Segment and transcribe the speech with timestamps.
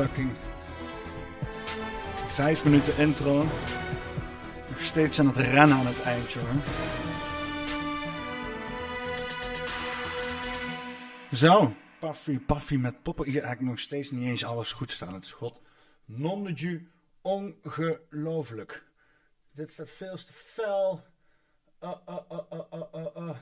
[0.00, 0.30] fucking
[2.28, 3.44] vijf minuten intro.
[4.68, 6.62] Nog steeds aan het rennen aan het eindje hoor.
[11.32, 13.24] Zo, Paffy, Paffy met poppen.
[13.24, 15.14] Hier eigenlijk nog steeds niet eens alles goed staan.
[15.14, 15.60] Het is god.
[16.04, 16.90] Non de ju,
[17.22, 18.84] ongelooflijk.
[19.52, 21.02] Dit staat veel te fel.
[21.82, 23.36] Uh, uh, uh.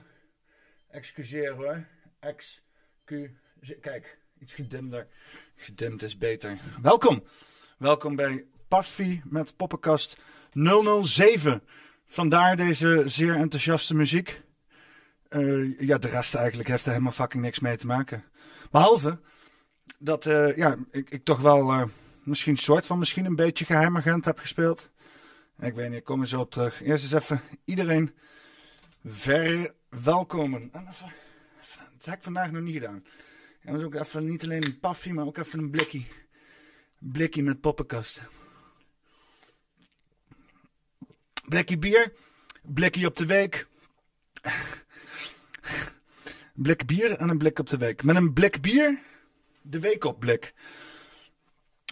[0.91, 1.87] Excuseer hoor.
[2.21, 3.31] Excuseer.
[3.81, 5.07] Kijk, iets gedimder.
[5.57, 6.59] Gedimd is beter.
[6.83, 7.25] Welkom.
[7.79, 10.17] Welkom bij Paffy met Poppenkast
[11.03, 11.63] 007.
[12.07, 14.41] Vandaar deze zeer enthousiaste muziek.
[15.31, 18.25] Uh, ja, de rest eigenlijk heeft er helemaal fucking niks mee te maken.
[18.71, 19.21] Behalve
[19.99, 21.85] dat uh, ja, ik, ik, toch wel uh,
[22.23, 24.91] misschien soort van misschien een beetje geheimagent heb gespeeld.
[25.61, 26.83] Ik weet niet, ik kom er zo op terug.
[26.83, 28.15] Eerst eens even iedereen
[29.05, 30.69] verwelkomen.
[30.73, 31.13] En even,
[31.97, 33.05] dat heb ik vandaag nog niet gedaan.
[33.69, 36.07] En dat is ook even niet alleen een paffie, maar ook even een blikkie.
[37.01, 38.23] Een blikkie met poppenkast.
[41.49, 42.13] Blikkie bier.
[42.63, 43.67] Blikkie op de week.
[46.55, 48.03] Blik bier en een blik op de week.
[48.03, 48.99] Met een blik bier,
[49.63, 50.55] de week op blik.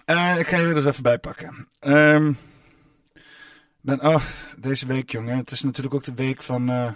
[0.07, 1.69] Uh, ik ga jullie er even bij pakken.
[1.81, 2.37] Um,
[3.81, 4.25] ben, oh,
[4.59, 5.37] deze week, jongen.
[5.37, 6.71] Het is natuurlijk ook de week van.
[6.71, 6.93] Uh,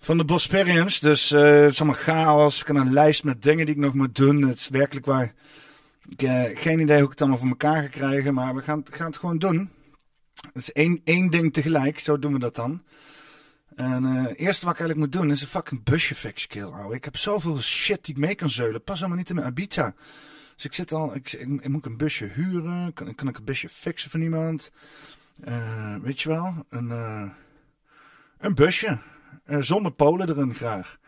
[0.00, 1.00] Van de Bosperians.
[1.00, 2.60] Dus uh, het is allemaal chaos.
[2.60, 4.42] Ik heb een lijst met dingen die ik nog moet doen.
[4.42, 5.34] Het is werkelijk waar.
[6.08, 8.34] Ik heb uh, geen idee hoe ik het allemaal voor elkaar ga krijgen.
[8.34, 9.70] Maar we gaan, gaan het gewoon doen.
[10.34, 11.98] Het is één, één ding tegelijk.
[11.98, 12.82] Zo doen we dat dan.
[13.74, 16.62] En uh, het eerste wat ik eigenlijk moet doen is een fucking busje fix kill.
[16.68, 16.94] Ouwe.
[16.94, 18.82] Ik heb zoveel shit die ik mee kan zeulen.
[18.82, 19.94] Pas allemaal niet in mijn Ibiza.
[20.54, 22.92] Dus ik zit al, ik, ik, moet een busje huren.
[22.92, 24.70] Kan, kan ik een busje fixen van iemand?
[26.02, 26.66] Weet je wel?
[28.38, 28.98] Een busje.
[29.48, 30.98] Uh, zonder polen erin graag.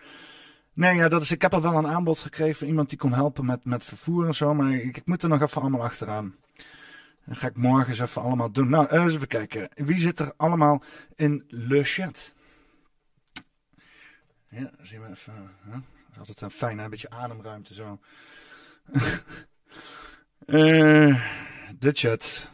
[0.72, 3.12] Nee, ja, dat is, ik heb al wel een aanbod gekregen van iemand die kon
[3.12, 4.54] helpen met, met vervoer en zo.
[4.54, 6.34] Maar ik, ik moet er nog even allemaal achteraan.
[7.24, 8.68] Dat ga ik morgen eens even allemaal doen.
[8.68, 9.68] Nou, eens even kijken.
[9.74, 10.82] Wie zit er allemaal
[11.14, 12.34] in Le Chat?
[14.48, 15.34] Ja, zien we even.
[15.60, 15.70] Hè?
[15.70, 15.82] Dat
[16.12, 17.98] is altijd een fijn, beetje ademruimte zo.
[20.46, 21.24] uh,
[21.78, 22.49] de chat.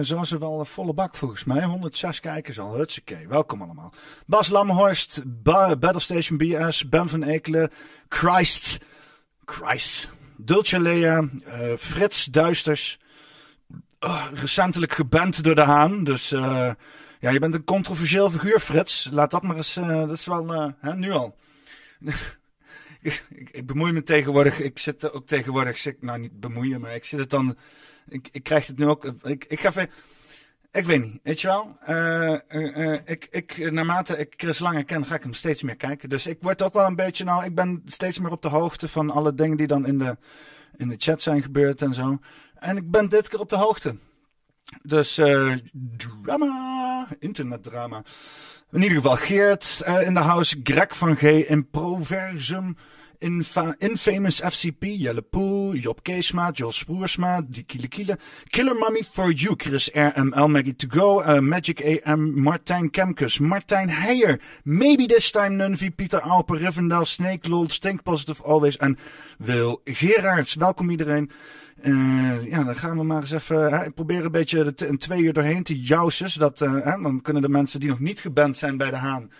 [0.00, 1.64] Zijn ze wel volle bak volgens mij.
[1.64, 2.76] 106 kijkers al.
[2.76, 3.28] Hutsakee.
[3.28, 3.92] Welkom allemaal.
[4.26, 7.70] Bas Lamhorst, ba Battlestation BS, Ben van Ekelen,
[8.08, 8.78] Christ,
[9.44, 12.98] Christ, Dulce Lea, uh, Frits Duisters.
[14.00, 16.04] Uh, recentelijk geband door de Haan.
[16.04, 16.70] Dus uh,
[17.20, 19.08] ja, je bent een controversieel figuur, Frits.
[19.12, 19.74] Laat dat maar eens.
[19.74, 21.36] dat is wel hè, nu al.
[23.00, 24.60] ik, ik, bemoei me tegenwoordig.
[24.60, 25.86] Ik zit ook tegenwoordig.
[26.00, 27.56] Nou, niet bemoeien, maar ik zit het dan.
[28.08, 29.04] Ik, ik krijg het nu ook.
[29.04, 29.90] Ik, ik ga even.
[30.72, 31.76] Ik weet niet, weet je wel.
[31.88, 35.76] Uh, uh, uh, ik, ik, naarmate ik Chris Lange ken, ga ik hem steeds meer
[35.76, 36.08] kijken.
[36.08, 37.24] Dus ik word ook wel een beetje.
[37.24, 40.16] Nou, ik ben steeds meer op de hoogte van alle dingen die dan in de,
[40.76, 42.18] in de chat zijn gebeurd en zo.
[42.54, 43.96] En ik ben dit keer op de hoogte.
[44.82, 45.14] Dus
[46.22, 48.02] drama, internetdrama.
[48.70, 52.76] In ieder geval Geert in de house, Greg van G, Improversum,
[53.24, 57.88] Infa Infamous FCP, Jelle Poel, Job Keesma, Jos Sproersma, Die Kiele
[58.50, 63.88] Killer Mummy for You, Chris RML, Maggie To Go, uh, Magic AM, Martijn Kemkes, Martijn
[63.88, 68.98] Heijer, Maybe This Time Nunvi, Pieter Alper, Rivendell, Snake Lol, Stink Positive Always en
[69.38, 70.54] Wil Gerards.
[70.54, 71.30] Welkom iedereen.
[71.82, 75.32] Uh, ja, dan gaan we maar eens even hè, proberen een beetje een twee uur
[75.32, 76.30] doorheen te jousen.
[76.30, 79.30] Zodat uh, hè, dan kunnen de mensen die nog niet geband zijn bij de Haan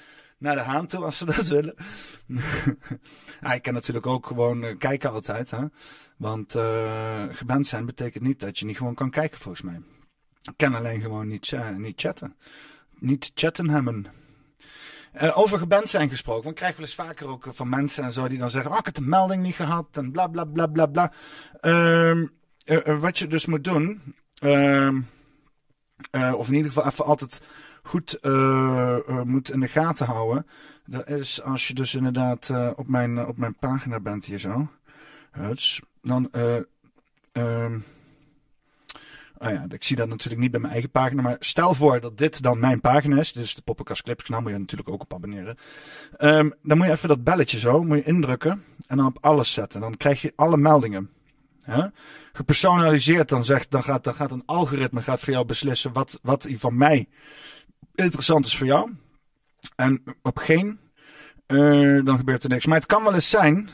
[0.44, 1.74] naar de Haan toe als ze dat willen.
[3.40, 5.50] ja, ik kan natuurlijk ook gewoon uh, kijken altijd.
[5.50, 5.64] Hè?
[6.16, 6.52] Want
[7.30, 9.80] geband zijn betekent niet dat je niet gewoon kan kijken volgens mij.
[10.42, 12.36] Ik kan alleen gewoon niet, niet chatten.
[12.98, 14.06] Niet chatten hebben.
[15.22, 16.42] Uh, over geband zijn gesproken.
[16.42, 18.78] Want ik krijg wel eens vaker ook van mensen en zo die dan zeggen: Oh,
[18.78, 19.86] ik heb de melding niet gehad.
[19.92, 21.12] En bla bla bla bla bla.
[21.60, 22.16] Uh,
[22.64, 24.14] uh, wat je dus moet doen.
[24.34, 25.00] Ehm,
[26.12, 27.40] of in ieder geval even altijd
[27.84, 28.18] goed
[29.24, 30.46] moet in de gaten houden.
[30.86, 34.68] Dat is als je dus inderdaad op, mijn, op mijn pagina bent hier zo.
[35.30, 36.30] Huts, dan.
[37.32, 37.78] Ehm,
[39.38, 41.22] Oh ja, ik zie dat natuurlijk niet bij mijn eigen pagina.
[41.22, 43.32] Maar stel voor dat dit dan mijn pagina is.
[43.32, 45.56] Dus de Poppenkast Clips kanaal moet je natuurlijk ook op abonneren.
[46.18, 48.62] Um, dan moet je even dat belletje zo moet je indrukken.
[48.86, 49.80] En dan op alles zetten.
[49.80, 51.10] Dan krijg je alle meldingen.
[52.32, 56.48] Gepersonaliseerd dan, zegt, dan, gaat, dan gaat een algoritme gaat voor jou beslissen wat, wat
[56.50, 57.08] van mij
[57.94, 58.92] interessant is voor jou.
[59.76, 60.78] En op geen,
[61.46, 62.66] uh, dan gebeurt er niks.
[62.66, 63.70] Maar het kan wel eens zijn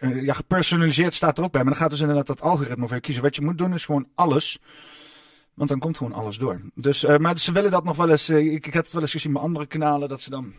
[0.00, 1.62] uh, ja, gepersonaliseerd staat er ook bij.
[1.62, 3.22] Maar dan gaat dus inderdaad dat algoritme voor kiezen.
[3.22, 4.58] Wat je moet doen is gewoon alles.
[5.54, 6.60] Want dan komt gewoon alles door.
[6.74, 8.28] Dus, uh, maar ze willen dat nog wel eens.
[8.28, 10.08] Ik, ik heb het wel eens gezien bij andere kanalen.
[10.08, 10.54] Dat ze dan.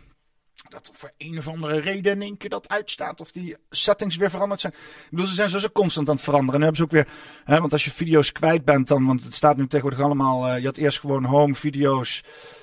[0.68, 3.20] Dat voor een of andere reden in één keer dat uitstaat.
[3.20, 4.72] Of die settings weer veranderd zijn.
[4.72, 6.54] Ik bedoel, ze zijn zo constant aan het veranderen.
[6.54, 7.14] En nu hebben ze ook weer.
[7.44, 9.06] Hè, want als je video's kwijt bent, dan.
[9.06, 10.56] Want het staat nu tegenwoordig allemaal.
[10.56, 12.22] je had eerst gewoon home video's.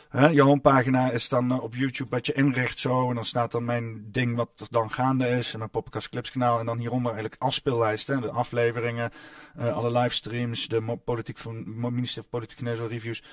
[0.09, 3.09] Hè, je homepagina is dan uh, op YouTube wat je inricht zo.
[3.09, 5.53] En dan staat dan mijn ding wat dan gaande is.
[5.53, 6.59] En dan Poppenkast Clips kanaal.
[6.59, 8.21] En dan hieronder eigenlijk afspeellijsten.
[8.21, 9.11] De afleveringen,
[9.59, 13.23] uh, alle livestreams, de politiek van ministerie van Politiek en reviews.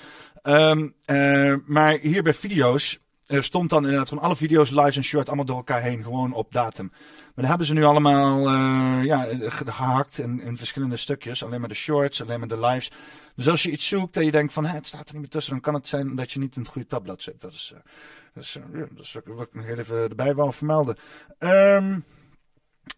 [0.43, 5.05] Um, uh, maar hier bij video's er stond dan inderdaad van alle video's, lives en
[5.05, 6.03] short allemaal door elkaar heen.
[6.03, 6.93] Gewoon op datum.
[7.37, 11.45] Maar dat hebben ze nu allemaal uh, ja, gehakt in, verschillende stukjes.
[11.45, 12.91] Alleen maar de shorts, alleen maar de lives.
[13.35, 15.53] Dus als je iets zoekt en je denkt van het staat er niet meer tussen,
[15.53, 17.41] dan kan het zijn dat je niet in het goede tabblad zit.
[17.41, 17.81] Dat is, uh,
[18.35, 20.97] dat is, dat is wat ik nog even erbij wou vermelden.
[21.39, 22.05] Um,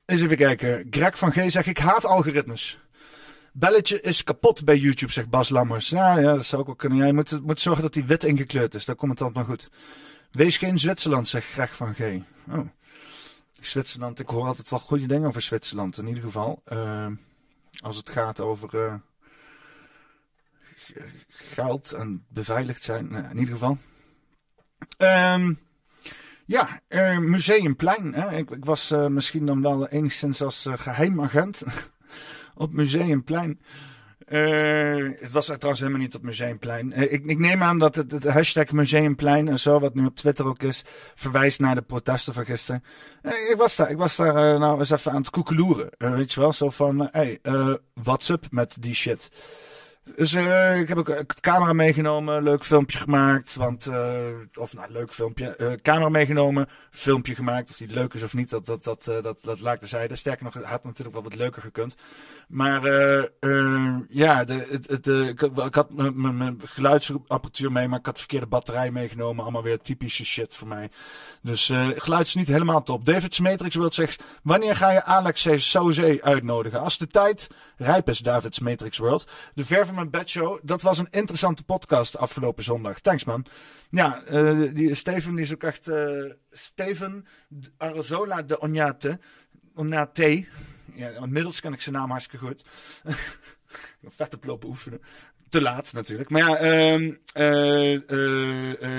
[0.04, 0.87] eens even kijken.
[0.90, 2.78] Greg van G zegt, ik haat algoritmes.
[3.52, 5.88] Belletje is kapot bij YouTube, zegt Bas Lammers.
[5.88, 6.99] Ja, ja dat zou ook wel kunnen.
[6.99, 8.85] Ja, je moet, moet zorgen dat hij wit ingekleurd is.
[8.85, 9.71] Dan komt het altijd maar goed.
[10.30, 12.00] Wees geen Zwitserland, zegt Greg van G.
[12.50, 12.59] Oh.
[13.61, 15.99] Zwitserland, ik hoor altijd wel goede dingen over Zwitserland.
[15.99, 16.62] In ieder geval.
[16.73, 17.07] Uh,
[17.81, 18.95] als het gaat over uh,
[21.29, 23.09] geld en beveiligd zijn.
[23.11, 23.79] Nou, in ieder geval.
[25.35, 25.59] Um,
[26.47, 28.15] ja, uh, Museumplein.
[28.15, 28.37] Hè?
[28.37, 31.62] Ik, ik was misschien dan wel enigszins als geheim agent
[32.55, 33.61] op Museumplein.
[34.30, 36.92] Uh, het was trouwens helemaal niet op Museumplein.
[36.97, 40.14] Uh, ik, ik, neem aan dat het, het, hashtag Museumplein en zo, wat nu op
[40.14, 40.82] Twitter ook is,
[41.14, 42.85] verwijst naar de protesten van gisteren.
[43.23, 45.90] Uh, ik was daar, ik was daar nou eens even aan het koekeloeren.
[45.99, 47.40] weet je wel, zo van, hey,
[47.94, 49.30] what's up met die shit.
[50.17, 53.55] Dus uh, ik heb ook het camera meegenomen, leuk filmpje gemaakt.
[53.55, 54.19] Want, uh,
[54.55, 55.55] of nou, leuk filmpje.
[55.59, 57.71] Uh, camera meegenomen, filmpje gemaakt.
[57.71, 60.17] Of die leuk is of niet, dat, dat, dat, dat, dat laat ik terzijde.
[60.17, 61.97] Sterker nog, het had natuurlijk wel wat leuker gekund.
[62.49, 62.83] Maar
[64.09, 64.67] ja, de,
[65.29, 69.43] ik, ik, had mijn geluidsapparatuur mee, maar ik had de verkeerde batterij meegenomen.
[69.43, 70.91] Allemaal weer typische shit voor mij.
[71.43, 73.05] Dus geluid is niet helemaal top.
[73.05, 76.81] David Smetrix wil zegt, wanneer ga je Alex Sauze uitnodigen?
[76.81, 79.27] Als de tijd rijp is, David Matrix World.
[79.55, 80.59] De ver van mijn bedshow.
[80.62, 83.00] Dat was een interessante podcast afgelopen zondag.
[83.00, 83.47] Thanks man.
[83.88, 85.88] Ja, uh, die Steven is ook echt...
[85.88, 87.26] Uh, Steven
[87.76, 89.19] Arzola de Onjate.
[89.75, 90.47] Onate.
[90.95, 92.64] Ja, inmiddels kan ik zijn naam hartstikke goed.
[94.17, 95.00] vet op lopen oefenen.
[95.49, 96.31] Te laat natuurlijk.
[96.31, 97.14] Maar ja, uh,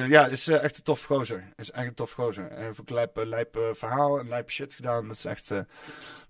[0.10, 1.54] ja is echt een tof gozer.
[1.56, 2.50] Is echt een tof gozer.
[2.50, 5.08] Hij heeft ook lijp, lijp verhaal en lijp shit gedaan.
[5.08, 5.48] Dat is echt...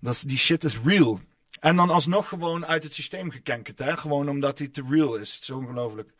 [0.00, 1.20] dat is, die shit is real.
[1.60, 3.78] En dan alsnog gewoon uit het systeem gekenkerd.
[3.78, 3.96] Hè?
[3.96, 5.34] Gewoon omdat hij te real is.
[5.34, 6.10] Het is ongelooflijk.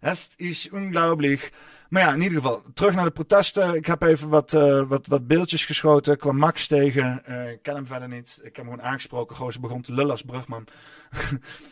[0.00, 1.52] Het is ongelooflijk.
[1.88, 3.74] Maar ja, in ieder geval, terug naar de protesten.
[3.74, 6.12] Ik heb even wat, uh, wat, wat beeldjes geschoten.
[6.12, 7.22] Ik kwam Max tegen.
[7.28, 8.38] Uh, ik ken hem verder niet.
[8.42, 9.36] Ik heb hem gewoon aangesproken.
[9.36, 10.66] Gozer begon te lullen als Brugman.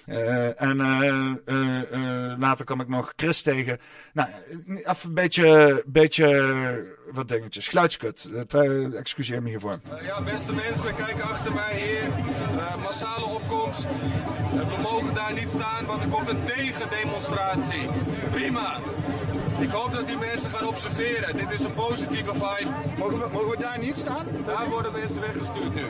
[0.06, 0.76] uh, en
[2.38, 3.78] later kwam ik nog Chris tegen.
[4.12, 4.28] Nou,
[4.66, 7.68] even een beetje, beetje wat dingetjes.
[7.68, 8.30] Geluidskut.
[8.94, 9.80] excuseer me hiervoor.
[10.02, 12.02] ja, beste mensen, kijk achter mij hier.
[12.82, 13.86] massale opkomst.
[14.52, 17.88] we mogen daar niet staan, want er komt een tegendemonstratie.
[18.30, 18.76] Prima.
[19.60, 21.36] Ik hoop dat die mensen gaan observeren.
[21.36, 22.70] Dit is een positieve vibe.
[22.98, 24.26] Mogen we, mogen we daar niet staan?
[24.46, 25.86] Daar worden mensen weggestuurd nu.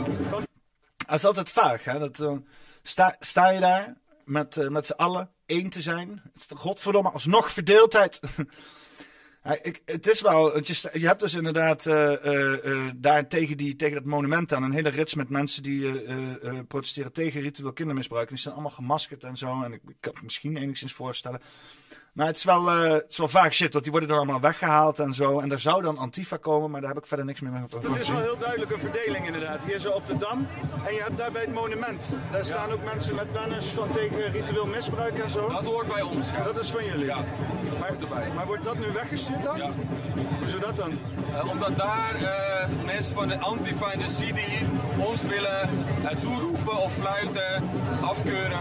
[1.06, 1.99] Dat is altijd vaag, hè?
[1.99, 2.33] Dat, uh,
[2.83, 6.23] sta, sta je daar met, uh, met z'n allen één te zijn?
[6.54, 8.21] Godverdomme, alsnog verdeeldheid.
[9.47, 13.94] Ja, ik, het is wel, je, je hebt dus inderdaad uh, daar tegen, die, tegen
[13.94, 16.02] dat monument aan een hele rits met mensen die
[16.66, 18.28] protesteren tegen ritueel kindermisbruik.
[18.28, 19.62] Die zijn allemaal gemaskerd en zo.
[19.62, 21.40] En ik, ik kan het misschien enigszins voorstellen.
[22.14, 24.40] Maar het is, wel, uh, het is wel vaak shit, want die worden er allemaal
[24.40, 25.40] weggehaald en zo.
[25.40, 27.90] En daar zou dan Antifa komen, maar daar heb ik verder niks meer mee over.
[27.90, 29.61] Het is wel heel duidelijk een verdeling inderdaad.
[29.66, 30.49] Hier zo op de Dam.
[30.87, 32.18] En je hebt daar bij het monument.
[32.30, 35.49] Daar staan ook mensen met banners van tegen ritueel misbruik en zo.
[35.49, 36.30] Dat hoort bij ons.
[36.30, 36.42] Ja.
[36.42, 37.04] Dat is van jullie.
[37.04, 37.25] Ja,
[37.80, 38.33] maar, erbij.
[38.35, 39.56] maar wordt dat nu weggestuurd dan?
[39.56, 39.71] Ja.
[40.38, 40.92] Hoezo dat dan?
[41.30, 44.40] Uh, omdat daar uh, mensen van de Antifa en de CD
[44.99, 45.71] ons willen
[46.21, 47.68] toeroepen of fluiten,
[48.00, 48.61] afkeuren.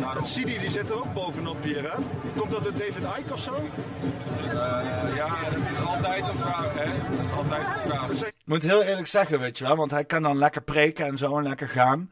[0.00, 0.24] Daarom.
[0.24, 1.96] CD die zit er ook bovenop hier hè?
[2.36, 3.54] Komt dat David Icke of zo?
[3.54, 6.84] Uh, ja, dat is altijd een vraag, hè?
[6.84, 8.10] Dat is altijd een vraag.
[8.26, 11.18] Ik moet heel eerlijk zeggen, weet je wel, want hij kan dan lekker preken en
[11.18, 12.10] zo en lekker gaan.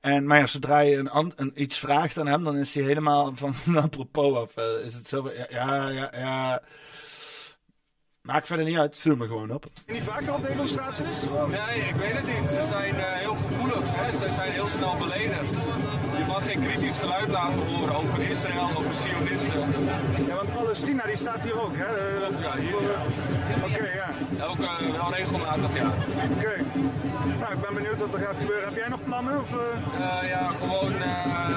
[0.00, 3.32] En, maar ja, zodra je een, een, iets vraagt aan hem, dan is hij helemaal
[3.34, 4.56] van apropos af.
[4.56, 6.62] Uh, is het zo ja, ja, ja, ja.
[8.22, 9.64] Maakt verder niet uit, vul me gewoon op.
[9.64, 11.22] En die vaker op demonstraties?
[11.48, 12.50] Nee, ik weet het niet.
[12.50, 14.10] Ze zijn uh, heel gevoelig, hè?
[14.16, 15.50] ze zijn heel snel beledigd.
[16.20, 19.60] Je mag geen kritisch geluid laten horen over Israël, over Sionisten.
[20.26, 21.86] Ja, want Palestina die staat hier ook, hè?
[22.18, 22.74] Klopt, ja, hier.
[23.64, 24.10] Oké, ja.
[24.46, 25.86] Ook uh, wel regelmatig, ja.
[25.86, 26.38] Oké.
[26.38, 26.64] Okay.
[27.40, 28.64] Nou, ik ben benieuwd wat er gaat gebeuren.
[28.64, 29.40] Heb jij nog plannen?
[29.40, 30.28] Of, uh...
[30.28, 30.92] ja, gewoon...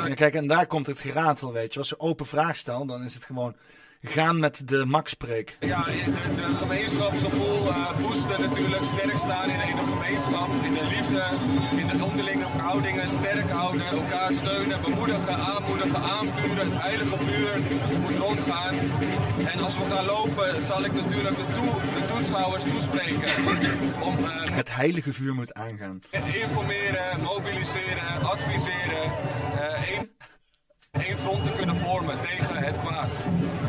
[0.08, 1.79] Ja, kijk, en daar komt het geratel, weet je.
[1.79, 3.55] Als je open vraag stelt, dan is het gewoon
[4.04, 5.58] gaan met de Max-preek.
[5.60, 8.84] Ja, de, gemeenschapsgevoel uh, boosten natuurlijk.
[8.84, 11.24] Sterk staan in, in de gemeenschap, in de liefde,
[11.78, 13.10] in de onderlinge verhoudingen.
[13.10, 16.72] Sterk houden, elkaar steunen, bemoedigen, aanmoedigen, aanvuren.
[16.72, 17.60] Het heilige vuur
[18.02, 18.76] moet rondgaan.
[19.54, 23.30] En als we gaan lopen, zal ik natuurlijk de, toe, de toeschouwers toespreken.
[24.02, 26.00] Om, uh, het heilige vuur moet aangaan.
[26.12, 29.12] Informeren, mobiliseren, adviseren.
[29.56, 30.00] Uh,
[30.94, 33.24] één front te kunnen vormen tegen het kwaad.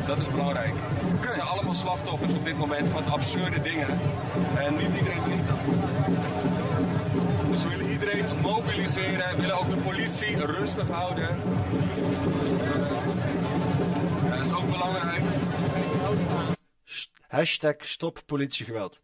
[0.07, 0.75] Dat is belangrijk.
[1.21, 3.89] We zijn allemaal slachtoffers op dit moment van absurde dingen.
[4.57, 5.59] En niet iedereen weet dat.
[7.51, 9.37] Dus we willen iedereen mobiliseren.
[9.37, 11.29] We willen ook de politie rustig houden.
[14.31, 15.23] Dat is ook belangrijk.
[17.29, 19.01] Hashtag stop politiegeweld.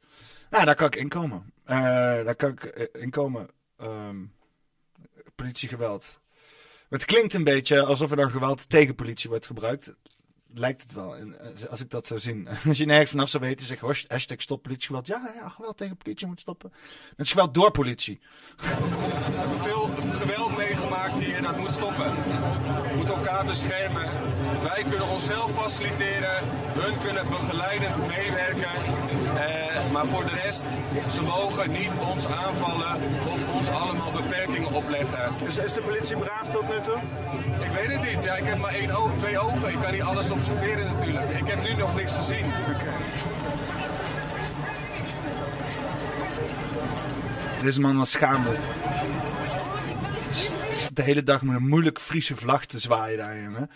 [0.51, 1.53] Nou, daar kan ik inkomen.
[1.67, 1.77] Uh,
[2.25, 3.49] daar kan ik uh, inkomen.
[3.81, 4.33] Um,
[5.35, 6.20] politiegeweld.
[6.91, 9.93] Het klinkt een beetje alsof er dan geweld tegen politie wordt gebruikt.
[10.55, 11.17] lijkt het wel.
[11.17, 12.49] En, eh, als ik dat zou zien.
[12.69, 15.07] Als je nergens vanaf zou weten, zeg hasht- hashtag stop politiegeweld.
[15.07, 16.73] Ja, ja, geweld tegen politie moet stoppen.
[17.17, 18.21] Het is geweld door politie.
[18.57, 22.15] We hebben veel geweld meegemaakt hier, dat moet stoppen.
[22.15, 24.09] We moeten elkaar beschermen.
[24.63, 26.45] Wij kunnen onszelf faciliteren,
[26.79, 28.75] hun kunnen begeleidend meewerken.
[29.37, 30.65] Eh, maar voor de rest,
[31.13, 32.95] ze mogen niet ons aanvallen
[33.27, 35.35] of ons allemaal beperkingen opleggen.
[35.47, 37.01] Is, is de politie braaf tot nu toe?
[37.61, 39.73] Ik weet het niet, ja, ik heb maar één oog, twee ogen.
[39.73, 41.31] Ik kan niet alles observeren natuurlijk.
[41.31, 42.45] Ik heb nu nog niks gezien.
[47.63, 48.51] Deze man was schaamde.
[50.93, 53.71] De hele dag met een moeilijk Friese vlag te zwaaien daar, jongen.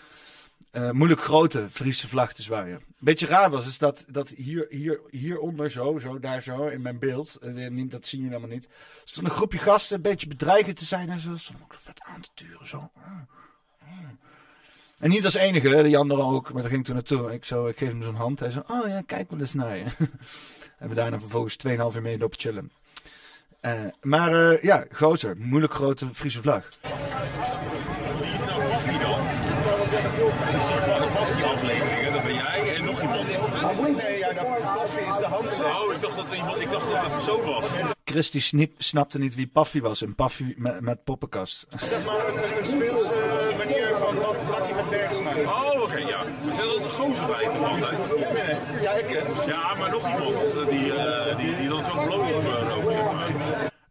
[0.75, 2.81] Eh, moeilijk grote Friese vlag te zwaaien.
[2.99, 6.99] Beetje raar was, is dat, dat hier, hier, hieronder zo, zo, daar zo, in mijn
[6.99, 7.39] beeld,
[7.69, 8.67] niet- dat zien jullie allemaal niet,
[9.03, 12.21] stond een groepje gasten een beetje bedreigend te zijn en zo, stond ook vet aan
[12.21, 12.91] te turen, zo.
[14.99, 17.33] En niet als enige, hè, die anderen ook, maar daar ging ik toen naartoe.
[17.33, 19.77] Ik, zo, ik geef hem zo'n hand, hij zo, oh ja, kijk wel eens naar
[19.77, 19.83] je.
[20.79, 22.71] en we daarna vervolgens 2,5 uur mee lopen chillen.
[23.59, 26.69] Eh, maar ja, gozer, moeilijk grote Friese vlag.
[30.51, 33.27] De Paffy-afleveringen, dat ben jij en nog iemand.
[33.97, 34.45] Nee, ja, dat
[35.09, 35.81] is de handelaar.
[35.81, 37.65] Oh, ik dacht dat, iemand, ik dacht dat het een persoon was.
[38.03, 40.01] Christy Snip snapte niet wie Paffy was.
[40.01, 41.65] En Paffy met, met poppenkast.
[41.81, 43.13] Zeg maar een, een, een speelse
[43.57, 45.31] manier van Bak- Bakkie met Bergsma.
[45.45, 46.19] Oh, oké, ja.
[46.19, 47.97] Er zit altijd een gozer bij toch altijd?
[48.81, 49.51] Ja, ik hè.
[49.51, 52.93] Ja, maar nog iemand eh, die, eh, die, die dan zo'n blow op eh, rookt,
[52.93, 53.27] zeg maar.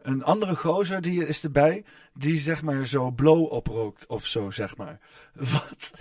[0.05, 1.85] Een andere gozer die is erbij.
[2.13, 5.01] Die zeg maar zo blow oprookt of zo, zeg maar.
[5.53, 5.93] Wat?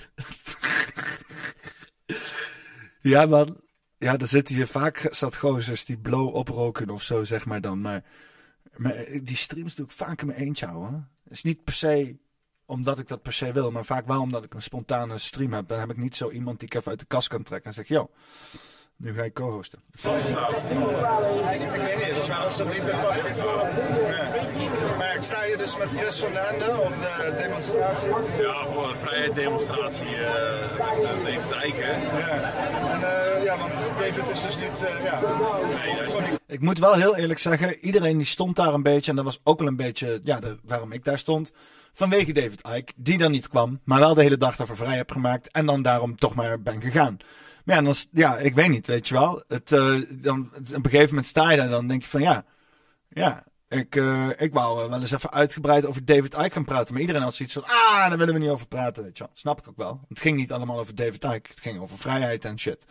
[3.01, 3.61] ja, man.
[3.97, 7.81] Ja, er zitten hier vaak zat gozers die blow oproken of zo, zeg maar dan.
[7.81, 8.03] Maar,
[8.75, 11.09] maar die streams doe ik vaak in mijn eentje, houden.
[11.23, 12.17] Het is niet per se
[12.65, 15.67] omdat ik dat per se wil, maar vaak wel omdat ik een spontane stream heb.
[15.67, 17.75] Dan heb ik niet zo iemand die ik even uit de kast kan trekken en
[17.75, 18.09] zeg, yo,
[18.97, 19.79] nu ga ik co-hosten.
[24.97, 28.09] Maar ik sta hier dus met Chris van Ende op de demonstratie.
[28.39, 30.63] Ja, voor een vrijheidsdemonstratie eh
[31.01, 32.01] met David Eiken.
[32.01, 32.53] Ja.
[32.93, 35.19] En eh, ja, want David is dus niet, eh, ja,
[35.85, 39.09] Nee, Ik moet wel heel eerlijk zeggen, iedereen die stond daar een beetje.
[39.09, 41.51] En dat was ook wel een beetje ja, de, waarom ik daar stond.
[41.93, 43.79] Vanwege David Icke, die dan niet kwam.
[43.83, 45.51] Maar wel de hele dag daarvoor vrij heb gemaakt.
[45.51, 47.17] En dan daarom toch maar ben gegaan.
[47.63, 49.43] Maar ja, dan, ja ik weet niet, weet je wel.
[49.47, 52.21] Het, eh, dan, op een gegeven moment sta je daar en dan denk je van
[52.21, 52.45] ja.
[53.09, 56.93] Ja, ik, eh, ik wou wel eens even uitgebreid over David Icke gaan praten.
[56.93, 59.03] Maar iedereen had zoiets van, ah, daar willen we niet over praten.
[59.03, 59.33] Weet je wel.
[59.33, 60.01] Snap ik ook wel.
[60.09, 61.49] Het ging niet allemaal over David Icke.
[61.49, 62.85] Het ging over vrijheid en shit.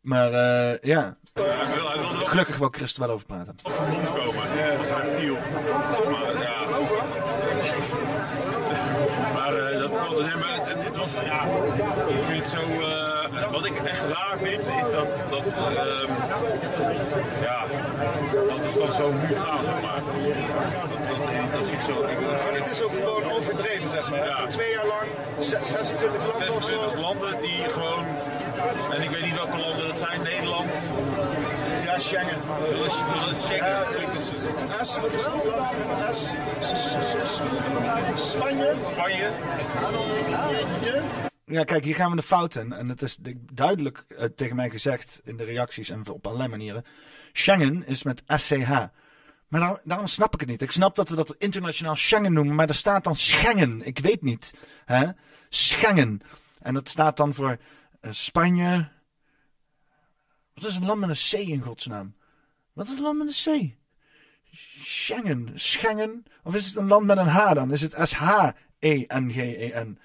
[0.00, 1.16] Maar eh, ja,
[2.24, 3.54] gelukkig wil Chris er wel over praten.
[3.62, 4.24] rondkomen.
[4.24, 4.78] komen.
[4.78, 5.34] als reptiel.
[5.34, 6.60] Maar ja.
[9.34, 11.44] Maar eh, dat kwam dus maar het, het, het was, ja,
[12.08, 16.10] ik vind het zo, eh, wat ik echt raar vind, is dat, dat, ehm,
[17.42, 17.64] ja,
[18.48, 19.28] dat het dan zo maar.
[19.28, 19.40] Dat,
[21.08, 24.26] dat, dat vind ik zo, ik, Maar het is ook gewoon overdreven, zeg maar.
[24.26, 24.46] Ja.
[24.46, 25.08] Twee jaar lang,
[25.38, 26.68] zes- 26 landen of zo.
[26.68, 28.04] 26 landen die gewoon,
[28.94, 30.72] en ik weet niet welke landen dat zijn, Nederland,
[31.84, 32.38] Ja, Schengen.
[32.70, 33.76] dat is, dat is Schengen.
[34.86, 36.30] S, wat is het land S?
[38.32, 38.74] Spanje.
[38.90, 39.28] Spanje.
[40.80, 41.00] Je?
[41.44, 42.72] Ja, kijk, hier gaan we de fout in.
[42.72, 43.16] En het is
[43.52, 46.84] duidelijk eh, tegen mij gezegd in de reacties en op allerlei manieren.
[47.32, 48.68] Schengen is met SCH.
[49.48, 50.62] Maar daar- daarom snap ik het niet.
[50.62, 53.86] Ik snap dat we dat internationaal Schengen noemen, maar er staat dan Schengen.
[53.86, 54.54] Ik weet niet.
[54.84, 55.06] Hè?
[55.48, 56.20] Schengen.
[56.60, 57.58] En dat staat dan voor
[58.00, 58.88] eh, Spanje.
[60.54, 62.14] Wat is een land met een C in godsnaam?
[62.72, 63.74] Wat is een land met een C?
[64.84, 65.50] Schengen.
[65.54, 66.24] Schengen.
[66.42, 67.72] Of is het een land met een H dan?
[67.72, 69.98] Is het E S-H-E-N-G-E-N?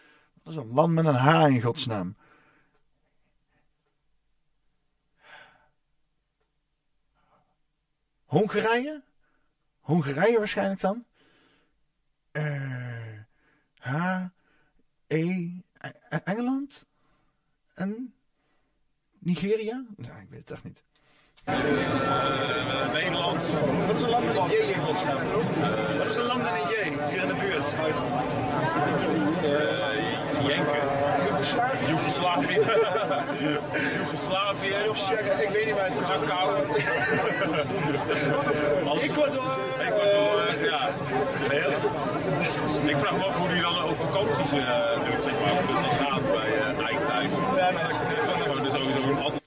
[0.44, 2.16] Dat is een land met een H in godsnaam.
[8.26, 9.02] Hongarije?
[9.80, 11.06] Hongarije waarschijnlijk dan?
[12.32, 13.20] Eh
[13.80, 14.24] H,
[15.08, 15.18] E,
[15.82, 16.86] E- Engeland?
[17.74, 18.14] En
[19.20, 19.86] Nigeria?
[19.98, 20.84] Ja, ik weet het echt niet.
[22.94, 23.52] Nederland.
[23.88, 25.18] Wat is een land met een J in godsnaam?
[25.98, 27.74] Wat is een land met een J hier in de buurt?
[30.48, 30.95] Jenken.
[31.46, 32.54] Joegoslavië?
[33.98, 34.76] Joegoslavië.
[34.86, 35.44] Joegoslavië.
[35.44, 36.04] Ik weet niet waar het is.
[39.10, 39.58] Ecuador.
[39.80, 40.90] Ecuador, ja.
[41.50, 41.72] Heel.
[42.90, 45.50] Ik vraag me af hoe die dan ook vakanties eh doet, zeg maar.
[45.50, 47.32] Hoe dat gaat bij uh, Eik thuis.
[48.44, 49.40] Gewoon dus sowieso een ander.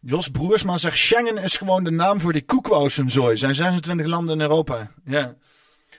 [0.00, 3.30] Jos Broersma zegt: Schengen is gewoon de naam voor die koekwousenzooi.
[3.30, 4.90] Er zijn 26 landen in Europa.
[5.04, 5.34] Ja.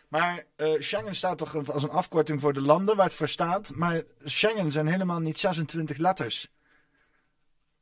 [0.10, 3.72] Maar eh, Schengen staat toch als een afkorting voor de landen waar het voor staat.
[3.76, 6.48] Maar Schengen zijn helemaal niet 26 letters.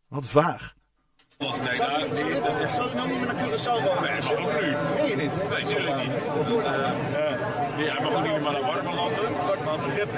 [0.08, 0.76] Wat vaag.
[1.38, 4.02] Was, nee, Zou daar, je- zou je nou niet meer naar Curaçao wonen?
[4.04, 4.72] Nee, ook nu.
[4.96, 5.50] Meen je niet?
[5.50, 6.24] Nee, natuurlijk niet.
[6.48, 9.20] Uh, ja, maar ook niet maar naar warme landen.
[9.26, 10.12] Fuck man, Rip.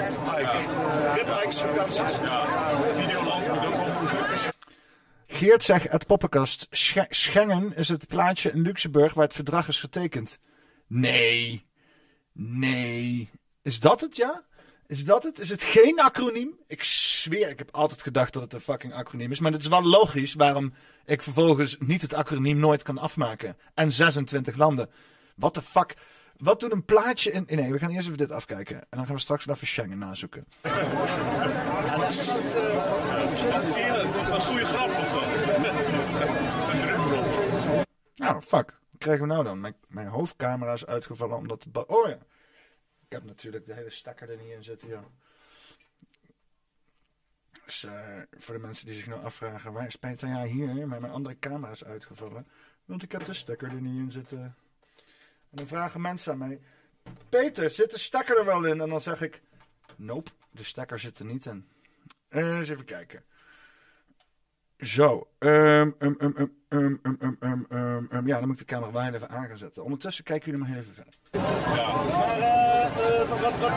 [1.14, 2.18] Rip vakanties.
[2.18, 2.46] Ja,
[2.94, 4.52] Videoland moet ook wel
[5.26, 6.66] Geert zegt, het poppenkast.
[6.70, 10.38] Sch- Schengen is het plaatsje in Luxemburg waar het verdrag is getekend.
[10.86, 11.68] Nee.
[12.42, 13.30] Nee.
[13.62, 14.44] Is dat het, ja?
[14.86, 15.38] Is dat het?
[15.38, 16.58] Is het geen acroniem?
[16.66, 19.40] Ik zweer, ik heb altijd gedacht dat het een fucking acroniem is.
[19.40, 20.72] Maar het is wel logisch waarom
[21.04, 23.56] ik vervolgens niet het acroniem nooit kan afmaken.
[23.74, 24.90] En 26 landen.
[25.36, 25.96] What the fuck?
[26.36, 27.46] Wat doet een plaatje in...
[27.48, 28.76] Nee, we gaan eerst even dit afkijken.
[28.76, 30.46] En dan gaan we straks wel even Schengen nazoeken.
[30.62, 35.22] Ja, dat is het, eh, een goede grap was dat.
[36.72, 37.84] Een drukrol.
[38.14, 38.79] Nou, fuck.
[39.00, 39.60] Krijgen we nou dan?
[39.60, 41.86] Mijn, mijn hoofdcamera is uitgevallen omdat de...
[41.86, 42.18] Oh ja.
[43.04, 45.04] Ik heb natuurlijk de hele stekker er niet in zitten, ja.
[47.64, 50.28] Dus eh, voor de mensen die zich nou afvragen, waar is Peter?
[50.28, 52.46] Ja, hier, maar mijn andere camera is uitgevallen.
[52.84, 54.38] Want ik heb de stekker er niet in zitten.
[54.38, 54.54] En
[55.50, 56.60] dan vragen mensen aan mij,
[57.28, 58.80] Peter, zit de stekker er wel in?
[58.80, 59.42] En dan zeg ik,
[59.96, 61.68] nope, de stekker zit er niet in.
[62.28, 63.24] Eh, eens even kijken.
[64.82, 65.28] Zo.
[65.38, 65.84] Ja,
[68.38, 69.48] dan moet ik de camera wel even aangezetten.
[69.48, 69.84] gaan zetten.
[69.84, 71.14] Ondertussen kijken jullie maar even verder.
[73.28, 73.70] Maar wat, wat,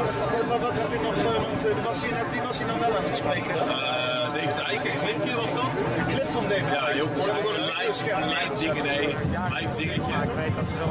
[0.48, 1.16] wat, wat, heb ik nog...
[1.24, 3.56] Want wie was hier nou wel aan het spreken?
[3.56, 5.64] Uh, Dave een clipje was dat?
[5.98, 8.82] Een clip van David Ja, joh, dat is live, een live dingetje.
[8.82, 9.08] Nee,
[9.56, 10.14] Live dingetje.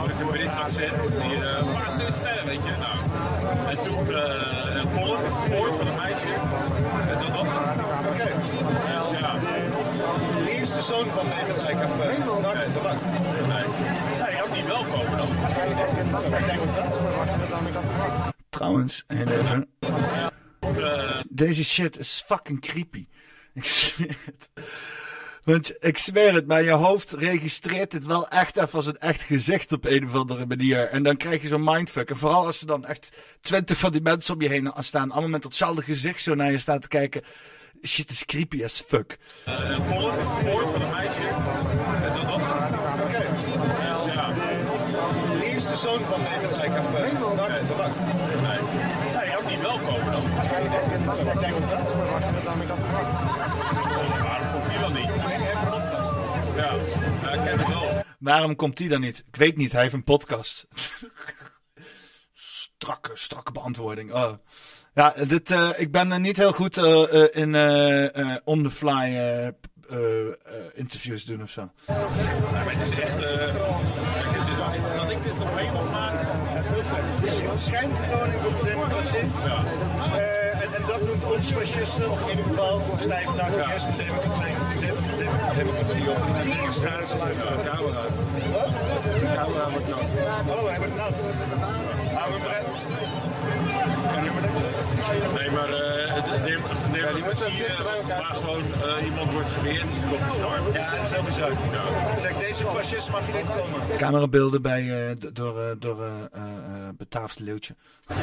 [0.06, 1.02] Met een Brits accent.
[1.02, 1.38] Die
[1.74, 2.74] Faas in de stijl, weet je.
[3.68, 4.06] En toen
[4.80, 4.88] een
[5.50, 6.32] poort van een meisje.
[10.92, 11.26] Zoon van?
[11.26, 12.80] Of, uh, Mark de?
[13.48, 13.64] Nee.
[14.18, 15.28] Nee, had niet wel komen dan.
[18.50, 19.68] Trouwens, heel even.
[21.28, 23.06] Deze shit is fucking creepy.
[23.54, 24.50] Ik zweer het.
[25.42, 29.22] Want ik zweer het, maar je hoofd registreert het wel echt even als een echt
[29.22, 30.88] gezicht op een of andere manier.
[30.88, 32.10] En dan krijg je zo'n mindfuck.
[32.10, 35.30] En vooral als er dan echt twintig van die mensen om je heen staan, allemaal
[35.30, 37.22] met datzelfde gezicht zo naar je staan te kijken.
[37.84, 39.18] Shit is creepy as fuck.
[39.48, 41.28] Uh, een gehoord van een meisje.
[42.06, 42.74] En dat was het.
[43.02, 43.24] Oké.
[45.68, 46.78] De zoon van David Icke?
[46.78, 47.94] Of, uh, Mark de Bak?
[48.42, 48.58] Nee.
[49.16, 50.22] Nee, had niet wel komen dan.
[51.32, 51.82] Ik denk het wel.
[54.22, 55.10] Waarom komt die dan niet?
[56.56, 56.72] Ja,
[57.22, 58.02] ja ik ken het wel.
[58.18, 59.24] Waarom komt die dan niet?
[59.26, 60.66] Ik weet niet, hij heeft een podcast.
[62.82, 64.12] strakke, strakke beantwoording.
[64.12, 64.32] Oh.
[64.94, 67.54] Ja, dit, uh, ik ben uh, niet heel goed uh, in
[68.44, 69.52] on-the-fly
[70.74, 71.70] interviews doen of zo.
[71.86, 71.94] Ja,
[72.50, 73.18] maar het is echt.
[74.96, 76.26] dat ik dit nog mee mag maken.
[76.28, 76.82] Het is heel.
[77.20, 79.24] Het is een schijnvertoning voor de democratie.
[79.44, 79.58] Ja.
[80.16, 83.90] Uh, en, en, dat noemt ons fascisten, of in ieder geval voor stijf naar van
[83.96, 84.86] de democratie, de,
[85.18, 87.18] de, democratie op de demonstratie.
[87.18, 88.02] Ja, de camera.
[88.52, 88.70] Wat?
[89.20, 90.06] De camera wordt nat.
[90.56, 91.16] Oh, hij wordt nat.
[92.14, 92.71] Gaan we.
[94.12, 95.74] Nee, maar uh,
[96.24, 96.58] de,
[97.68, 100.72] uh, waar gewoon uh, iemand wordt geweerd, is toch niet warm.
[100.72, 101.50] Ja, dat is heel bizar.
[101.50, 102.18] Ja.
[102.18, 103.96] Zeg, deze fascist mag je niet komen.
[103.96, 106.28] Camerabeelden bij, uh, door, door
[106.96, 107.76] Betaafd Leeuwtje.
[108.06, 108.16] Wel,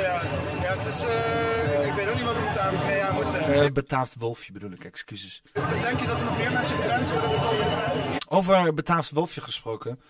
[0.00, 0.20] ja.
[0.62, 3.64] Ja, het is, uh, ik weet ook niet wat we met mee aan moeten.
[3.64, 5.42] Uh, betaafd Wolfje bedoel ik, excuses.
[5.52, 8.30] Denk je dat er nog meer mensen gebrand worden de komende tijd?
[8.30, 10.00] Over Betaafd Wolfje gesproken.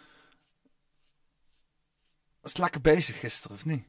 [2.40, 3.85] Was het lekker bezig gisteren, of niet?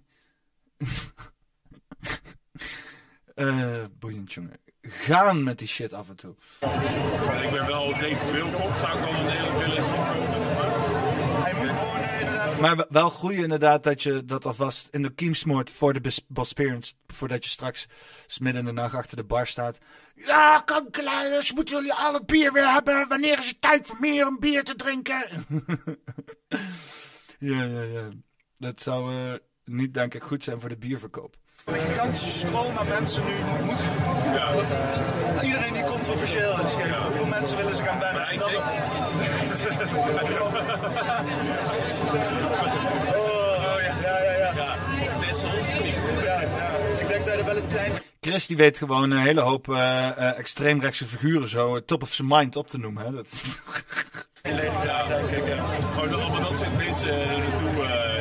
[3.36, 4.60] Uh, boeiend, jongen.
[4.82, 6.36] Gaan met die shit af en toe.
[7.44, 9.84] Ik ben wel David Wilcock, zou ik wel een hele willen
[11.44, 12.60] Hij moet gewoon uh, inderdaad...
[12.60, 16.96] Maar wel goed inderdaad dat je dat alvast in de kiem smoort voor de Bosperians.
[17.08, 17.86] Voordat je straks
[18.40, 19.78] midden in de nacht achter de bar staat.
[20.16, 23.08] Ja, kankerleiders, moeten jullie alle bier weer hebben?
[23.08, 25.26] Wanneer is het tijd voor meer om bier te drinken?
[27.40, 28.08] ja, ja, ja.
[28.56, 29.34] Dat zou uh,
[29.66, 31.36] niet, denk ik, goed zijn voor de bierverkoop.
[31.66, 33.34] Een gigantische stroom aan mensen nu
[33.66, 33.80] moet.
[34.34, 34.52] Ja.
[35.42, 36.76] Iedereen die controversieel is.
[36.76, 37.04] Kijk, ja.
[37.04, 38.20] hoeveel mensen willen ze gaan bijna.
[38.20, 38.52] Maar ik denk...
[43.16, 44.54] oh, ja, ja, ja.
[44.54, 44.54] ja.
[44.56, 44.78] ja.
[45.20, 45.50] Tessel,
[46.24, 46.70] ja, ja.
[47.00, 47.92] Ik denk dat er wel een klein.
[48.22, 52.14] Chris die weet gewoon een hele hoop uh, uh, extreemrechtse figuren zo uh, top of
[52.14, 53.06] zijn mind op te noemen.
[53.06, 53.12] Hè?
[53.12, 53.28] Dat...
[54.84, 55.48] ja, denk ik.
[55.48, 55.64] Ja.
[55.94, 58.13] Gewoon allemaal dat soort mensen naartoe.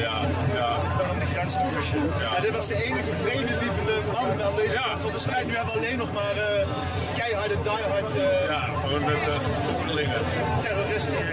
[1.55, 1.71] Ja, ja.
[1.71, 2.35] De.
[2.35, 2.41] Ja.
[2.41, 5.47] dit was de enige vredelievende man aan deze kant van de strijd.
[5.47, 6.37] Nu hebben we alleen nog maar
[7.15, 8.13] keiharde, diehard.
[8.49, 9.17] ja, gewoon met
[9.49, 10.21] gestoordelingen.
[10.63, 11.25] Terroristen.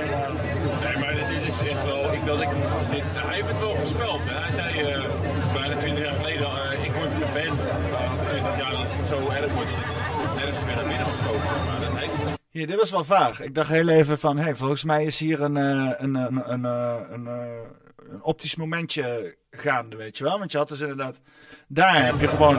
[0.83, 2.13] Nee, maar dit is echt wel.
[2.13, 2.49] Ik, dat ik,
[2.91, 4.21] dit, hij heeft het wel voorspeld.
[4.23, 4.69] Hij zei
[5.53, 6.47] bijna 20 jaar geleden:
[6.83, 7.61] ik word geband.
[8.29, 11.65] 20 jaar dat het zo erg wordt dat ik nergens meer naar binnen mag komen.
[11.67, 13.41] Maar dat heeft Hier, dit was wel vaag.
[13.41, 16.63] Ik dacht heel even van, hey, volgens mij is hier een, uh, een, een, een,
[17.13, 17.27] een,
[18.09, 20.39] een, optisch momentje gaande, weet je wel.
[20.39, 21.19] Want je had dus inderdaad,
[21.67, 22.55] daar heb je gewoon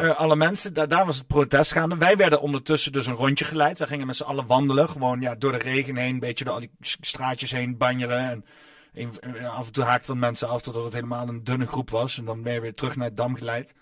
[0.00, 1.96] uh, alle mensen, daar, was het protest gaande.
[1.96, 3.78] Wij werden ondertussen dus een rondje geleid.
[3.78, 6.54] Wij gingen met z'n allen wandelen, gewoon ja, door de regen heen, een beetje door
[6.54, 8.44] al die straatjes heen banjeren.
[8.92, 12.18] En af en toe haakten mensen af totdat het helemaal een dunne groep was.
[12.18, 13.74] En dan ben je weer terug naar het Dam geleid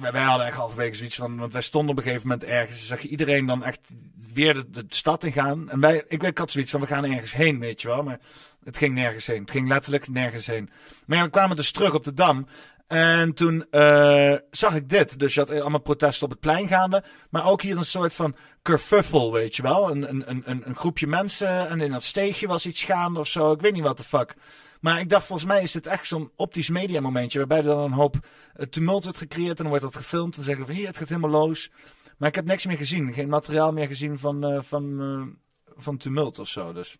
[0.00, 2.86] wij hadden echt halverwege zoiets van, want wij stonden op een gegeven moment ergens.
[2.86, 3.86] zag je iedereen dan echt
[4.32, 5.70] weer de, de, stad in gaan.
[5.70, 8.02] En wij, ik, ik had zoiets van, we gaan ergens heen, weet je wel.
[8.02, 8.20] Maar
[8.64, 9.40] het ging nergens heen.
[9.40, 10.70] Het ging letterlijk nergens heen.
[11.06, 12.46] Maar ja, we kwamen dus terug op de Dam.
[12.92, 15.18] En toen uh, zag ik dit.
[15.18, 17.04] Dus je had allemaal protesten op het plein gaande.
[17.30, 19.90] Maar ook hier een soort van kerfuffel, weet je wel.
[19.90, 21.68] Een, een, een, een groepje mensen.
[21.68, 23.52] En in dat steegje was iets gaande of zo.
[23.52, 24.34] Ik weet niet wat de fuck.
[24.80, 27.38] Maar ik dacht, volgens mij is dit echt zo'n optisch media momentje.
[27.38, 28.16] Waarbij er dan een hoop
[28.54, 29.56] eh, tumult wordt gecreëerd.
[29.56, 30.36] En dan wordt dat gefilmd.
[30.36, 31.70] En zeggen van hier, het gaat helemaal los.
[32.18, 33.12] Maar ik heb niks meer gezien.
[33.12, 35.36] Geen materiaal meer gezien van, uh, van,
[35.76, 36.72] van tumult of zo.
[36.72, 36.98] Dus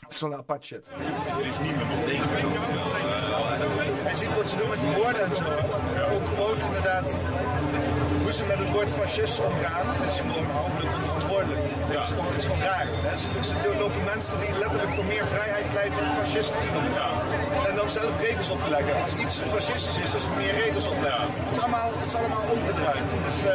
[0.00, 0.86] dat is wel apart shit.
[0.86, 1.88] Er is niemand
[4.06, 5.42] Hij ziet wat ze doen met die woorden en zo.
[6.14, 7.16] Ook gewoon inderdaad
[8.22, 9.86] hoe ze met het woord fascist omgaan.
[9.98, 11.60] Dat is gewoon onverantwoordelijk.
[11.60, 11.96] Ja.
[11.96, 12.86] Het, is gewoon, het is gewoon raar.
[13.68, 16.92] Er lopen mensen die letterlijk voor meer vrijheid pleiten fascisten te noemen.
[16.92, 17.10] Ja.
[17.68, 19.02] En dan zelf regels op te leggen.
[19.02, 21.26] Als iets fascistisch is, is het meer regels opleggen.
[21.32, 23.08] Het, is allemaal, het is allemaal omgedraaid.
[23.16, 23.50] Het is uh,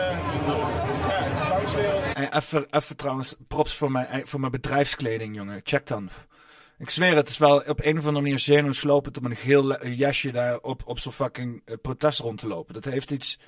[2.15, 5.61] ja, even, even trouwens, props voor mijn, voor mijn bedrijfskleding, jongen.
[5.63, 6.09] Check dan.
[6.77, 10.31] Ik zweer, het is wel op een of andere manier zenuwslopend om een geel jasje
[10.31, 12.73] daar op, op zo'n fucking eh, protest rond te lopen.
[12.73, 13.39] Dat heeft iets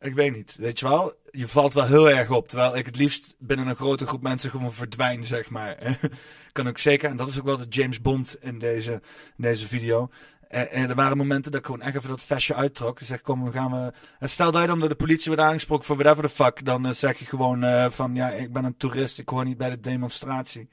[0.00, 0.56] ik weet niet.
[0.56, 1.14] Weet je wel?
[1.30, 2.48] Je valt wel heel erg op.
[2.48, 5.98] Terwijl ik het liefst binnen een grote groep mensen gewoon verdwijn, zeg maar.
[6.52, 7.10] kan ook zeker.
[7.10, 9.00] En dat is ook wel de James Bond in deze, in
[9.36, 10.10] deze video.
[10.48, 13.00] En, en, er waren momenten dat ik gewoon echt even dat vestje uittrok.
[13.00, 13.92] Ik zeg, kom, we gaan we...
[14.18, 16.64] En stel dat je dan door de politie wordt aangesproken voor whatever the fuck.
[16.64, 19.18] Dan zeg je gewoon van, ja, ik ben een toerist.
[19.18, 20.68] Ik hoor niet bij de demonstratie.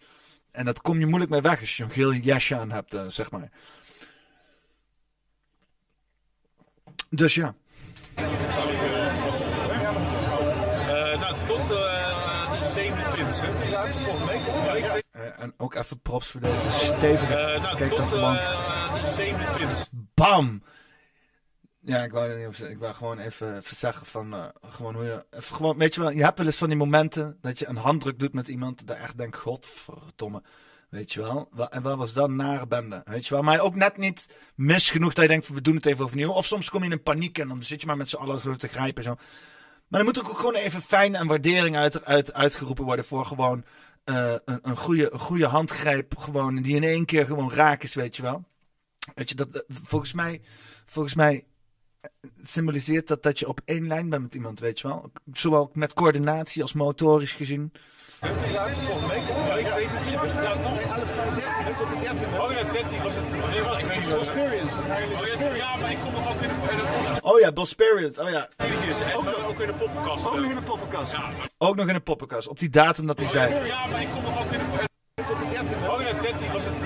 [0.53, 3.03] En dat kom je moeilijk mee weg als je een geel jasje aan hebt, uh,
[3.07, 3.49] zeg maar.
[7.09, 7.55] Dus ja.
[15.15, 17.33] Uh, en ook even props voor deze stevige.
[17.33, 18.35] Uh, nou, Kijk dan gewoon.
[18.35, 19.89] Uh, 27.
[20.13, 20.63] Bam!
[21.85, 24.33] Ja, ik wou, niet ik wou gewoon even, zeggen van.
[24.33, 25.25] Uh, gewoon hoe je.
[25.31, 28.19] Gewoon, weet je wel, je hebt wel eens van die momenten dat je een handdruk
[28.19, 28.87] doet met iemand.
[28.87, 30.41] Dat echt denkt: Godverdomme.
[30.89, 31.49] Weet je wel?
[31.69, 33.01] En wat was dan nare bende?
[33.05, 33.43] Weet je wel?
[33.43, 36.31] Maar ook net niet mis genoeg dat je denkt: we doen het even overnieuw.
[36.31, 38.39] Of soms kom je in een paniek en dan zit je maar met z'n allen
[38.39, 39.03] zo te grijpen.
[39.03, 39.15] Zo.
[39.87, 43.63] Maar dan moet ook gewoon even fijn en waardering uit, uit, uitgeroepen worden voor gewoon
[44.05, 46.17] uh, een, een, goede, een goede handgreep.
[46.17, 48.43] Gewoon, die in één keer gewoon raak is, weet je wel.
[49.15, 50.41] Weet je, dat, eh, volgens mij,
[50.85, 51.52] volgens mij eh,
[52.43, 55.11] symboliseert dat dat je op één lijn bent met iemand, weet je wel.
[55.33, 57.71] Zowel met coördinatie als motorisch gezien.
[58.51, 59.27] Ja, volgende week.
[59.27, 60.13] Ja, ik weet het niet.
[60.13, 60.81] Ja, toch?
[60.81, 62.41] 11, 12, 13 tot de 13.
[62.41, 63.49] Oh ja, 13 was het.
[63.51, 64.09] Nee, wat, ik weet niet.
[64.09, 64.73] Bosperians.
[64.77, 68.19] Oh ja, maar ik kom nog ook in de, Oh ja, Bosperians.
[68.19, 68.49] Oh ja.
[69.47, 70.27] Ook, in de poppenkast.
[70.27, 71.15] Ook nog in de poppenkast.
[71.57, 72.47] Ook nog in de poppenkast.
[72.47, 73.65] Op die datum dat hij zei.
[73.65, 75.77] Ja, maar ik kom nog ook in de tot de 13.
[75.89, 76.82] Oh ja, 13 was het.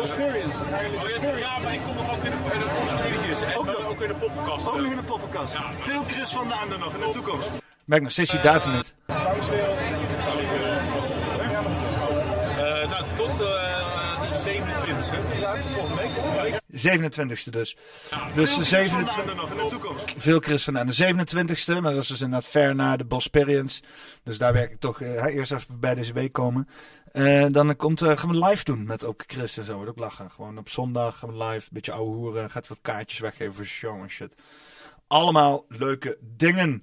[0.00, 0.54] Bosperians.
[0.60, 3.56] Oh ja, maar ik kom nog ook in de, in de Bosperians.
[3.56, 4.68] Ook, ook in de poppenkast.
[4.68, 5.56] Ook nog in de poppenkast.
[5.78, 7.50] Veel Chris van Daan nog in de toekomst.
[7.86, 8.94] Ik nog steeds die datum niet.
[9.08, 9.16] Uh,
[12.90, 15.40] nou, tot uh, de 27e.
[15.40, 16.60] Ja, tot volgende week.
[16.76, 17.76] 27e dus.
[18.10, 20.14] Ja, dus de 27 nog in de toekomst.
[20.16, 23.82] Veel Chris van aan de 27e, maar dat is dus inderdaad ver na de Bosperians.
[24.22, 26.68] Dus daar werk ik toch uh, eerst even bij deze week komen.
[27.16, 29.74] Uh, dan komt, uh, gaan we live doen met ook Chris en zo.
[29.74, 30.30] Wordt ook lachen.
[30.30, 32.50] Gewoon op zondag gaan we live, beetje ouwe hoeren.
[32.50, 34.34] Gaat wat kaartjes weggeven voor show en shit.
[35.06, 36.82] Allemaal leuke dingen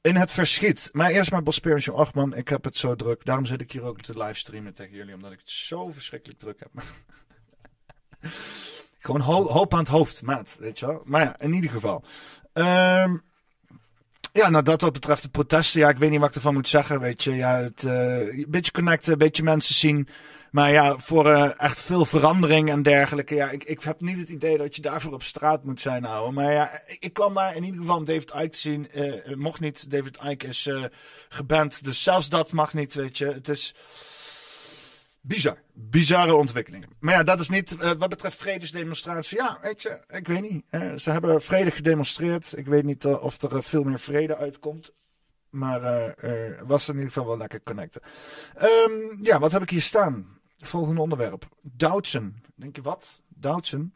[0.00, 0.88] in het verschiet.
[0.92, 1.90] Maar eerst maar Bosperians.
[1.90, 3.24] Ach man, ik heb het zo druk.
[3.24, 5.14] Daarom zit ik hier ook te livestreamen tegen jullie.
[5.14, 6.70] Omdat ik het zo verschrikkelijk druk heb.
[9.04, 10.56] Gewoon ho hoop aan het hoofd, maat.
[10.58, 11.02] Weet je wel.
[11.04, 12.04] Maar ja, in ieder geval.
[12.52, 13.22] Um,
[14.32, 15.80] ja, nou dat wat betreft de protesten.
[15.80, 17.00] Ja, ik weet niet wat ik ervan moet zeggen.
[17.00, 20.08] Weet je, ja, het, uh, een beetje connecten, een beetje mensen zien.
[20.50, 23.34] Maar ja, voor uh, echt veel verandering en dergelijke.
[23.34, 26.34] Ja, ik, ik heb niet het idee dat je daarvoor op straat moet zijn houden.
[26.34, 28.88] Maar ja, ik, kwam daar in ieder geval David Icke zien.
[28.94, 30.84] Uh, mocht niet, David Icke is uh,
[31.28, 31.84] geband.
[31.84, 33.26] Dus zelfs dat mag niet, weet je.
[33.26, 33.74] Het is
[35.22, 35.58] bizar.
[35.72, 36.88] Bizarre ontwikkelingen.
[37.00, 39.38] Maar ja, dat is niet wat betreft vredesdemonstratie.
[39.38, 40.64] Ja, weet je, ik weet niet.
[41.02, 42.56] ze hebben vredig gedemonstreerd.
[42.56, 44.92] Ik weet niet of er veel meer vrede uitkomt.
[45.50, 46.14] Maar
[46.66, 48.02] was in ieder geval wel lekker connecten.
[48.62, 50.40] Um, ja, wat heb ik hier staan?
[50.58, 51.48] Volgende onderwerp.
[51.60, 52.42] Doutsen.
[52.54, 53.22] Denk je wat?
[53.28, 53.94] Doutsen?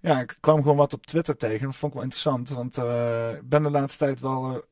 [0.00, 1.66] Ja, ik kwam gewoon wat op Twitter tegen.
[1.66, 2.48] Dat vond ik wel interessant.
[2.48, 2.76] Want
[3.36, 4.64] ik ben de laatste tijd wel,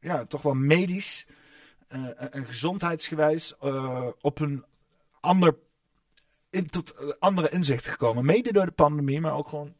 [0.00, 1.26] ja, toch wel medisch
[1.88, 4.64] eh, en gezondheidsgewijs eh, op een
[5.24, 5.56] ander,
[6.50, 8.24] in, tot eh, andere inzicht gekomen.
[8.24, 9.74] Mede door de pandemie, maar ook gewoon.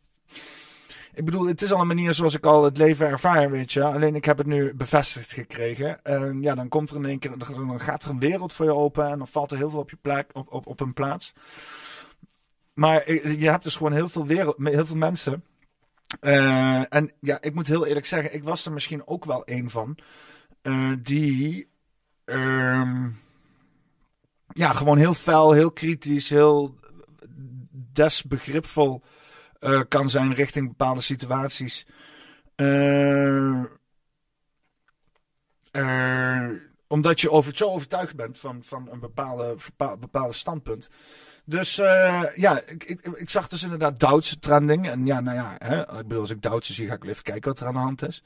[1.14, 3.84] Ik bedoel, het is al een manier zoals ik al het leven ervaar, weet je.
[3.84, 6.04] Alleen ik heb het nu bevestigd gekregen.
[6.04, 8.74] En ja, dan komt er in één keer, dan gaat er een wereld voor je
[8.74, 11.32] open en dan valt er heel veel op je plek, op, op, op een plaats.
[12.74, 15.44] Maar je hebt dus gewoon heel veel, wereld, heel veel mensen.
[16.20, 19.70] Uh, en ja, ik moet heel eerlijk zeggen, ik was er misschien ook wel een
[19.70, 19.98] van.
[21.02, 21.68] Die.
[22.24, 23.06] Uh,
[24.54, 26.74] ja, gewoon heel fel, heel kritisch, heel
[27.92, 29.02] desbegripvol
[29.60, 31.86] uh, kan zijn richting bepaalde situaties.
[36.86, 39.56] omdat je over, zo overtuigd bent van, van een bepaalde,
[40.00, 40.90] bepaalde standpunt.
[41.46, 44.88] Dus uh, ja, ik, ik, ik, zag dus inderdaad Duitse trending.
[44.88, 47.22] En ja, nou ja, hè, ik bedoel, als ik Duitse zie, ga ik wel even
[47.22, 48.22] kijken wat er aan de hand is.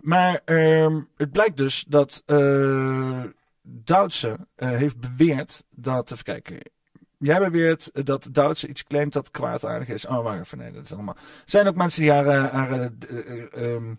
[0.00, 3.24] Maar uh, het blijkt dus dat uh,
[3.72, 6.58] Duitse heeft beweerd dat, even kijken.
[7.18, 10.06] Jij beweert dat Duitse iets claimt dat kwaadaardig is.
[10.06, 11.16] Oh, wacht even, dat is allemaal.
[11.16, 12.90] Er zijn ook mensen die haar, haar
[13.50, 13.94] ehm,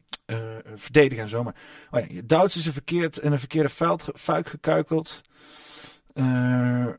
[0.75, 1.43] verdedigen en zo.
[1.43, 1.55] Maar
[1.91, 5.21] oh ja, Duits is een verkeerd, in een verkeerde veld, fuik gekuikeld.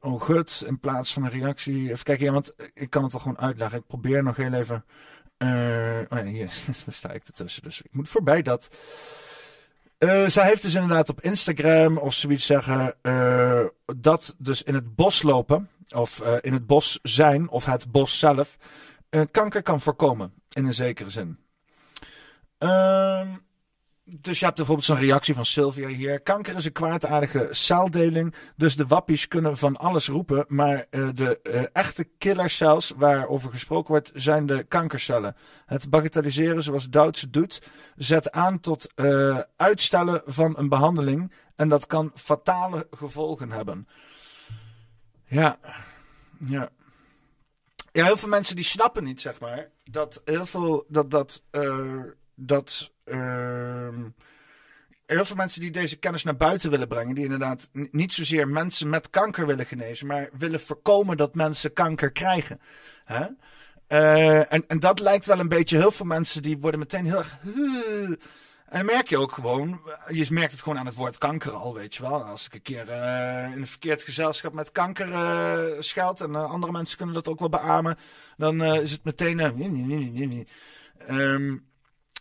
[0.01, 1.91] Oh gut, in plaats van een reactie.
[1.91, 3.79] Even kijken, ja, want ik kan het wel gewoon uitleggen.
[3.79, 4.85] Ik probeer nog heel even.
[5.39, 6.51] Oh ja, hier
[6.89, 7.63] sta ik ertussen.
[7.63, 8.69] Dus ik moet voorbij dat.
[10.03, 12.95] Uh, zij heeft dus inderdaad op Instagram of zoiets zeggen.
[13.97, 15.69] dat dus in het bos lopen.
[15.95, 17.49] Of in het bos zijn.
[17.49, 18.57] Of het bos zelf.
[19.31, 20.33] kanker kan voorkomen.
[20.53, 21.39] In een zekere zin.
[24.05, 26.21] Dus je hebt bijvoorbeeld zo'n reactie van Sylvia hier.
[26.21, 28.35] Kanker is een kwaadaardige celdeling.
[28.57, 30.45] Dus de wappies kunnen van alles roepen.
[30.49, 35.37] Maar uh, de uh, echte killercells waarover gesproken wordt, zijn de kankercellen.
[35.67, 37.63] Het bagatelliseren zoals Duitse doet,
[37.97, 41.33] zet aan tot uh, uitstellen van een behandeling.
[41.57, 43.89] En dat kan fatale gevolgen hebben.
[45.27, 45.59] Ja,
[46.45, 46.71] ja.
[47.93, 51.43] Ja, heel veel mensen die snappen niet, zeg maar, dat heel veel, dat, dat,
[52.47, 54.09] dat Ehm,
[55.07, 58.89] heel veel mensen die deze kennis naar buiten willen brengen, die inderdaad niet zozeer mensen
[58.89, 62.61] met kanker willen genezen, maar willen voorkomen dat mensen kanker krijgen.
[63.05, 63.27] Hè?
[63.89, 67.19] Uh, en, en dat lijkt wel een beetje, heel veel mensen die worden meteen heel
[67.19, 67.37] erg.
[68.67, 71.95] En merk je ook gewoon, je merkt het gewoon aan het woord kanker al, weet
[71.95, 72.25] je wel.
[72.25, 76.97] Als ik een keer uh, in een verkeerd gezelschap met kanker uh, en andere mensen
[76.97, 77.99] kunnen dat ook wel beamen,
[78.37, 79.41] dan is het meteen.
[81.11, 81.72] Um,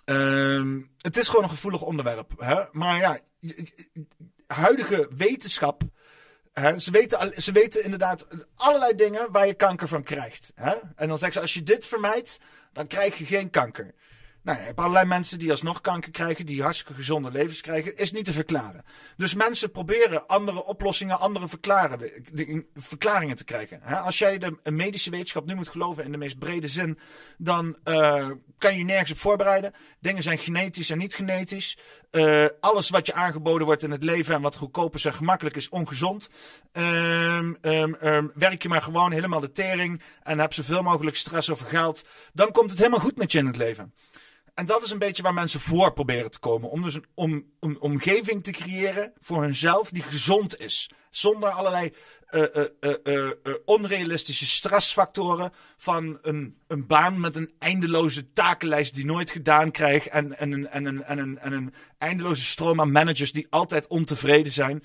[0.05, 2.31] Um, het is gewoon een gevoelig onderwerp.
[2.37, 2.63] Hè?
[2.71, 3.19] Maar ja,
[4.47, 5.81] huidige wetenschap.
[6.53, 6.79] Hè?
[6.79, 10.51] Ze, weten, ze weten inderdaad allerlei dingen waar je kanker van krijgt.
[10.55, 10.73] Hè?
[10.95, 12.39] En dan zeggen ze: als je dit vermijdt,
[12.73, 13.93] dan krijg je geen kanker.
[14.43, 18.11] Nou, je hebt allerlei mensen die alsnog kanker krijgen, die hartstikke gezonde levens krijgen, is
[18.11, 18.83] niet te verklaren.
[19.17, 21.47] Dus mensen proberen andere oplossingen, andere
[22.75, 23.81] verklaringen te krijgen.
[23.83, 26.99] Als jij de medische wetenschap nu moet geloven in de meest brede zin,
[27.37, 29.73] dan uh, kan je nergens op voorbereiden.
[29.99, 31.77] Dingen zijn genetisch en niet genetisch.
[32.11, 35.55] Uh, alles wat je aangeboden wordt in het leven en wat goedkoop is en gemakkelijk
[35.55, 36.29] is, ongezond.
[36.73, 41.49] Um, um, um, werk je maar gewoon helemaal de tering en heb zoveel mogelijk stress
[41.49, 42.05] over geld.
[42.33, 43.93] Dan komt het helemaal goed met je in het leven.
[44.53, 46.69] En dat is een beetje waar mensen voor proberen te komen.
[46.69, 50.89] Om dus een, om, een omgeving te creëren voor hunzelf die gezond is.
[51.09, 51.93] Zonder allerlei
[52.31, 52.43] uh,
[52.81, 59.71] uh, uh, onrealistische stressfactoren van een, een baan met een eindeloze takenlijst die nooit gedaan
[59.71, 60.07] krijgt.
[60.07, 63.87] En, en, en, en, en, en, een, en een eindeloze stroom aan managers die altijd
[63.87, 64.83] ontevreden zijn.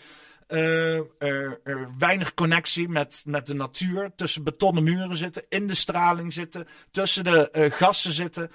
[1.99, 4.13] weinig connectie met, met de natuur.
[4.17, 8.51] Tussen betonnen muren zitten, in de straling zitten, tussen de gassen zitten.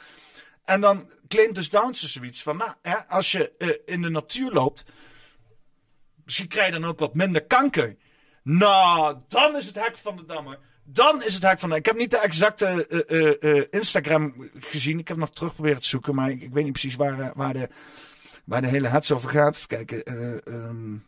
[0.63, 2.71] En dan claimt dus Downs zoiets van, nou,
[3.07, 4.83] als je uh, in de natuur loopt,
[6.25, 7.95] misschien krijg je dan ook wat minder kanker.
[8.43, 10.59] Nou, dan is het hek van de dammer.
[10.83, 11.75] Dan is het hek van de...
[11.75, 14.99] Ik heb niet de exacte uh, uh, Instagram gezien.
[14.99, 17.69] Ik heb nog terug proberen te zoeken, maar ik, weet niet precies waar, waar, de,
[18.43, 19.55] waar de hele hets over gaat.
[19.55, 20.03] Even kijken.
[20.53, 21.05] Um,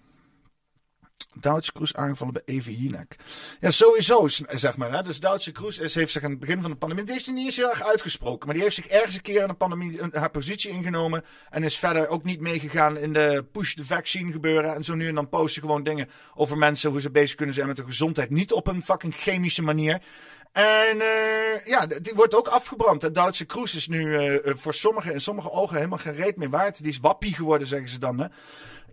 [1.33, 2.95] Duitse Kroes aangevallen bij Evi.
[3.59, 4.91] Ja, sowieso, zeg maar.
[4.91, 5.03] Hè.
[5.03, 7.05] Dus Duitse Kroes heeft zich aan het begin van de pandemie...
[7.05, 8.45] Die is niet eens heel erg uitgesproken.
[8.45, 11.23] Maar die heeft zich ergens een keer in de pandemie haar positie ingenomen.
[11.49, 14.75] En is verder ook niet meegegaan in de push the vaccine gebeuren.
[14.75, 16.89] En zo nu en dan posten gewoon dingen over mensen...
[16.89, 18.29] hoe ze bezig kunnen zijn met de gezondheid.
[18.29, 20.01] Niet op een fucking chemische manier.
[20.53, 23.01] En uh, ja, die wordt ook afgebrand.
[23.01, 26.49] De Duitse Kroes is nu uh, voor sommigen in sommige ogen helemaal geen reet meer
[26.49, 26.83] waard.
[26.83, 28.19] Die is wappie geworden, zeggen ze dan.
[28.19, 28.27] Hè.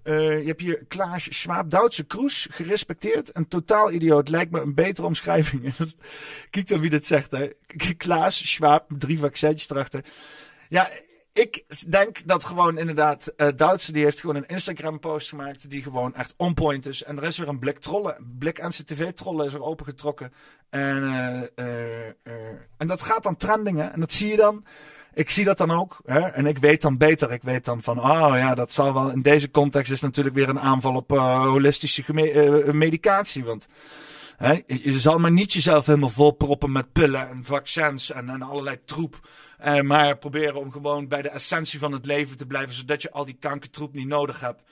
[0.05, 3.36] Uh, je hebt hier Klaas Schwab, Duitse Kroes, gerespecteerd.
[3.36, 5.74] Een totaal idioot, lijkt me een betere omschrijving.
[6.51, 7.51] Kijk dan wie dit zegt, hè.
[7.96, 10.05] Klaas Schwab, drie vaccins erachter.
[10.68, 10.88] Ja,
[11.32, 15.82] ik denk dat gewoon inderdaad uh, Duitse die heeft gewoon een Instagram post gemaakt die
[15.82, 17.03] gewoon echt on point is.
[17.03, 20.32] En er is weer een blik trollen, blik NCTV trollen is er opengetrokken.
[20.70, 21.03] En,
[21.57, 22.07] uh,
[22.76, 24.64] en dat gaat dan trendingen en dat zie je dan.
[25.14, 26.00] Ik zie dat dan ook.
[26.04, 26.20] Hè?
[26.20, 27.32] En ik weet dan beter.
[27.32, 29.11] Ik weet dan van, oh ja, dat zal wel.
[29.11, 32.12] In deze context is natuurlijk weer een aanval op holistische
[32.72, 33.44] medicatie.
[33.44, 33.66] Want
[34.36, 38.76] hè, je zal maar niet jezelf helemaal volproppen met pillen en vaccins en, en allerlei
[38.84, 39.28] troep.
[39.64, 43.11] Uh, maar proberen om gewoon bij de essentie van het leven te blijven, zodat je
[43.11, 44.62] al die kankertroep niet nodig hebt.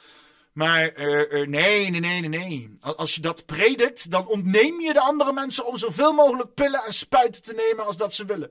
[0.53, 2.79] Maar nee, nee, nee, nee, nee.
[2.81, 6.95] Als je dat predikt, dan ontneem je de andere mensen om zoveel mogelijk pillen en
[6.95, 8.51] spuiten te nemen als dat ze willen.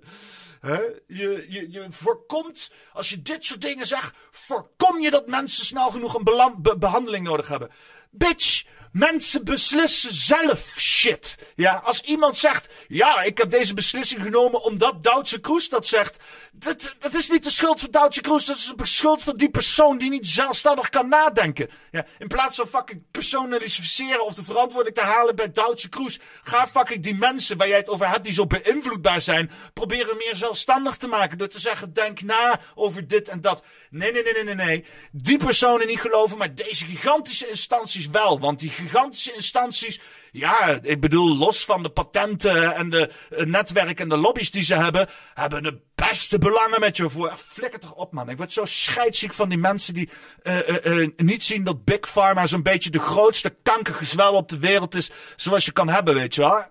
[0.61, 5.91] Je, je, je voorkomt, als je dit soort dingen zegt, voorkom je dat mensen snel
[5.91, 7.71] genoeg een behandeling nodig hebben.
[8.11, 11.37] Bitch, Mensen beslissen zelf shit.
[11.55, 16.17] Ja, als iemand zegt, ja, ik heb deze beslissing genomen omdat Duitse Kroes dat zegt.
[16.51, 19.49] Dat, dat is niet de schuld van Duitse Kroes, dat is de schuld van die
[19.49, 21.69] persoon die niet zelfstandig kan nadenken.
[21.91, 26.67] Ja, in plaats van fucking personaliseren of de verantwoording te halen bij Duitse Kroes, ga
[26.67, 30.97] fucking die mensen waar jij het over hebt die zo beïnvloedbaar zijn, proberen meer zelfstandig
[30.97, 31.37] te maken.
[31.37, 33.63] Door te zeggen, denk na over dit en dat.
[33.89, 34.85] Nee, nee, nee, nee, nee, nee.
[35.11, 38.39] Die personen niet geloven, maar deze gigantische instanties wel.
[38.39, 39.99] Want die gigantische instanties,
[40.31, 44.75] ja, ik bedoel, los van de patenten en de netwerken en de lobby's die ze
[44.75, 47.33] hebben, hebben de beste belangen met je voor.
[47.47, 48.29] Flikker toch op, man.
[48.29, 50.09] Ik word zo scheidsziek van die mensen die
[50.43, 54.95] uh, uh, niet zien dat Big Pharma zo'n beetje de grootste kankergezwel op de wereld
[54.95, 56.65] is, zoals je kan hebben, weet je wel.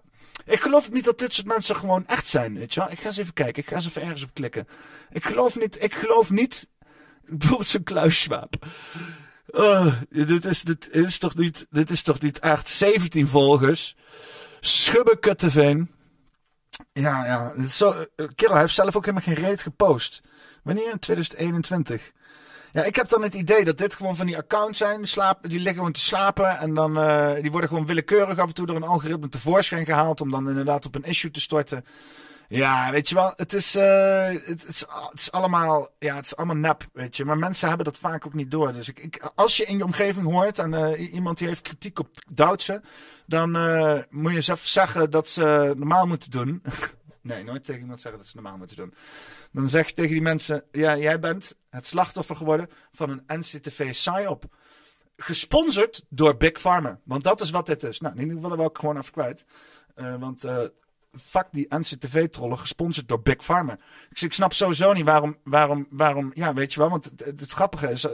[0.44, 2.90] Ik geloof niet dat dit soort mensen gewoon echt zijn, weet je wel.
[2.90, 4.68] Ik ga eens even kijken, ik ga eens even ergens op klikken.
[5.10, 6.68] Ik geloof niet, ik geloof niet,
[7.24, 8.54] bijvoorbeeld zo'n kluiswaap.
[9.50, 13.96] Uh, dit, is, dit, is toch niet, dit is toch niet echt 17 volgers.
[14.60, 15.90] Schubbekutteveen.
[16.92, 17.68] Ja, ja.
[17.68, 20.22] Zo, eh, Kerel heeft zelf ook helemaal geen reet gepost.
[20.62, 20.90] Wanneer?
[20.90, 22.12] In 2021.
[22.72, 25.06] Ja, ik heb dan het idee dat dit gewoon van die accounts zijn.
[25.06, 26.58] Slapen, die liggen gewoon te slapen.
[26.58, 30.20] En dan uh, die worden gewoon willekeurig af en toe door een algoritme tevoorschijn gehaald.
[30.20, 31.84] Om dan inderdaad op een issue te storten.
[32.48, 36.56] Ja, weet je wel, het is, uh, het, het, is, allemaal, ja, het is allemaal
[36.56, 37.24] nep, weet je.
[37.24, 38.72] Maar mensen hebben dat vaak ook niet door.
[38.72, 41.98] Dus ik, ik als je in je omgeving hoort en uh, iemand die heeft kritiek
[41.98, 42.82] op Duitse,
[43.26, 46.62] dan uh, moet je even zeggen dat ze normaal moeten doen.
[47.20, 48.94] nee, nooit tegen iemand zeggen dat ze normaal moeten doen.
[49.52, 53.90] Dan zeg je tegen die mensen, ja, jij bent het slachtoffer geworden van een NCTV
[53.90, 54.44] psyop.
[55.16, 57.00] Gesponsord door Big Pharma.
[57.04, 58.00] Want dat is wat dit is.
[58.00, 59.44] Nou, in ieder geval wel gewoon even kwijt.
[60.18, 60.44] want
[61.20, 63.78] fuck die NCTV-trollen, gesponsord door Big Pharma.
[64.10, 67.90] Ik, ik snap sowieso niet waarom, waarom, waarom, ja, weet je wel, want het, grappige
[67.90, 68.12] is, uh,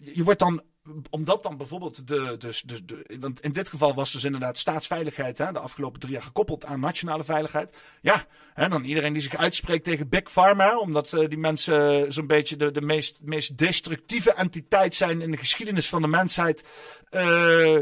[0.00, 0.62] je wordt dan
[1.10, 5.38] omdat dan bijvoorbeeld de, dus, de, de, Want in dit geval was dus inderdaad staatsveiligheid
[5.38, 7.76] hè, de afgelopen drie jaar gekoppeld aan nationale veiligheid.
[8.00, 10.78] Ja, hè, dan iedereen die zich uitspreekt tegen Big Pharma.
[10.78, 15.88] Omdat die mensen zo'n beetje de, de meest, meest destructieve entiteit zijn in de geschiedenis
[15.88, 16.64] van de mensheid.
[17.10, 17.78] Uh,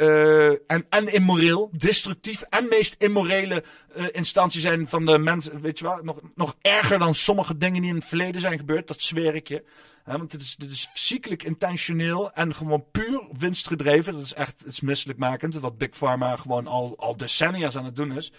[0.00, 3.64] uh, en, en immoreel, destructief en meest immorele
[3.96, 5.60] uh, instantie zijn van de mensen.
[5.60, 8.88] Weet je wel, nog, nog erger dan sommige dingen die in het verleden zijn gebeurd,
[8.88, 9.64] dat zweer ik je.
[10.04, 14.12] want het is, dit is ziekelijk intentioneel en gewoon puur winstgedreven.
[14.12, 17.96] Dat is echt het is misselijkmakend, wat Big Pharma gewoon al, al decennia's aan het
[17.96, 18.32] doen is.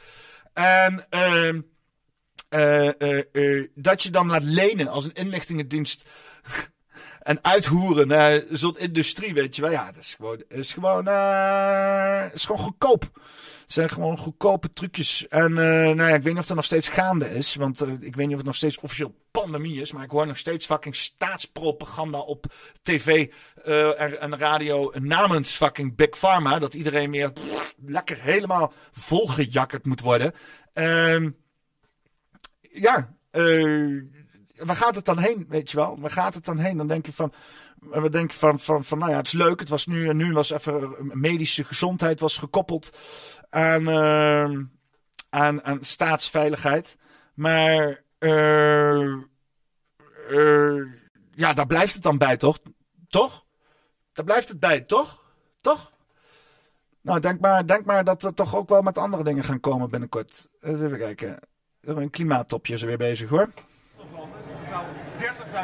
[0.53, 1.59] En uh,
[3.75, 6.05] dat je dan laat lenen als een inlichtingendienst
[7.21, 9.71] en uithoeren naar zo'n industrie, weet je wel.
[9.71, 13.09] Ja, dat is gewoon, is gewoon, uh, is gewoon goedkoop.
[13.71, 15.27] Het zijn gewoon goedkope trucjes.
[15.27, 17.55] En uh, nou ja, ik weet niet of dat nog steeds gaande is.
[17.55, 19.91] Want uh, ik weet niet of het nog steeds officieel pandemie is.
[19.91, 22.45] Maar ik hoor nog steeds fucking staatspropaganda op
[22.81, 23.31] tv
[23.65, 26.59] uh, en, radio namens fucking Big Pharma.
[26.59, 27.31] Dat iedereen meer
[27.85, 30.33] lekker helemaal volgejakkerd moet worden.
[30.73, 31.29] Uh,
[32.61, 33.15] ja,
[34.65, 35.99] waar gaat het dan heen, weet je wel?
[35.99, 36.77] Waar gaat het dan heen?
[36.77, 37.33] Dan denk je van,
[37.79, 39.59] we denken van, van, van nou ja, het is leuk.
[39.59, 42.97] Het was nu, nu was even medische gezondheid was gekoppeld
[43.49, 44.59] aan, uh,
[45.29, 46.97] aan, aan staatsveiligheid.
[47.33, 49.15] Maar uh,
[50.29, 50.85] uh,
[51.31, 52.59] ja, daar blijft het dan bij, toch?
[53.07, 53.45] Toch?
[54.13, 55.19] Daar blijft het bij, toch?
[55.61, 55.91] Toch?
[57.01, 59.89] Nou, denk maar, denk maar dat we toch ook wel met andere dingen gaan komen
[59.89, 60.47] binnenkort.
[60.61, 61.39] Even kijken.
[61.81, 63.49] Een klimaattopje is er weer bezig hoor
[64.71, 64.85] totaal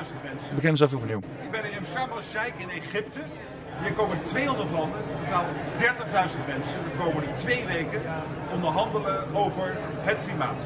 [0.03, 0.49] 30.000 mensen.
[0.49, 1.22] We beginnen zo even overnieuw.
[1.41, 3.20] Ik ben in Sharm el-Sheikh in Egypte.
[3.82, 5.45] Hier komen 200 landen, totaal
[5.78, 8.01] 30.000 mensen de komende twee weken
[8.53, 10.62] onderhandelen over het klimaat.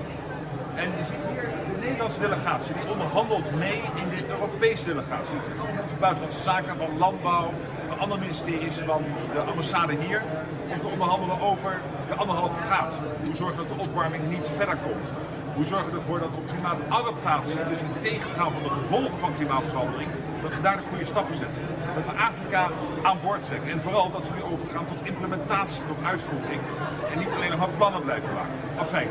[0.75, 5.37] En je ziet hier de Nederlandse delegatie, die onderhandelt mee in de Europese delegatie.
[5.87, 7.53] Van buitenlandse zaken, van landbouw,
[7.87, 10.21] van andere ministeries, van de ambassade hier.
[10.73, 12.97] Om te onderhandelen over de anderhalve graad.
[13.17, 15.11] Om te zorgen dat de opwarming niet verder komt.
[15.55, 20.09] Hoe zorgen we ervoor dat op klimaatadaptatie, dus het tegengaan van de gevolgen van klimaatverandering,
[20.41, 21.61] dat we daar de goede stappen zetten.
[21.95, 22.69] Dat we Afrika
[23.03, 23.71] aan boord trekken.
[23.71, 26.61] En vooral dat we nu overgaan tot implementatie, tot uitvoering.
[27.11, 28.53] En niet alleen nog maar plannen blijven maken.
[28.79, 29.09] Enfin,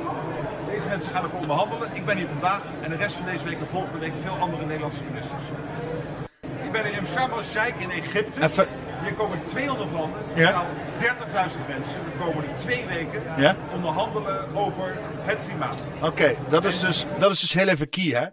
[0.71, 1.89] deze mensen gaan ervoor onderhandelen.
[1.93, 4.67] Ik ben hier vandaag en de rest van deze week en volgende week veel andere
[4.67, 5.45] Nederlandse ministers.
[6.63, 8.41] Ik ben in Sharm el-Sheikh in Egypte.
[9.03, 10.47] Hier komen 200 landen, Ja.
[10.53, 10.67] totaal
[10.99, 13.57] 30.000 mensen de komende twee weken Ja.
[13.75, 15.77] onderhandelen over het klimaat.
[16.03, 18.27] Oké, dat, is dus, dat is dus heel even key, hè?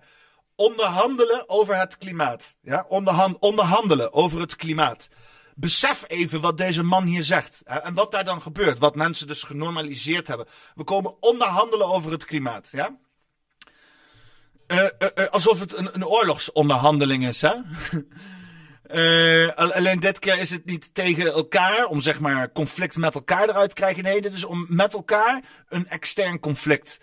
[0.56, 2.56] Onderhandelen over het klimaat.
[2.62, 2.86] Ja?
[2.90, 5.10] Onderhan- onderhandelen over het klimaat.
[5.56, 7.62] Besef even wat deze man hier zegt.
[7.66, 7.78] Hè?
[7.80, 8.80] En wat daar dan gebeurt.
[8.80, 10.48] Wat mensen dus genormaliseerd hebben.
[10.76, 12.70] We komen onderhandelen over het klimaat.
[12.72, 12.96] Ja?
[14.68, 17.52] Eh, eh, eh, alsof het een, een oorlogsonderhandeling is, hè?
[18.88, 23.16] Eh, al- alleen dit keer is het niet tegen elkaar, om zeg maar conflict met
[23.16, 24.04] elkaar eruit te krijgen.
[24.04, 27.00] Nee, dit is om met elkaar een extern conflict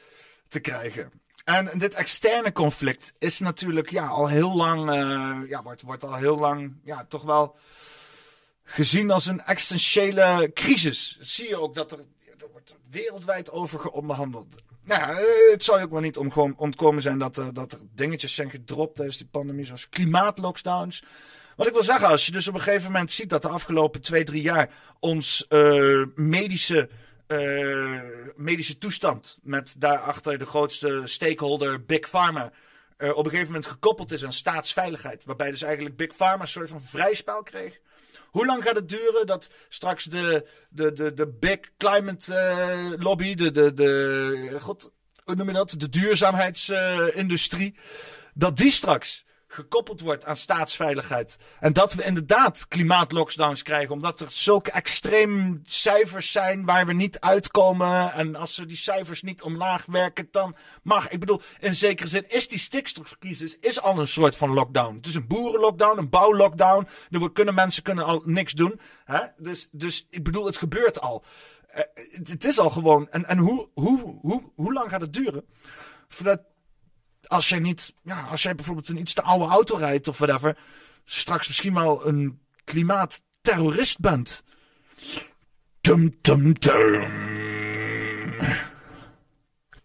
[0.49, 1.13] te krijgen.
[1.45, 6.15] En dit externe conflict is natuurlijk ja, al heel lang, eh, ja, wordt, wordt al
[6.15, 7.57] heel lang ja, toch wel
[8.65, 11.17] gezien als een existentiële crisis.
[11.21, 11.99] Zie je ook dat er,
[12.53, 14.63] wordt wereldwijd over geonderhandeld.
[14.83, 16.17] Nou eh, het zou je ook wel niet
[16.57, 21.03] ontkomen zijn dat, dat er dingetjes zijn gedropt tijdens die pandemie, zoals klimaatlockdowns.
[21.57, 24.01] Wat ik wil zeggen, als je dus op een gegeven moment ziet dat de afgelopen
[24.01, 26.89] twee, drie jaar ons eh, medische,
[27.27, 28.01] eh,
[28.37, 32.53] medische toestand met daarachter de grootste stakeholder Big Pharma
[32.97, 35.25] eh, op een gegeven moment gekoppeld is aan staatsveiligheid.
[35.25, 37.81] Waarbij dus eigenlijk Big Pharma een soort van vrij spel kreeg.
[38.31, 43.51] Hoe lang gaat het duren dat straks de, de, de, de big climate lobby, de,
[43.51, 44.93] de, de, god,
[45.25, 45.75] noem je dat?
[45.79, 47.77] De duurzaamheidsindustrie,
[48.35, 49.25] dat die straks
[49.55, 51.37] gekoppeld wordt aan staatsveiligheid.
[51.61, 57.21] En dat we inderdaad klimaatlockdowns krijgen, omdat er zulke extreem cijfers zijn waar we niet
[57.21, 58.13] uitkomen.
[58.13, 61.09] En als we die cijfers niet omlaag werken, dan mag.
[61.09, 64.97] Ik bedoel, in zekere zin is die stikstofcrisis is al een soort van lockdown.
[64.97, 66.89] Het is een boerenlockdown, een bouwlockdown.
[67.11, 68.81] Er kunnen mensen kunnen al niks doen.
[69.05, 69.21] Hè?
[69.37, 71.25] Dus, dus ik bedoel, het gebeurt al.
[71.67, 73.11] Eh, het, het is al gewoon.
[73.11, 75.45] En, en hoe, hoe, hoe, hoe lang gaat het duren?
[76.09, 76.41] Voordat
[77.27, 80.59] als jij niet, ja, als jij bijvoorbeeld een iets te oude auto rijdt of whatever,
[81.05, 84.43] straks misschien wel een klimaatterrorist bent.
[85.81, 87.05] Tum, tum, tum.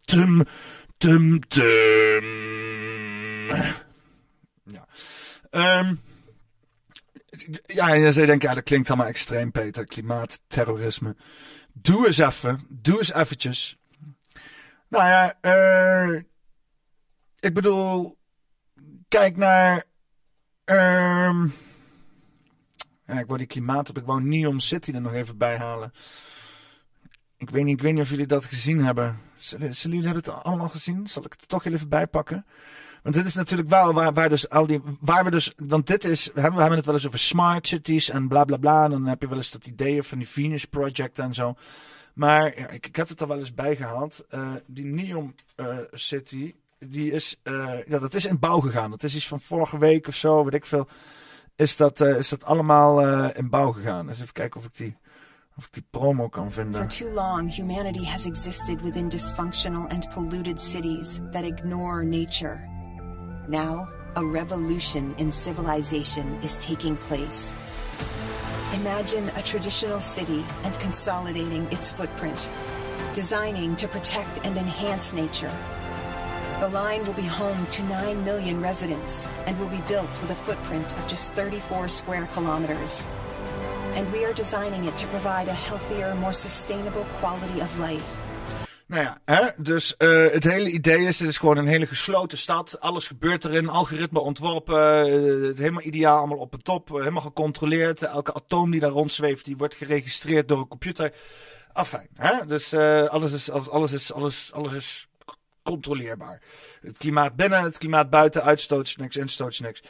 [0.05, 0.45] Tum,
[0.97, 2.25] tum, tum.
[4.63, 4.87] Ja.
[5.49, 5.95] Ehm
[7.65, 9.85] ja, en zou denken, ja, dat klinkt allemaal extreem, Peter.
[9.85, 11.15] Klimaatterrorisme.
[11.73, 12.65] Doe eens even.
[12.69, 13.77] Doe eens eventjes.
[14.87, 16.21] Nou ja, eh
[17.39, 18.17] ik bedoel,
[19.07, 19.83] kijk naar.
[20.63, 21.47] ehm
[23.05, 23.97] ja, ik wou die klimaat op.
[23.97, 25.93] Ik wou Neon City er nog even bij halen.
[27.37, 29.17] Ik weet niet, ik weet niet of jullie dat gezien hebben.
[29.37, 31.07] Zullen, zullen jullie het allemaal gezien?
[31.07, 32.45] Zal ik het toch even bij pakken?
[33.03, 34.81] Want dit is natuurlijk wel waar, waar dus al die.
[34.99, 35.53] Waar we dus.
[35.55, 36.25] Want dit is.
[36.25, 38.83] We hebben, we hebben het wel eens over smart cities en bla bla bla.
[38.83, 41.55] En dan heb je wel eens dat idee van die Venus Project en zo.
[42.13, 44.25] Maar ja, ik, ik heb het er wel eens bij gehaald.
[44.29, 46.55] Eh, die Neon eh, City.
[46.79, 47.35] Die is.
[47.43, 48.89] eh, ja, dat is in bouw gegaan.
[48.91, 50.87] Dat is iets van vorige week of zo, weet ik veel.
[51.55, 54.05] Is dat, eh, is dat allemaal eh, in bouw gegaan?
[54.07, 54.97] Dus even kijken of ik die.
[55.57, 56.87] Of ik die promo kan For vinden.
[56.87, 62.67] too long, humanity has existed within dysfunctional and polluted cities that ignore nature.
[63.47, 67.53] Now, a revolution in civilization is taking place.
[68.73, 72.47] Imagine a traditional city and consolidating its footprint,
[73.13, 75.51] designing to protect and enhance nature.
[76.59, 80.35] The line will be home to 9 million residents and will be built with a
[80.35, 83.03] footprint of just 34 square kilometers.
[83.95, 88.03] And we are designing it to provide a healthier, more sustainable quality of life.
[88.87, 89.49] Nou ja, hè?
[89.57, 92.79] dus eh, het hele idee is, het is gewoon een hele gesloten stad.
[92.79, 98.01] Alles gebeurt erin, algoritme ontworpen, eh, helemaal ideaal, allemaal op de top, eh, helemaal gecontroleerd.
[98.01, 101.13] Elke atoom die daar rondzweeft, die wordt geregistreerd door een computer.
[101.73, 102.45] Afijn, hè?
[102.45, 102.73] dus
[103.09, 105.08] alles, is, alles, alles, is, alles, alles is
[105.69, 106.41] controleerbaar.
[106.81, 109.81] Het klimaat binnen, het klimaat buiten, uitstoot niks.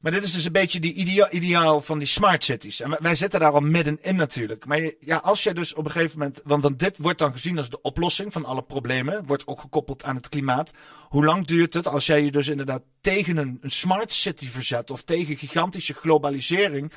[0.00, 2.80] Maar dit is dus een beetje die idea- ideaal van die smart cities.
[2.80, 4.64] En wij- zitten daar al middenin natuurlijk.
[4.66, 6.40] Maar je- ja, als je dus op een gegeven moment...
[6.44, 9.26] Want, want dit wordt dan gezien als de oplossing van alle problemen.
[9.26, 10.70] Wordt ook gekoppeld aan het klimaat.
[11.08, 14.90] Hoe lang duurt het als jij je dus inderdaad tegen een, smart city verzet...
[14.90, 16.92] of tegen gigantische globalisering...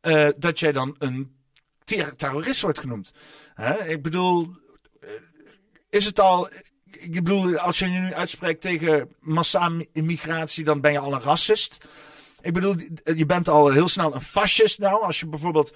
[0.00, 1.36] eh, dat jij dan een
[1.84, 3.12] ter- terrorist wordt genoemd.
[3.86, 4.48] Ik bedoel...
[5.00, 5.10] eh,
[5.90, 6.48] Is het al...
[6.96, 10.64] Ik bedoel, als je nu uitspreekt tegen massale immigratie...
[10.64, 11.88] dan ben je al een racist...
[12.42, 12.74] Ik bedoel,
[13.16, 15.02] je bent al heel snel een fascist nou.
[15.02, 15.74] Als je bijvoorbeeld.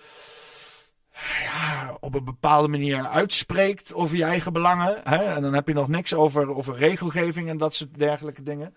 [2.01, 5.01] op een bepaalde manier uitspreekt over je eigen belangen.
[5.05, 5.25] Hè?
[5.25, 8.75] En dan heb je nog niks over, over regelgeving en dat soort dergelijke dingen.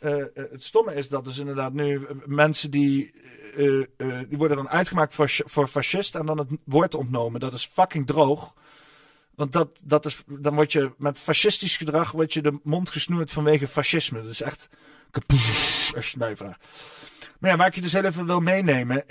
[0.00, 3.14] Uh, het stomme is dat dus inderdaad nu mensen die,
[4.28, 7.40] die worden dan uitgemaakt voor, voor fascist en dan het woord ontnomen.
[7.40, 8.54] Dat is fucking droog.
[9.40, 13.30] Want dat, dat is, dan word je met fascistisch gedrag word je de mond gesnoerd
[13.30, 14.22] vanwege fascisme.
[14.22, 14.68] Dat is echt
[15.10, 16.64] kapoef, als je het mij vraagt.
[17.38, 19.08] Maar ja, waar ik je dus heel even wil meenemen,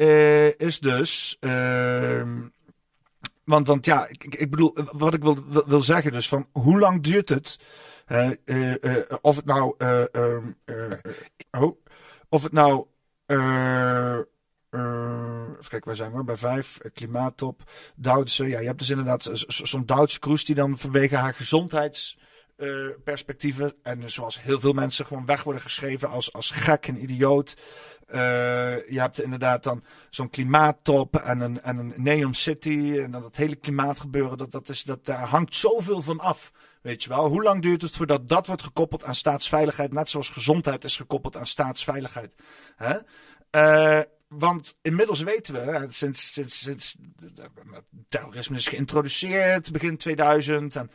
[0.57, 1.37] is dus.
[1.39, 2.37] Ehm,
[3.43, 7.03] want, want ja, ik, ik bedoel, wat ik wil, wil, zeggen dus, van hoe lang
[7.03, 7.59] duurt het?
[8.07, 8.75] Uh, uh,
[9.21, 9.75] of het nou.
[9.77, 10.51] Ehm,
[11.51, 11.81] oh,
[12.29, 12.85] of het nou.
[14.69, 16.23] Even kijken, waar zijn we?
[16.23, 17.63] Bij vijf, klimaattop,
[17.95, 18.47] Duitse.
[18.47, 23.73] Ja, je hebt dus inderdaad zo'n Duitse cruise die dan vanwege haar gezondheidsperspectieven.
[23.83, 27.55] en zoals heel veel mensen gewoon weg worden geschreven als, als gek en idioot.
[28.11, 28.17] Uh,
[28.89, 32.99] je hebt inderdaad dan zo'n klimaattop en een, en een Neon City.
[33.03, 36.51] En dan dat hele klimaatgebeuren, dat, dat is, dat, daar hangt zoveel van af.
[36.81, 40.29] Weet je wel, hoe lang duurt het voordat dat wordt gekoppeld aan staatsveiligheid, net zoals
[40.29, 42.35] gezondheid is gekoppeld aan staatsveiligheid?
[42.75, 42.97] Hè?
[44.29, 46.95] Want inmiddels weten we, sinds, sinds, sinds
[48.07, 50.91] terrorisme is geïntroduceerd begin 2000 en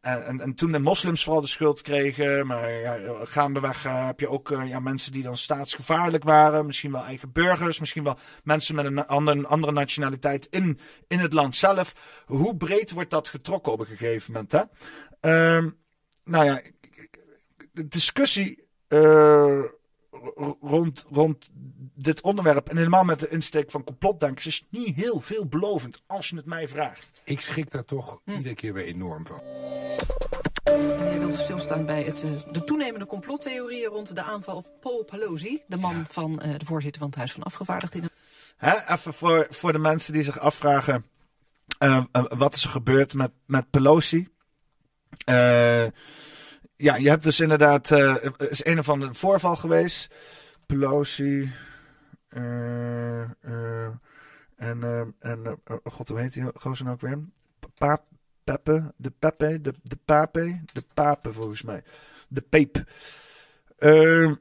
[0.00, 2.46] en, en, toen de moslims vooral de schuld kregen.
[2.46, 6.66] Maar ja, gaandeweg uh, heb je ook uh, ja, mensen die dan staatsgevaarlijk waren.
[6.66, 7.78] Misschien wel eigen burgers.
[7.78, 11.94] Misschien wel mensen met een andere, andere nationaliteit in, in het land zelf.
[12.26, 14.52] Hoe breed wordt dat getrokken op een gegeven moment?
[14.52, 14.62] Hè?
[15.56, 15.70] Uh,
[16.24, 16.60] nou ja,
[17.72, 19.62] de discussie uh,
[20.60, 21.50] rond, rond
[21.94, 22.68] dit onderwerp.
[22.68, 26.68] En helemaal met de insteek van complotdenkers is niet heel veelbelovend als je het mij
[26.68, 27.20] vraagt.
[27.24, 28.30] Ik schrik daar toch hm.
[28.30, 29.40] iedere keer weer enorm van.
[31.12, 35.62] Je wilde stilstaan bij het, eh, de toenemende complottheorieën rond de aanval op Paul Pelosi,
[35.66, 38.10] de man van uh, de voorzitter van het Huis van Afgevaardigden.
[38.56, 41.04] Hè, even voor, voor de mensen die zich afvragen:
[41.78, 44.28] uh, wat is er gebeurd met, met Pelosi?
[46.78, 47.90] Ja, je hebt dus inderdaad.
[47.90, 50.14] Er is een of ander voorval geweest.
[50.66, 51.52] Pelosi.
[52.28, 53.36] en.
[55.18, 57.18] en oh god, hoe heet die gozer nou ook weer?
[57.74, 58.02] Paap,
[58.44, 61.82] Peppe, de Pepe, de, de Pape, de Pape volgens mij.
[62.28, 62.76] De Peep.
[63.78, 64.32] Uh,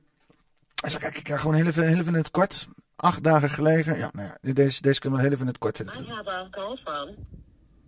[0.76, 2.68] dus kijk, ik krijg gewoon heel even, heel even in het kort.
[2.96, 3.98] Acht dagen geleden.
[3.98, 6.04] Ja, nou ja, deze, deze kunnen we heel even in het kort hebben.
[6.04, 7.16] I have a call from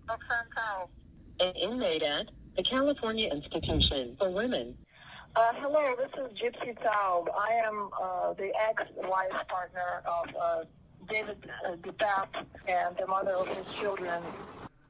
[0.06, 0.88] Roxanne
[1.40, 4.76] an inmate at the California Institution for Women.
[5.36, 7.28] Uh, hello, this is Gypsy Taub.
[7.38, 10.64] I am uh, the ex-wife partner of uh,
[11.08, 14.22] David uh, DePape and the mother of his children.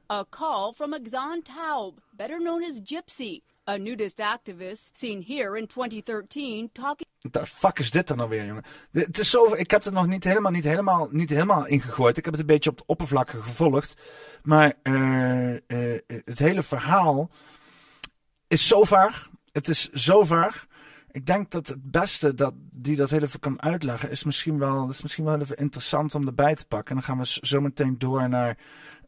[0.08, 5.66] A call from Exxon Taub, better known as Gypsy, a nudist activist seen here in
[5.66, 7.06] 2013 talking.
[7.30, 8.64] The fuck is dit dan nou weer, jongen?
[8.90, 12.16] Het is zo, ik heb het nog niet helemaal, niet helemaal, niet helemaal ingegooid.
[12.16, 13.94] Ik heb het een beetje op de oppervlakte gevolgd.
[14.42, 15.58] Maar uh, uh,
[16.24, 17.30] het hele verhaal
[18.46, 19.30] is zo vaag.
[19.52, 20.66] Het is zo vaag.
[21.10, 24.88] Ik denk dat het beste dat die dat heel even kan uitleggen is misschien wel,
[24.88, 26.96] is misschien wel even interessant om erbij te pakken.
[26.96, 28.56] En dan gaan we zo meteen door naar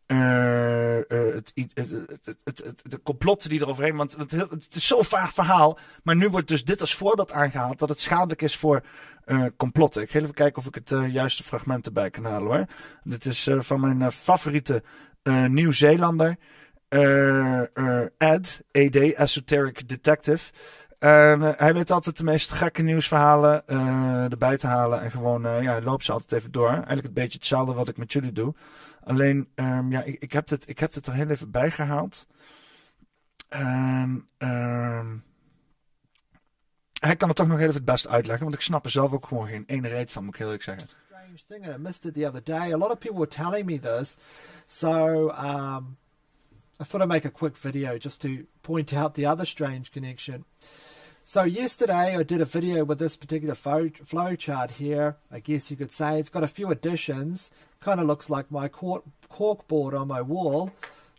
[0.06, 3.96] het, het, het, de complotten die eroverheen.
[3.96, 5.78] Want het, is zo'n vaag verhaal.
[6.02, 8.82] Maar nu wordt dus dit als voorbeeld aangehaald dat het schadelijk is voor
[9.26, 10.02] uh, complotten.
[10.02, 12.66] Ik ga even kijken of ik het juiste fragment erbij kan halen hoor.
[13.02, 14.82] Dit is van mijn favoriete
[15.48, 16.36] Nieuw-Zeelander.
[18.18, 20.52] Ed, ED, Esoteric Detective.
[21.56, 23.66] hij weet altijd de meest gekke nieuwsverhalen
[24.30, 25.00] erbij te halen.
[25.00, 26.68] En gewoon, ja, loopt ze altijd even door.
[26.68, 28.54] Eigenlijk een beetje hetzelfde wat ik met jullie doe.
[29.04, 32.26] Alleen, um, ja, ik, ik, heb het, ik heb het er heel even bij gehaald.
[33.48, 35.24] En, um,
[37.00, 39.26] hij kan het toch nog even het best uitleggen, want ik snap er zelf ook
[39.26, 40.88] gewoon geen ene reet van, moet ik heel eerlijk zeggen.
[41.06, 42.72] Strange thing, and I missed it the other day.
[42.72, 44.16] A lot of people were telling me this,
[44.66, 45.96] so um,
[46.80, 48.28] I thought I'd make a quick video just to
[48.60, 50.44] point out the other strange connection.
[51.24, 55.16] So yesterday I did a video with this particular flow chart here.
[55.30, 57.50] I guess you could say it's got a few additions.
[57.80, 59.04] Kind of looks like my cork,
[59.68, 60.72] board on my wall.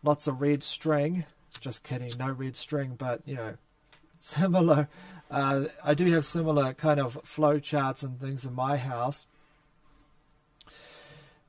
[0.03, 1.25] Lots of red string.
[1.59, 3.55] Just kidding, no red string, but you know,
[4.19, 4.89] similar.
[5.31, 9.25] Uh, I do have similar kind of flow charts and things in my house.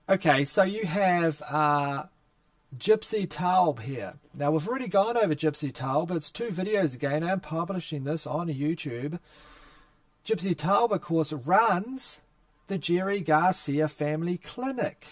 [0.09, 2.05] Okay, so you have uh,
[2.79, 4.15] Gypsy Taub here.
[4.35, 6.11] Now we've already gone over Gypsy Taub.
[6.11, 7.23] It's two videos again.
[7.23, 9.19] I'm publishing this on YouTube.
[10.27, 12.23] Gypsy Taub, of course, runs
[12.67, 15.07] the Jerry Garcia Family Clinic.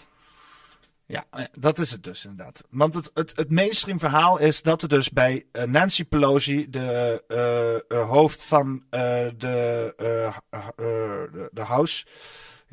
[1.05, 2.63] Ja, eh, dat is het dus inderdaad.
[2.69, 7.23] Want het, het, het mainstream verhaal is dat er dus bij uh, Nancy Pelosi, de
[7.27, 9.93] uh, uh, hoofd van de, de,
[11.51, 12.05] de House,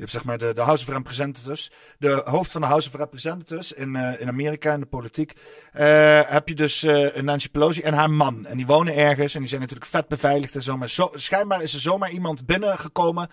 [0.01, 1.71] hebt zeg maar de, de House of Representatives.
[1.97, 5.33] De hoofd van de House of Representatives in, eh, in Amerika, in de politiek.
[5.73, 8.45] eh, heb je dus eh, Nancy Pelosi en haar man.
[8.45, 10.77] En die wonen ergens en die zijn natuurlijk vet beveiligd en zo.
[10.77, 13.29] Maar zo, schijnbaar is er zomaar iemand binnengekomen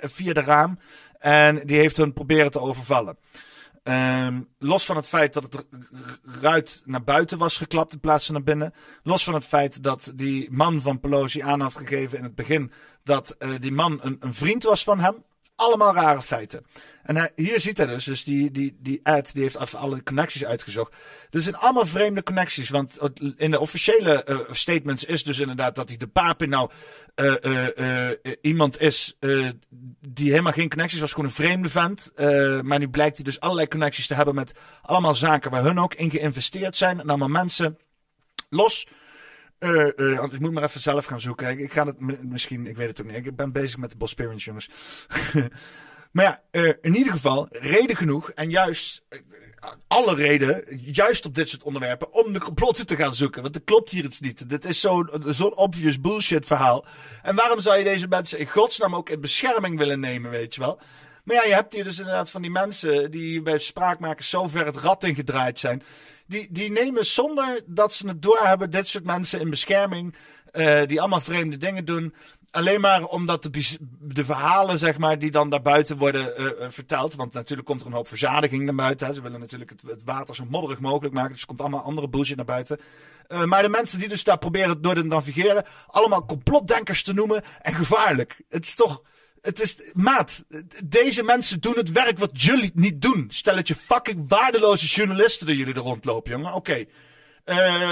[0.00, 0.78] via de raam.
[1.18, 3.18] En die heeft hun proberen te overvallen.
[3.82, 5.66] Ehm, los van het feit dat het
[6.40, 8.74] ruit naar buiten was geklapt in plaats van naar binnen.
[9.02, 12.72] Los van het feit dat die man van Pelosi aan had gegeven in het begin
[13.04, 15.24] dat die man een, een vriend was van hem.
[15.56, 16.66] Allemaal rare feiten.
[17.02, 20.90] En hier ziet hij dus, dus die, die, die ad, die heeft alle connecties uitgezocht.
[20.90, 20.98] Dus
[21.30, 22.70] het zijn allemaal vreemde connecties.
[22.70, 22.98] Want
[23.36, 26.70] in de officiële eh, statements is dus inderdaad dat hij de papi nou
[27.14, 29.16] eh, eh, iemand is
[30.08, 32.12] die helemaal geen connecties was, gewoon een vreemde vent.
[32.62, 35.94] Maar nu blijkt hij dus allerlei connecties te hebben met allemaal zaken waar hun ook
[35.94, 37.00] in geïnvesteerd zijn.
[37.00, 37.78] En allemaal mensen
[38.48, 38.86] los.
[39.58, 41.58] Want ik moet maar even zelf gaan zoeken.
[41.58, 43.26] Ik, ga het mi- misschien, ik weet het ook niet.
[43.26, 44.70] Ik ben bezig met de Bosperians, jongens.
[46.12, 48.30] maar ja, eh, in ieder geval, reden genoeg.
[48.30, 49.02] En juist,
[49.88, 53.42] alle reden, juist op dit soort onderwerpen, om de complotten te gaan zoeken.
[53.42, 54.48] Want er klopt hier iets niet.
[54.48, 56.84] Dit is zo'n zo'n obvious bullshit verhaal.
[57.22, 60.60] En waarom zou je deze mensen in godsnaam ook in bescherming willen nemen, weet je
[60.60, 60.80] wel?
[61.24, 64.66] Maar ja, je hebt hier dus inderdaad van die mensen die bij spraakmakers zo ver
[64.66, 65.82] het rad ingedraaid zijn.
[66.26, 70.14] Die, die nemen zonder dat ze het doorhebben dit soort mensen in bescherming.
[70.52, 72.14] eh, die allemaal vreemde dingen doen.
[72.50, 73.48] Alleen maar omdat
[74.00, 77.14] de, verhalen, zeg maar, die dan daarbuiten worden eh, eh, verteld.
[77.14, 79.14] Want natuurlijk komt er een hoop verzadiging naar buiten.
[79.14, 81.32] Ze willen natuurlijk het, water zo modderig mogelijk maken.
[81.32, 82.80] Dus er komt allemaal andere bullshit naar buiten.
[83.44, 85.64] Maar de mensen die dus daar proberen door te navigeren.
[85.86, 87.42] allemaal complotdenkers te noemen.
[87.62, 88.40] En gevaarlijk.
[88.48, 89.02] Het is toch.
[89.40, 90.44] Het is, maat,
[90.84, 93.26] deze mensen doen het werk wat jullie niet doen.
[93.28, 96.52] Stel het je fucking waardeloze journalisten die jullie er rondlopen, jongen.
[96.52, 96.84] Oké.
[97.44, 97.90] Eh,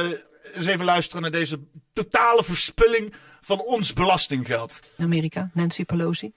[0.54, 1.60] eens even luisteren naar deze
[1.92, 4.78] totale verspilling van ons belastinggeld.
[4.98, 6.32] Amerika, Nancy Pelosi.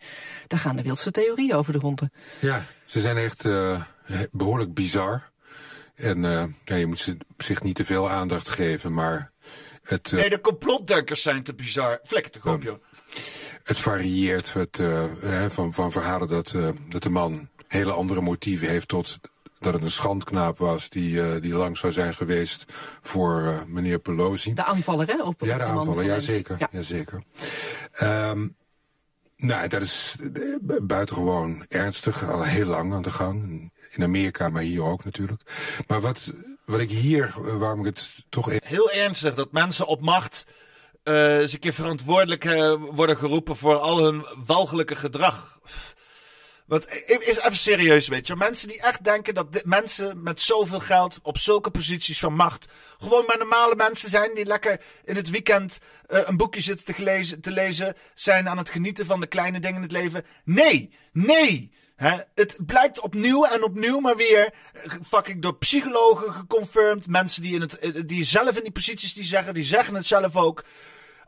[0.47, 2.09] Daar gaan de wildste theorieën over de ronde.
[2.39, 3.81] Ja, ze zijn echt eh,
[4.31, 5.31] behoorlijk bizar.
[5.95, 9.31] En eh, ja, je moet ze op zich niet te veel aandacht geven, maar
[9.83, 11.99] het, eh, Nee, de complotdenkers zijn te bizar.
[12.03, 12.83] Flikker toch op, joh.
[13.67, 18.21] Het varieert het, eh, hè, van, van verhalen dat, eh, dat de man hele andere
[18.21, 19.19] motieven heeft tot
[19.59, 22.65] dat het een schandknaap was die, eh, die lang zou zijn geweest
[23.01, 24.53] voor eh, meneer Pelosi.
[24.53, 25.23] De aanvaller, hè?
[25.23, 26.55] Op, Ja, de man aanvallen, van ja zeker.
[26.59, 26.67] Ja.
[26.71, 26.81] Ja.
[26.81, 27.23] zeker.
[27.91, 28.47] Ehm,
[29.37, 30.15] nou, dat is
[30.81, 33.71] buitengewoon ernstig, al heel lang aan de gang.
[33.91, 35.41] In Amerika, maar hier ook natuurlijk.
[35.87, 36.33] Maar wat,
[36.65, 38.51] wat ik hier, waarom ik het toch...
[38.51, 40.45] e- Heel ernstig dat mensen op macht
[41.07, 45.59] eh, eens een keer verantwoordelijk eh, worden geroepen voor al hun walgelijke gedrag.
[46.65, 48.35] Want is even serieus, weet je.
[48.35, 53.23] Mensen die echt denken dat mensen met zoveel geld op zulke posities van macht gewoon
[53.27, 55.77] maar normale mensen zijn die lekker in het weekend
[56.07, 59.59] eh, een boekje zitten te, gelezen, te lezen, zijn aan het genieten van de kleine
[59.59, 60.25] dingen in het leven.
[60.43, 61.71] Nee, nee.
[61.95, 64.53] Hè, het blijkt opnieuw en opnieuw maar weer
[65.05, 67.07] fucking door psychologen geconfirmed.
[67.07, 70.35] Mensen die, in het, die zelf in die posities die zeggen, die zeggen het zelf
[70.35, 70.63] ook.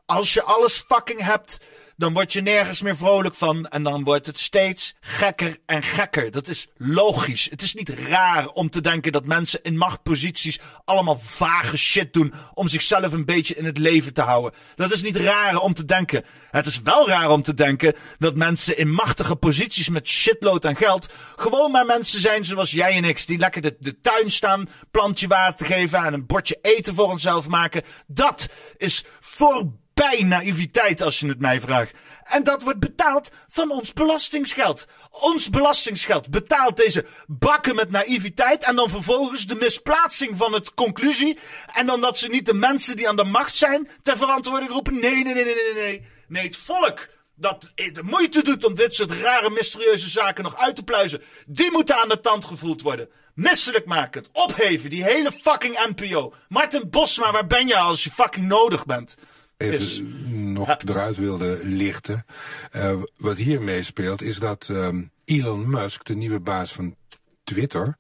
[0.10, 1.60] Als je alles fucking hebt,
[1.98, 3.68] dan word je nergens meer vrolijk van.
[3.68, 6.32] En dan wordt het steeds gekker en gekker.
[6.32, 7.48] Dat is logisch.
[7.50, 12.34] Het is niet raar om te denken dat mensen in machtposities allemaal vage shit doen.
[12.54, 14.60] om zichzelf een beetje in het leven te houden.
[14.76, 16.26] Dat is niet raar om te denken.
[16.52, 20.76] Het is wel raar om te denken dat mensen in machtige posities met shitload aan
[20.76, 21.10] geld.
[21.36, 23.28] gewoon maar mensen zijn zoals jij en ik.
[23.28, 27.10] Die lekker de, de tuin staan, plantje water te geven en een bordje eten voor
[27.10, 27.84] onszelf maken.
[28.08, 31.92] Dat is voorbij naïviteit als je het mij vraagt.
[32.24, 34.86] En dat wordt betaald van ons belastingsgeld.
[35.12, 38.64] Ons belastingsgeld betaalt deze bakken met naïviteit.
[38.64, 41.38] En dan vervolgens de misplaatsing van het conclusie.
[41.74, 45.00] En dan dat ze niet de mensen die aan de macht zijn ter verantwoording roepen.
[45.00, 46.08] Nee, nee, nee, nee, nee, nee.
[46.28, 50.76] Nee, het volk dat de moeite doet om dit soort rare, mysterieuze zaken nog uit
[50.76, 51.22] te pluizen.
[51.46, 53.10] Die moeten aan de tand gevoeld worden.
[53.34, 56.34] Misselijk maken, het opheven, die hele fucking NPO.
[56.48, 59.16] Martin Bosma, waar ben je als je fucking nodig bent?
[59.60, 60.02] Even Is.
[60.34, 62.26] nog eruit wilde lichten.
[62.72, 66.96] Eh, wat hier meespeelt is dat ehm, Elon Musk, de nieuwe baas van
[67.44, 67.96] Twitter...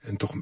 [0.00, 0.32] en toch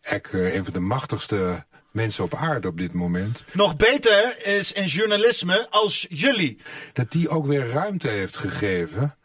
[0.00, 3.44] echt eh, een van de machtigste mensen op aarde op dit moment...
[3.52, 6.60] Nog beter is in journalisme als jullie.
[6.92, 9.16] dat die ook weer ruimte heeft gegeven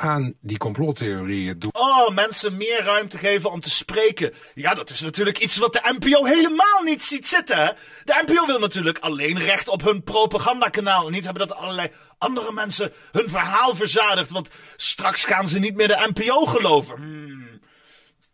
[0.00, 1.62] aan die complottheorieën.
[1.72, 4.32] Oh, mensen meer ruimte geven om te spreken.
[4.54, 7.56] Ja, dat is natuurlijk iets wat de NPO helemaal niet ziet zitten.
[7.56, 7.70] Hè?
[8.04, 11.06] De NPO wil natuurlijk alleen recht op hun propagandakanaal.
[11.06, 14.30] En niet hebben dat allerlei andere mensen hun verhaal verzadigd.
[14.30, 16.96] Want straks gaan ze niet meer de NPO geloven.
[16.96, 17.60] Hmm.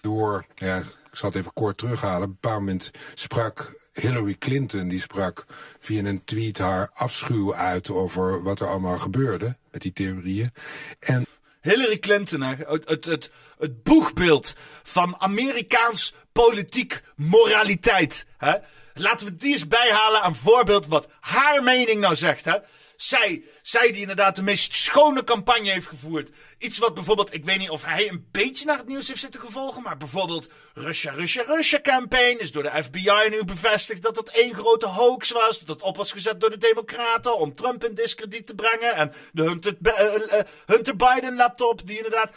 [0.00, 0.78] door, ja,
[1.10, 2.22] ik zal het even kort terughalen.
[2.22, 5.46] Op een bepaald moment sprak Hillary Clinton, die sprak
[5.80, 10.52] via een tweet haar afschuw uit over wat er allemaal gebeurde met die theorieën.
[10.98, 11.26] En
[11.64, 18.26] Hillary Clinton, het, het, het boegbeeld van Amerikaans politiek moraliteit.
[18.38, 18.54] Hè?
[18.94, 22.44] Laten we die eens bijhalen aan voorbeeld wat haar mening nou zegt.
[22.44, 22.56] Hè?
[22.96, 26.30] Zij, zij die inderdaad de meest schone campagne heeft gevoerd.
[26.58, 29.40] Iets wat bijvoorbeeld, ik weet niet of hij een beetje naar het nieuws heeft zitten
[29.40, 34.28] gevolgen, maar bijvoorbeeld Russia, Russia, Russia campaign is door de FBI nu bevestigd dat dat
[34.28, 35.58] één grote hoax was.
[35.58, 38.94] Dat op was gezet door de Democraten om Trump in discrediet te brengen.
[38.94, 42.32] En de Hunter, uh, Hunter Biden laptop, die inderdaad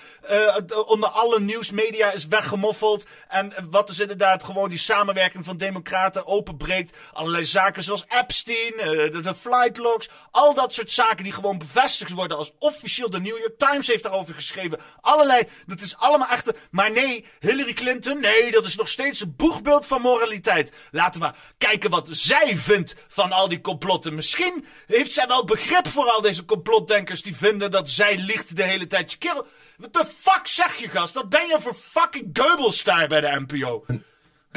[0.86, 3.06] onder alle nieuwsmedia is weggemoffeld.
[3.28, 6.98] En wat dus inderdaad gewoon die samenwerking van Democraten openbreekt.
[7.14, 12.12] Allerlei zaken zoals Epstein, de, de flight logs, al dat soort zaken die gewoon bevestigd
[12.12, 14.80] worden als officieel de New York Times heeft daarover geschreven.
[15.02, 16.56] Allerlei, dat is allemaal echter.
[16.72, 20.72] Maar nee, Hillary Clinton, nee, dat is nog steeds een boegbeeld van moraliteit.
[20.92, 24.16] Laten we kijken wat zij vindt van al die complotten.
[24.16, 28.64] Misschien heeft zij wel begrip voor al deze complotdenkers die vinden dat zij liegt de
[28.64, 29.18] hele tijd.
[29.18, 29.48] Kerel,
[29.78, 31.14] wat fuck zeg je, gast?
[31.14, 33.86] Dat ben je voor fucking Goebbels daar bij de NPO.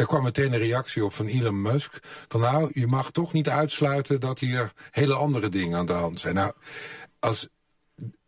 [0.00, 1.98] Er kwam meteen een reactie op van Elon Musk.
[2.28, 6.20] Van nou, je mag toch niet uitsluiten dat hier hele andere dingen aan de hand
[6.20, 6.34] zijn.
[6.34, 6.52] Nou,
[7.18, 7.48] als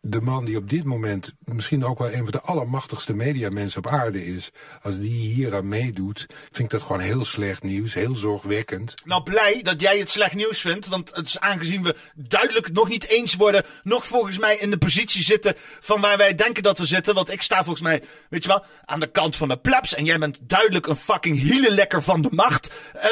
[0.04, 3.92] de man die op dit moment misschien ook wel een van de allermachtigste mediamensen op
[3.92, 4.50] aarde is...
[4.82, 8.94] als die hier aan meedoet, vind ik dat gewoon heel slecht nieuws, heel zorgwekkend.
[9.04, 12.88] Nou, blij dat jij het slecht nieuws vindt, want het is aangezien we duidelijk nog
[12.88, 13.64] niet eens worden...
[13.82, 17.14] nog volgens mij in de positie zitten van waar wij denken dat we zitten.
[17.14, 19.94] Want ik sta volgens mij, weet je wel, aan de kant van de plebs...
[19.94, 22.70] en jij bent duidelijk een fucking hielenlekker van de macht.
[22.96, 23.02] Uh,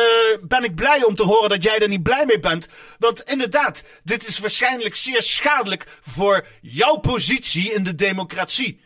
[0.43, 2.69] ben ik blij om te horen dat jij er niet blij mee bent.
[2.99, 6.47] Want inderdaad, dit is waarschijnlijk zeer schadelijk voor
[6.81, 8.81] jouw positie in de democratie.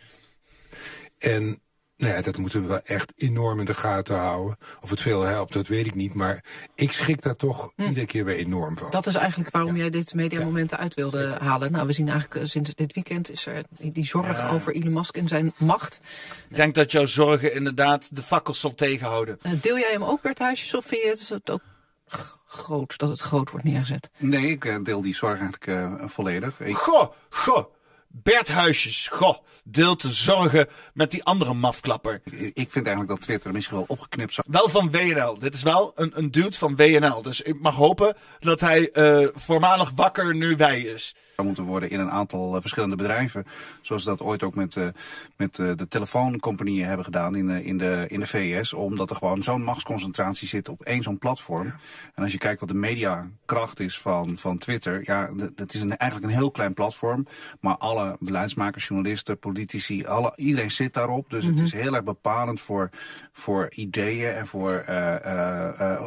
[1.18, 1.62] En
[1.97, 4.57] nou ja, dat moeten we wel echt enorm in de gaten houden.
[4.80, 6.14] Of het veel helpt, dat weet ik niet.
[6.14, 7.82] Maar ik schrik daar toch hm.
[7.82, 8.90] iedere keer weer enorm van.
[8.90, 10.82] Dat is eigenlijk waarom jij dit mediamomenten ja.
[10.82, 11.72] uit wilde halen.
[11.72, 14.49] Nou, we zien eigenlijk eh, sinds dit weekend is er die zorg ja.
[14.49, 16.01] over Elon Musk en zijn macht.
[16.49, 19.38] Ik denk dat jouw zorgen inderdaad de fakkels zal tegenhouden.
[19.42, 21.62] Uh, deel jij hem ook, Bert Huisjes, of vind je het ook
[22.47, 24.11] groot, dat het groot wordt neergezet?
[24.18, 26.61] Nee, ik deel die zorg eigenlijk uh, volledig.
[26.61, 26.76] Ik...
[26.76, 27.72] Goh, goh.
[28.22, 32.22] Bert Huisjes, goh, deelt de zorgen met die andere mafklapper.
[32.52, 34.46] Ik vind eigenlijk dat Twitter misschien wel opgeknipt zou...
[34.50, 35.38] Wel van WNL.
[35.38, 37.22] Dit is wel een, een dude van WNL.
[37.22, 42.01] Dus ik mag hopen dat hij uh, voormalig wakker nu wij is moeten worden in
[42.01, 43.45] een aantal uh, verschillende bedrijven.
[43.80, 44.89] Zoals dat ooit ook met, uh,
[45.37, 48.72] met uh, de telefooncompagnieën hebben gedaan in, in, de, in de VS.
[48.72, 51.66] Omdat er gewoon zo'n machtsconcentratie zit op één zo'n platform.
[51.66, 51.76] Ja.
[52.14, 55.03] En als je kijkt wat de mediakracht is van, van Twitter.
[55.05, 57.26] Ja, dat is een, eigenlijk een heel klein platform.
[57.61, 61.30] Maar alle beleidsmakers, journalisten, politici, alle, iedereen zit daarop.
[61.30, 61.59] Dus mm -hmm.
[61.59, 62.91] het is heel erg bepalend voor,
[63.32, 64.85] voor ideeën en voor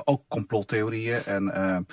[0.03, 1.23] ook complottheorieën.
[1.23, 1.85] En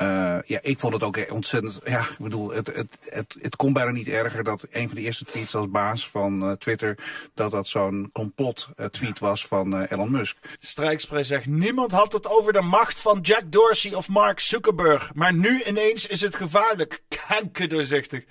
[0.00, 1.80] uh, ja, ik vond het ook ontzettend.
[1.84, 5.02] Ja, ik bedoel, het, het, het, het kon bijna niet erger dat een van de
[5.02, 6.98] eerste tweets als baas van uh, Twitter.
[7.34, 10.36] dat dat zo'n complot-tweet uh, was van Elon Musk.
[10.58, 15.14] Strijkspray zegt: Niemand had het over de macht van Jack Dorsey of Mark Zuckerberg.
[15.14, 17.02] Maar nu ineens is het gevaarlijk.
[17.28, 18.24] Kanker doorzichtig.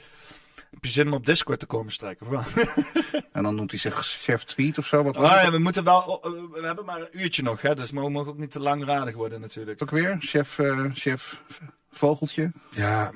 [0.84, 2.28] Heb je zin om op Discord te komen strijken?
[2.28, 2.66] Of wel?
[3.32, 5.04] en dan noemt hij zich chef tweet of zo?
[5.04, 6.20] Wat ah, ja, we moeten wel.
[6.54, 9.42] We hebben maar een uurtje nog, hè, dus we mogen ook niet te langdradig worden,
[9.42, 9.82] natuurlijk.
[9.82, 10.18] Ook weer?
[10.20, 11.42] Chef, uh, chef
[11.92, 12.52] Vogeltje?
[12.70, 13.12] Ja.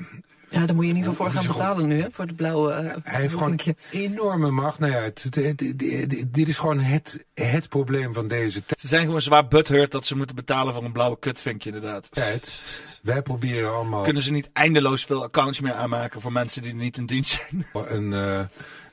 [0.49, 2.71] Ja, daar moet je in ieder geval voor gaan betalen nu, hè, voor de blauwe.
[2.71, 4.79] Uh, hij heeft gewoon een enorme macht.
[4.79, 8.81] Nou ja, het, het, het, dit is gewoon het, het probleem van deze tijd.
[8.81, 12.07] Ze zijn gewoon zwaar butthurt dat ze moeten betalen voor een blauwe kutvinkje, inderdaad.
[12.11, 12.51] Tijd.
[13.01, 14.03] Wij proberen allemaal...
[14.03, 17.65] Kunnen ze niet eindeloos veel accounts meer aanmaken voor mensen die niet in dienst zijn?
[17.95, 18.39] Een, uh,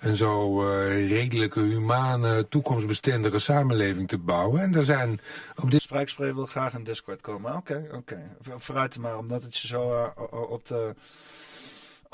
[0.00, 4.62] een zo uh, redelijke, humane, toekomstbestendige samenleving te bouwen.
[4.62, 5.20] En er zijn
[5.62, 5.82] op dit...
[5.82, 7.57] Spraakspray wil graag in Discord komen.
[7.57, 7.96] Oké, okay, oké.
[7.96, 8.57] Okay.
[8.59, 10.07] Vooruit maar, omdat het je zo uh,
[10.50, 10.94] op de...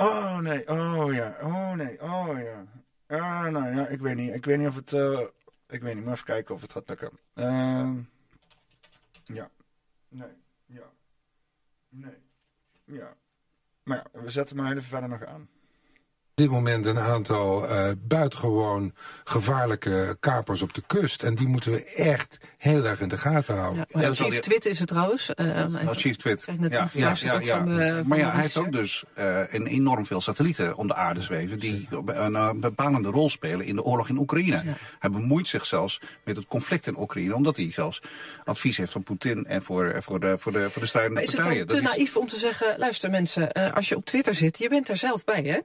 [0.00, 2.66] Oh nee, oh ja, oh nee, oh ja.
[3.06, 4.34] Ah, nou ja, ik weet niet.
[4.34, 4.92] Ik weet niet of het...
[5.68, 7.10] ik weet niet, maar even kijken of het gaat lukken.
[7.34, 8.00] Ehm,
[9.24, 9.50] ja,
[10.08, 10.28] nee.
[11.90, 12.16] Nee.
[12.84, 13.16] Ja.
[13.82, 15.48] Maar ja, we zetten maar even verder nog aan
[16.40, 21.22] dit moment een aantal uh, buitengewoon gevaarlijke kapers op de kust.
[21.22, 23.86] En die moeten we echt heel erg in de gaten houden.
[23.88, 25.30] Ja, ja, Chief Twit is het trouwens.
[25.36, 26.44] Uh, oh, Chief Twit.
[26.60, 27.56] Ja, ja, ja, ja.
[27.56, 30.94] Van de, maar ja, hij heeft ook dus uh, een enorm veel satellieten om de
[30.94, 31.58] aarde zweven...
[31.58, 34.62] die een uh, bepalende rol spelen in de oorlog in Oekraïne.
[34.98, 37.34] Hij bemoeit zich zelfs met het conflict in Oekraïne...
[37.34, 38.02] omdat hij zelfs
[38.44, 41.54] advies heeft van Poetin en voor, voor, de, voor, de, voor de strijdende partijen.
[41.54, 42.78] Is het te naïef om te zeggen...
[42.78, 45.58] luister mensen, als je op Twitter zit, je bent er zelf bij, hè?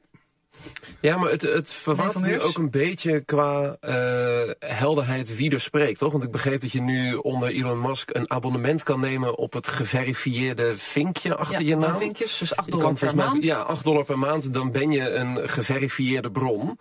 [1.00, 6.00] Ja, maar het, het verwatert nu ook een beetje qua uh, helderheid wie er spreekt,
[6.00, 6.12] toch?
[6.12, 9.68] Want ik begreep dat je nu onder Elon Musk een abonnement kan nemen op het
[9.68, 11.98] geverifieerde vinkje achter ja, je naam.
[11.98, 13.44] vinkjes, dus 8 dollar per maand.
[13.44, 16.80] Ja, 8 dollar per maand, dan ben je een geverifieerde bron.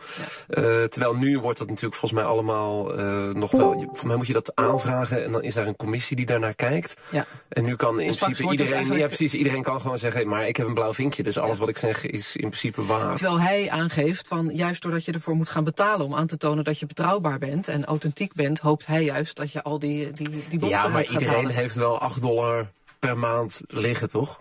[0.49, 0.63] Ja.
[0.63, 3.91] Uh, terwijl nu wordt dat natuurlijk volgens mij allemaal uh, nog wel...
[3.93, 6.95] Voor mij moet je dat aanvragen en dan is daar een commissie die daarnaar kijkt.
[7.11, 7.27] Ja.
[7.49, 8.73] En nu kan in dus principe iedereen...
[8.73, 9.01] Eigenlijk...
[9.01, 11.69] Ja, precies, iedereen kan gewoon zeggen, maar ik heb een blauw vinkje, dus alles wat
[11.69, 13.17] ik zeg is in principe waar.
[13.17, 16.65] Terwijl hij aangeeft van juist doordat je ervoor moet gaan betalen om aan te tonen
[16.65, 20.45] dat je betrouwbaar bent en authentiek bent, hoopt hij juist dat je al die, die,
[20.49, 21.55] die Ja, maar iedereen halen.
[21.55, 24.41] heeft wel 8 dollar per maand liggen, toch?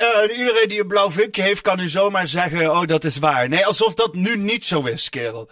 [0.00, 3.48] Uh, iedereen die een blauw vinkje heeft, kan nu zomaar zeggen: Oh, dat is waar.
[3.48, 5.48] Nee, alsof dat nu niet zo is, kerel.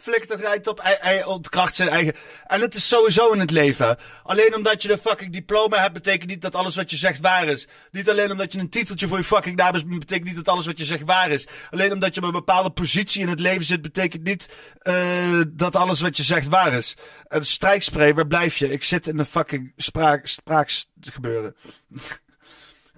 [0.00, 2.14] Flik toch rijdt op, hij, ontkracht zijn eigen.
[2.46, 3.98] En het is sowieso in het leven.
[4.22, 7.46] Alleen omdat je een fucking diploma hebt, betekent niet dat alles wat je zegt waar
[7.46, 7.68] is.
[7.90, 10.66] Niet alleen omdat je een titeltje voor je fucking naam hebt, betekent niet dat alles
[10.66, 11.46] wat je zegt waar is.
[11.70, 14.48] Alleen omdat je op een bepaalde positie in het leven zit, betekent niet
[14.82, 16.96] uh, dat alles wat je zegt waar is.
[17.28, 18.72] Een strijkspray, waar blijf je?
[18.72, 21.56] Ik zit in de fucking spraak, spraakgebeuren.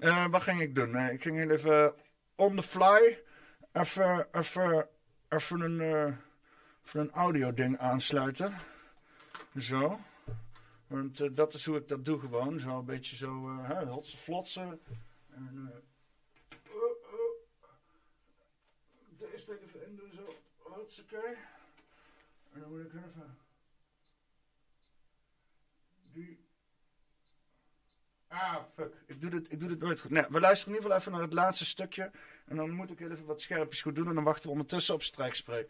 [0.01, 0.91] uh, wat ging ik doen?
[0.91, 1.95] Nee, ik ging even
[2.37, 3.19] on the fly.
[3.73, 4.87] Even, even,
[5.29, 5.81] even een.
[5.81, 6.07] Uh,
[6.91, 8.55] Even een audio ding aansluiten.
[9.59, 10.01] Zo.
[10.87, 12.61] Want uh, dat is hoe ik dat doe gewoon.
[12.61, 14.81] Zo een beetje zo uh, hotse flotsen.
[15.31, 15.77] En uh.
[19.09, 20.35] Deze ding even in doen zo.
[20.69, 21.37] Hartstikke.
[22.53, 23.39] En dan moet ik even...
[26.13, 26.45] Die...
[28.29, 28.95] Ah, fuck.
[29.07, 30.11] Ik doe dit, ik doe dit nooit goed.
[30.11, 32.11] Nee, we luisteren in ieder geval even naar het laatste stukje.
[32.45, 34.09] En dan moet ik even wat scherpjes goed doen.
[34.09, 35.69] En dan wachten we ondertussen op strijkspray.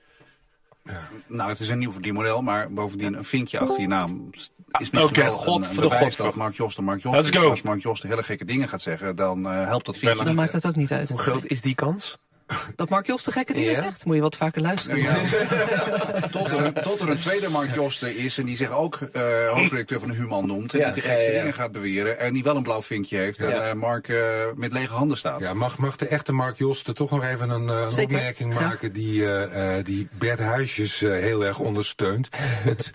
[0.84, 1.08] Ja.
[1.26, 4.30] Nou, het is een nieuw verdienmodel, maar bovendien een vinkje achter je naam
[4.78, 7.16] is misschien okay, wel God een, een voor de bewijs dat Mark Josten Mark Let's
[7.16, 7.44] Josten go.
[7.44, 7.50] is.
[7.50, 10.66] Als Mark hele gekke dingen gaat zeggen, dan uh, helpt dat vinkje Dan maakt het
[10.66, 11.08] ook niet uit.
[11.08, 12.18] Hoe groot is die kans?
[12.76, 13.82] Dat Mark Jos de gekke dingen Ja.
[13.82, 14.98] zegt, moet je wat vaker luisteren.
[15.02, 15.14] Ja.
[16.30, 19.22] tot, er, een- tot er een tweede Mark Josten is en die zich ook eh
[19.48, 20.72] hoofdredacteur van de Human noemt.
[20.74, 21.38] En Ja, die de gekste ja, ja.
[21.38, 23.38] dingen gaat beweren en die wel een blauw vinkje heeft.
[23.40, 24.16] En eh, Mark eh,
[24.54, 25.40] met lege handen staat.
[25.40, 29.24] Ja, mag, mag de echte Mark Josten toch nog even een, eh, opmerking maken die,
[29.26, 32.28] eh, eh, die Bert Huisjes heel erg ondersteunt?
[32.40, 32.90] Het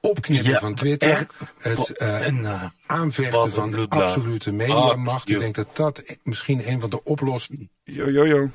[0.00, 1.34] opknippen Ja, van Twitter, echt.
[1.58, 4.00] het eh, En, eh, aanvechten van bloedbad.
[4.02, 5.28] absolute mediamacht.
[5.28, 7.70] Ik denk dat dat misschien een van de oplossingen...
[7.84, 8.48] Yo.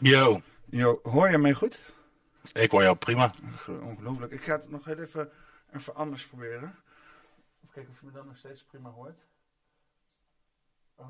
[0.00, 0.40] Yo,
[0.70, 1.80] Yo, hoor je mij goed?
[2.52, 3.32] ik hoor jou prima.
[3.82, 4.32] Ongelooflijk.
[4.32, 5.30] Ik ga het nog heel even,
[5.72, 6.74] even anders proberen.
[7.56, 9.18] Even kijken of je me dan nog steeds prima hoort.
[10.96, 11.08] Oh.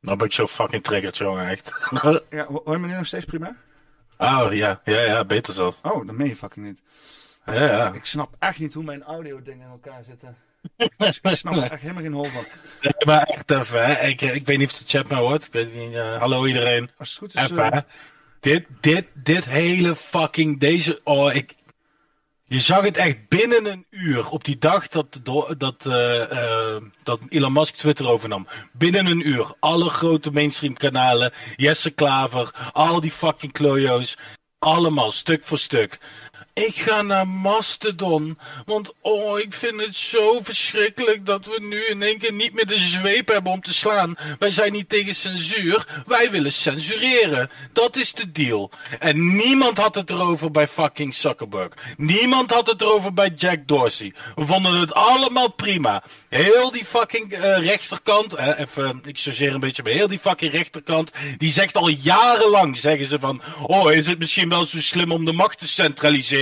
[0.00, 1.72] Nou ben ik zo fucking triggered, jongen, echt.
[2.30, 3.56] Ja, ho- hoor je me nu nog steeds prima?
[4.18, 5.74] oh, ja, ja, ja, beter zo.
[5.82, 6.82] Oh, dat meen je fucking niet.
[7.46, 7.92] Ja, ja.
[7.92, 10.36] Ik snap echt niet hoe mijn audio dingen in elkaar zitten.
[10.98, 12.44] ik snap er echt helemaal geen hol van.
[12.80, 14.06] Nee, maar echt even, hè.
[14.06, 15.46] Ik, ik weet niet of de chat mij hoort.
[15.46, 16.90] Ik weet niet, eh, hallo iedereen.
[16.98, 17.42] Als het goed is...
[17.42, 17.80] Even, eh.
[18.40, 21.54] Dit, dit, dit hele fucking, deze, oh, ik...
[22.44, 25.20] Je zag het echt binnen een uur op die dag dat,
[25.58, 28.46] dat, eh, eh, dat Elon Musk Twitter overnam.
[28.72, 29.54] Binnen een uur.
[29.60, 31.32] Alle grote mainstream kanalen.
[31.56, 32.70] Jesse Klaver.
[32.72, 34.16] Al die fucking klojo's.
[34.58, 35.98] Allemaal, stuk voor stuk.
[36.54, 38.38] Ik ga naar Mastodon.
[38.64, 42.66] Want oh, ik vind het zo verschrikkelijk dat we nu in één keer niet meer
[42.66, 44.14] de zweep hebben om te slaan.
[44.38, 46.02] Wij zijn niet tegen censuur.
[46.06, 47.50] Wij willen censureren.
[47.72, 48.70] Dat is de deal.
[48.98, 51.72] En niemand had het erover bij fucking Zuckerberg.
[51.96, 54.12] Niemand had het erover bij Jack Dorsey.
[54.34, 56.02] We vonden het allemaal prima.
[56.28, 60.52] Heel die fucking eh, rechterkant, hè, even, ik chargeer een beetje bij heel die fucking
[60.52, 65.12] rechterkant, die zegt al jarenlang, zeggen ze van, oh, is het misschien wel zo slim
[65.12, 66.41] om de macht te centraliseren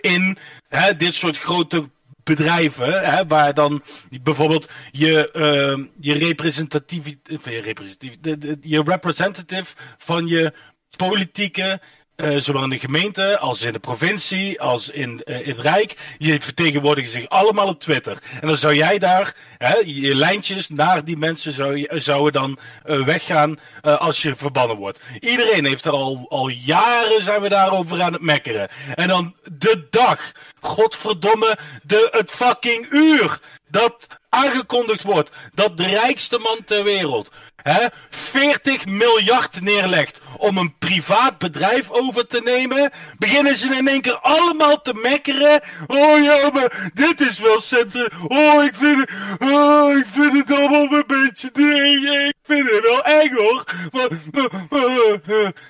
[0.00, 0.36] in
[0.68, 1.88] hè, dit soort grote
[2.24, 3.82] bedrijven, hè, waar dan
[4.22, 10.52] bijvoorbeeld je, eh, je representatief, je, representatief de, de- je representative van je
[10.96, 11.80] politieke,
[12.16, 16.40] eh, zowel in de gemeente als in de provincie, als in eh, het Rijk, je
[16.40, 18.18] vertegenwoordigen zich allemaal op Twitter.
[18.40, 23.04] En dan zou jij daar, hè, je lijntjes naar die mensen zou, zouden dan eh,
[23.04, 25.02] weggaan als je verbannen wordt.
[25.20, 28.68] Iedereen heeft er al, al jaren zijn we daarover aan het mekkeren.
[28.94, 34.06] En dan de dag, godverdomme, de, het fucking uur dat
[34.36, 37.30] aangekondigd wordt dat de rijkste man ter wereld
[37.72, 44.00] hè, 40 miljard neerlegt om een privaat bedrijf over te nemen, beginnen ze in één
[44.00, 45.62] keer allemaal te mekkeren.
[45.86, 48.10] Oh ja, maar dit is wel centen.
[48.28, 49.10] Oh, ik vind het,
[49.50, 52.26] oh, ik vind het allemaal een beetje ding.
[52.28, 53.64] Ik vind het wel eng hoor.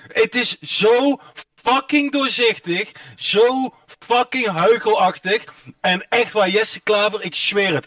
[0.07, 1.19] Het is zo
[1.63, 5.43] fucking doorzichtig, zo fucking huichelachtig.
[5.81, 7.85] En echt waar, Jesse Klaver, ik zweer het.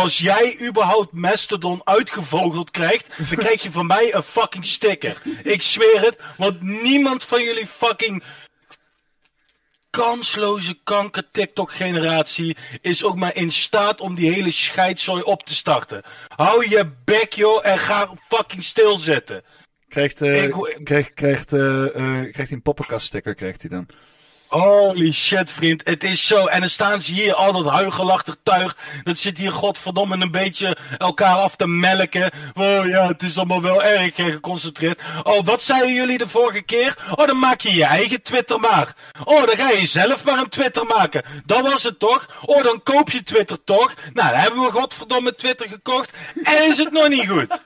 [0.00, 5.22] Als jij überhaupt Mastodon uitgevogeld krijgt, dan krijg je van mij een fucking sticker.
[5.42, 8.22] Ik zweer het, want niemand van jullie fucking
[9.90, 15.54] kansloze kanker TikTok generatie is ook maar in staat om die hele scheidzooi op te
[15.54, 16.02] starten.
[16.28, 19.42] Hou je bek joh en ga fucking stilzitten.
[19.88, 23.86] Krijgt, uh, Ik- krijgt, krijgt, eh, eh, krijgt hij een poppenkaststicker, krijgt hij dan.
[24.50, 25.82] Holy shit, vriend.
[25.84, 26.46] Het is zo.
[26.46, 28.76] En dan staan ze hier al dat huigelachtig tuig.
[29.02, 32.30] Dat zit hier godverdomme een beetje elkaar af te melken.
[32.54, 35.02] Oh ja, het is allemaal wel erg geconcentreerd.
[35.22, 36.96] Oh, wat zeiden jullie de vorige keer?
[37.14, 38.94] Oh, dan maak je je eigen Twitter maar.
[39.24, 41.24] Oh, dan ga je zelf maar een Twitter maken.
[41.44, 42.26] Dat was het toch?
[42.44, 43.94] Oh, dan koop je Twitter toch?
[44.12, 46.12] Nou, dan hebben we godverdomme Twitter gekocht.
[46.42, 47.62] En is het nog niet goed.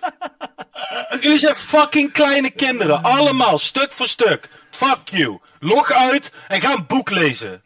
[1.21, 3.03] Jullie zijn fucking kleine kinderen.
[3.03, 4.49] Allemaal, stuk voor stuk.
[4.75, 5.39] Fuck you.
[5.61, 7.64] Log uit en ga een boek lezen.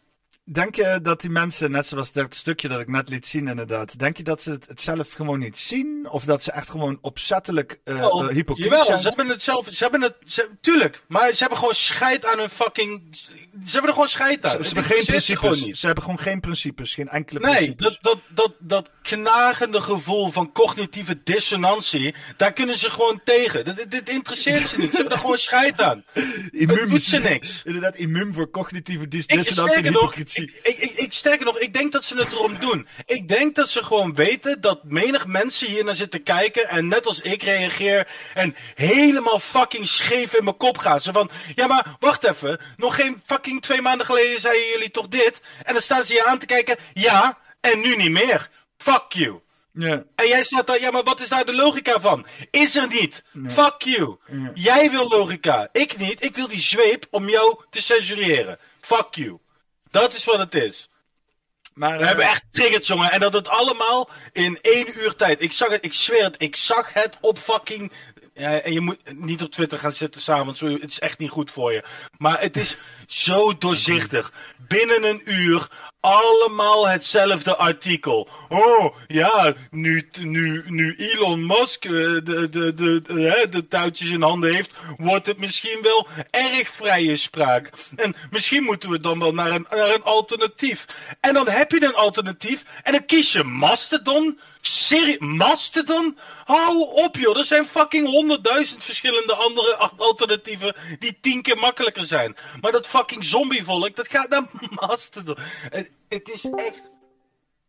[0.51, 3.99] Denk je dat die mensen, net zoals dat stukje dat ik net liet zien inderdaad,
[3.99, 6.07] denk je dat ze het, zelf gewoon niet zien?
[6.09, 8.99] Of dat ze echt gewoon opzettelijk Oh, eh, hypocriet jawel, zijn?
[8.99, 9.67] ze hebben het zelf.
[9.71, 10.15] Ze hebben het.
[10.25, 13.03] Ze, tuurlijk, maar ze hebben gewoon scheid aan hun fucking.
[13.11, 14.65] Ze hebben er gewoon scheid aan.
[14.65, 15.79] Ze, hebben geen ze principes.
[15.79, 16.93] Ze hebben gewoon geen principes.
[16.93, 17.85] Geen enkele Nee, principes.
[17.85, 23.65] dat, dat, dat, dat knagende gevoel van cognitieve dissonantie, daar kunnen ze gewoon tegen.
[23.65, 24.91] Dat, dit, dit interesseert ze niet.
[24.91, 26.03] Ze hebben er gewoon scheid aan.
[26.51, 27.61] Immuun, doet ze niks.
[27.65, 30.38] Inderdaad, immuun voor cognitieve dis dissonantie en hypocrisie.
[30.41, 32.87] Ik, ik, ik, sterker nog, ik denk dat ze het erom doen.
[33.05, 37.05] Ik denk dat ze gewoon weten dat menig mensen hier naar zitten kijken en net
[37.05, 41.01] als ik reageer en helemaal fucking scheef in mijn kop gaan.
[41.01, 45.07] Ze van, ja maar wacht even, nog geen fucking twee maanden geleden zeiden jullie toch
[45.07, 45.41] dit?
[45.63, 48.49] En dan staan ze je aan te kijken, ja, en nu niet meer.
[48.77, 49.39] Fuck you.
[50.15, 52.25] En jij staat daar, ja, maar wat is daar de logica van?
[52.51, 53.23] Is er niet.
[53.47, 54.17] Fuck you.
[54.53, 55.69] Jij wil logica.
[55.71, 56.23] Ik niet.
[56.23, 58.57] Ik wil die zweep om jou te censureren.
[58.81, 59.39] Fuck you.
[59.91, 60.89] Dat is wat het is.
[61.73, 63.11] Maar, We hebben echt triggers, jongen.
[63.11, 65.41] En dat het allemaal in één uur tijd.
[65.41, 66.35] Ik zag het, ik zweer het.
[66.37, 67.91] Ik zag het op fucking.
[68.33, 70.59] Ja, en je moet niet op Twitter gaan zitten s'avonds.
[70.59, 71.83] Het is echt niet goed voor je.
[72.17, 72.77] Maar het is
[73.07, 74.33] zo doorzichtig.
[74.69, 75.67] Binnen een uur
[75.99, 78.27] allemaal hetzelfde artikel.
[78.49, 84.21] Oh, ja, nu, nu, nu Elon Musk eh, de, de, de, de, de touwtjes in
[84.21, 87.71] handen heeft, wordt het misschien wel erg vrije spraak.
[87.95, 90.85] En misschien moeten we dan wel naar een, naar een alternatief.
[91.19, 94.39] En dan heb je een alternatief en dan kies je Mastodon.
[94.61, 96.17] Serie Mastodon?
[96.45, 102.35] Hou op joh, er zijn fucking honderdduizend verschillende andere alternatieven die tien keer makkelijker zijn.
[102.61, 104.43] Maar dat fucking zombievolk, dat gaat naar
[104.87, 105.35] Mastodon.
[105.69, 106.81] Het, het is echt...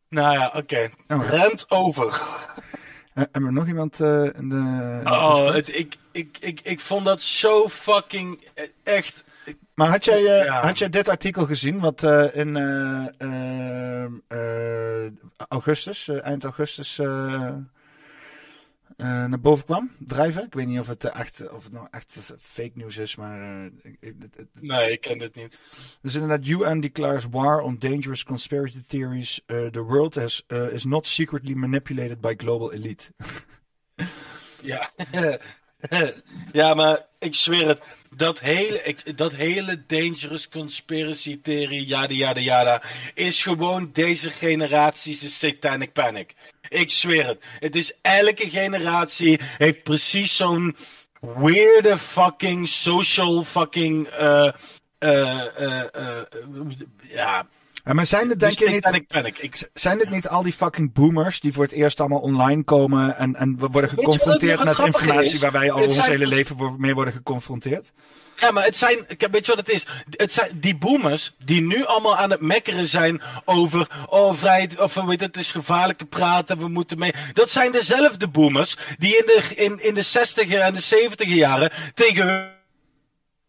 [0.08, 0.90] Nou ja, oké.
[1.08, 1.26] Oh.
[1.28, 2.22] Rent over.
[3.14, 5.00] Eh, hebben we nog iemand eh, in de...
[5.04, 9.24] Oh, het, ik, ik, ik, ik vond dat zo fucking eh, echt.
[9.74, 10.62] Maar had jij, Ja.
[10.62, 12.02] had jij dit artikel gezien wat
[12.32, 12.56] in
[15.48, 17.00] augustus, eind augustus,
[19.02, 19.90] naar boven kwam?
[19.98, 20.44] Drijven?
[20.44, 23.40] Ik weet niet of het, eh, echt, of het nou echt fake news is, maar...
[23.64, 23.70] eh,
[24.00, 25.58] het- het- Nee, ik ken dit niet.
[26.02, 29.42] Dus inderdaad, UN declares war on dangerous conspiracy theories.
[29.46, 33.10] The world has, uh, is not secretly manipulated by global elite.
[34.62, 34.90] Ja.
[36.52, 37.82] ja, maar ik zweer het.
[38.16, 42.82] Dat hele, dat hele dangerous conspiracy theory, yada yada yada,
[43.14, 46.34] is gewoon deze generaties satanic panic.
[46.68, 47.44] Ik zweer het.
[47.58, 50.76] Het is elke generatie heeft precies zo'n
[51.20, 54.52] weirde fucking social fucking, eh,
[57.08, 57.46] ja.
[57.90, 58.84] Ja, maar zijn het denk Dus je niet...
[58.84, 59.38] satanic panic.
[59.38, 63.16] Ik, Zijn het niet al die fucking boomers die voor het eerst allemaal online komen
[63.16, 65.40] en, en we worden geconfronteerd met informatie is?
[65.40, 67.92] waar wij al Het ons zijn hele dus- leven mee worden geconfronteerd?
[68.36, 68.98] Ja, maar het zijn,
[69.30, 69.86] weet je wat het is?
[70.10, 74.94] Het zijn die boomers die nu allemaal aan het mekkeren zijn over, oh vrijheid, of
[74.94, 77.14] weet het, het is gevaarlijke praten, we moeten mee.
[77.32, 81.72] Dat zijn dezelfde boomers die in de, in, in de 60 en de 70 jaren
[81.94, 82.58] tegen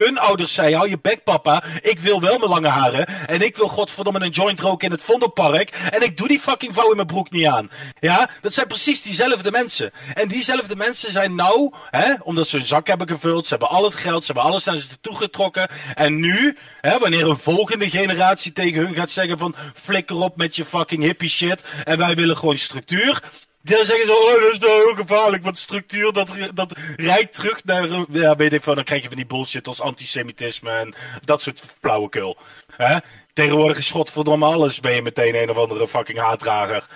[0.06, 3.08] hun ouders zeiden, hou je bek papa, ik wil wel mijn lange haren.
[3.28, 5.70] En ik wil godverdomme een joint roken in het Vondelpark.
[5.70, 7.70] En ik doe die fucking vouw in mijn broek niet aan.
[8.00, 9.92] Ja, dat zijn precies diezelfde mensen.
[10.14, 13.84] En diezelfde mensen zijn nou, hè, omdat ze hun zak hebben gevuld, ze hebben al
[13.84, 15.70] het geld, ze hebben alles naar ze toegetrokken.
[15.94, 20.56] En nu, hè, wanneer een volgende generatie tegen hun gaat zeggen van, flikker op met
[20.56, 21.64] je fucking hippie shit.
[21.84, 23.22] En wij willen gewoon structuur.
[23.64, 27.64] Dan zeggen ze, oh, dat is nou heel gevaarlijk, want structuur, dat, dat rijdt terug
[27.64, 30.94] naar, ja, weet ik van, dan krijg je van die bullshit als antisemitisme en
[31.24, 32.38] dat soort flauwekul.
[32.76, 32.98] Hè?
[33.34, 36.88] Tegenwoordig is godverdomme alles, ben je meteen een of andere fucking haatdrager.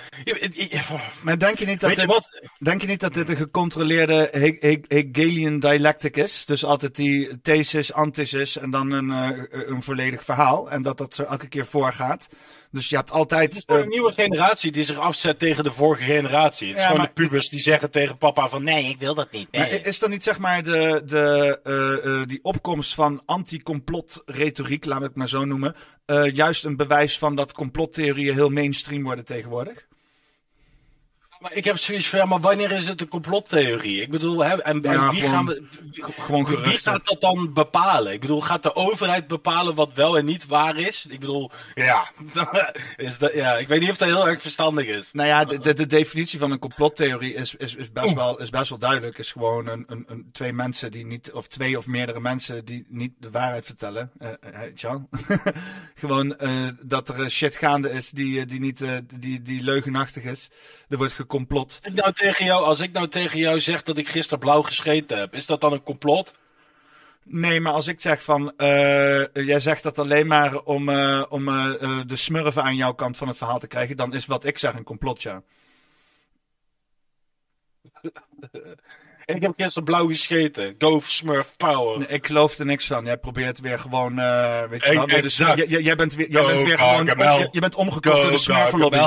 [1.21, 2.49] Maar denk je niet dat, je dit, wat?
[2.59, 6.45] denk je niet dat dit een gecontroleerde He- He- Hegelian dialectic is?
[6.45, 10.69] Dus altijd die thesis, antithesis en dan een, eh, een volledig verhaal.
[10.69, 12.27] En dat dat zo elke keer voorgaat.
[12.71, 13.43] Dus je hebt altijd...
[13.49, 16.67] Het is gewoon eh, een nieuwe generatie die zich afzet tegen de vorige generatie.
[16.67, 19.13] Het is Ja, gewoon maar- de pubers die zeggen tegen papa van nee, ik wil
[19.13, 19.47] dat niet.
[19.51, 19.81] Maar Nee.
[19.81, 25.07] is dan niet zeg maar de, de, eh, eh, die opkomst van anti-complot-retoriek, laten we
[25.07, 25.75] het maar zo noemen,
[26.05, 29.85] eh, juist een bewijs van dat complottheorieën heel mainstream worden tegenwoordig?
[31.45, 34.01] Maar ik heb zoiets van, ja, maar wanneer is het een complottheorie?
[34.01, 37.53] Ik bedoel, hè, en, en Ja, wie, gewoon- gaan we, gewoon wie- gaat dat dan
[37.53, 38.13] bepalen?
[38.13, 41.05] Ik bedoel, gaat de overheid bepalen wat wel en niet waar is?
[41.09, 42.09] Ik bedoel, ja,
[42.97, 45.11] is dat, ja ik weet niet of dat heel erg verstandig is.
[45.13, 48.49] Nou ja, de, de, de definitie van een complottheorie is, is, is, best, wel, is
[48.49, 49.17] best wel duidelijk.
[49.17, 52.85] Is gewoon een, een, een, twee mensen die niet, of twee of meerdere mensen die
[52.89, 54.11] niet de waarheid vertellen.
[54.81, 55.09] Wel?
[55.95, 56.49] gewoon eh,
[56.81, 60.49] dat er shit gaande is die, die, niet, die, die leugenachtig is.
[60.89, 61.13] Er wordt.
[61.83, 64.61] Als ik nou tegen jou, als ik nou tegen jou zeg dat ik gisteren blauw
[64.61, 66.35] gescheten heb, is dat dan een complot?
[67.23, 71.47] Nee, maar als ik zeg van, eh, jij zegt dat alleen maar om, eh, om
[71.47, 74.57] eh, de smurfen aan jouw kant van het verhaal te krijgen, dan is wat ik
[74.57, 75.41] zeg een complot, ja.
[79.25, 80.75] Ik heb gisteren blauw gescheten.
[80.77, 81.97] Go Smurf Power.
[81.99, 83.05] Nee, ik geloof er niks van.
[83.05, 85.07] Jij probeert weer gewoon, eh, weet je wel.
[85.21, 88.37] Dus, jij- bent weer, jij bent weer gewoon, je, je bent omgekocht Go door de
[88.37, 88.97] smurfenlobby.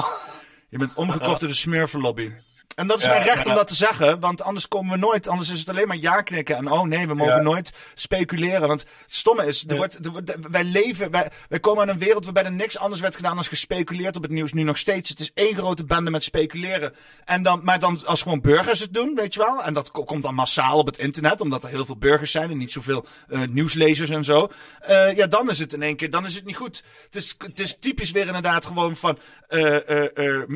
[0.69, 2.33] Je bent omgekocht door de smurfenlobby.
[2.75, 5.29] En dat is Ja, mijn recht om dat te zeggen, want anders komen we nooit,
[5.29, 6.57] anders is het alleen maar ja knikken.
[6.57, 7.41] En oh nee, we mogen Ja.
[7.43, 8.69] nooit speculeren.
[8.69, 11.99] Want het stomme is, er wordt, er wordt- wij leven, wij, wij komen uit een
[11.99, 14.53] wereld waarbij er niks anders werd gedaan dan gespeculeerd op het nieuws.
[14.53, 15.09] Nu nog steeds.
[15.09, 16.95] Het is één grote bende met speculeren.
[17.25, 19.63] En dan, maar dan als gewoon burgers het doen, weet je wel.
[19.63, 22.51] En dat ko- komt dan massaal op het internet, omdat er heel veel burgers zijn
[22.51, 24.49] en niet zoveel eh, nieuwslezers en zo.
[24.81, 26.83] Eh, ja, dan is het in één keer, dan is het niet goed.
[27.05, 29.19] Het is, het is typisch weer inderdaad gewoon van,
[29.49, 29.77] eh,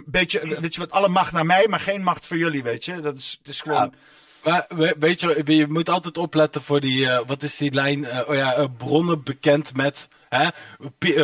[0.06, 3.00] beetje, weet je wat, alle macht naar mij, maar geen macht voor jullie, weet je.
[3.00, 3.94] Dat is, het is gewoon...
[4.44, 4.66] Maar
[4.98, 8.04] weet je, je moet altijd opletten voor die, eh, wat is die lijn?
[8.04, 10.48] Eh, oh ja, eh, bronnen bekend met, hè?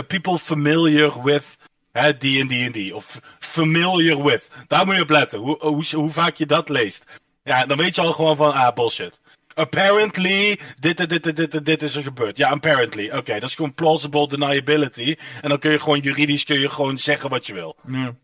[0.03, 1.57] People familiar with,
[1.93, 2.97] hè, die en die en die.
[2.97, 4.49] Of familiar with.
[4.67, 7.05] Daar moet je op letten, hoe, hoe, hoe vaak je dat leest.
[7.45, 9.21] Ja, dan weet je al gewoon van, ah, bullshit.
[9.55, 12.37] Apparently, dit en dit en dit en dit is er gebeurd.
[12.37, 13.11] Ja, apparently.
[13.11, 15.17] Oké, dat is gewoon plausible deniability.
[15.41, 17.77] En dan kun je gewoon juridisch kun je gewoon zeggen wat je wil.
[17.87, 18.15] Ja.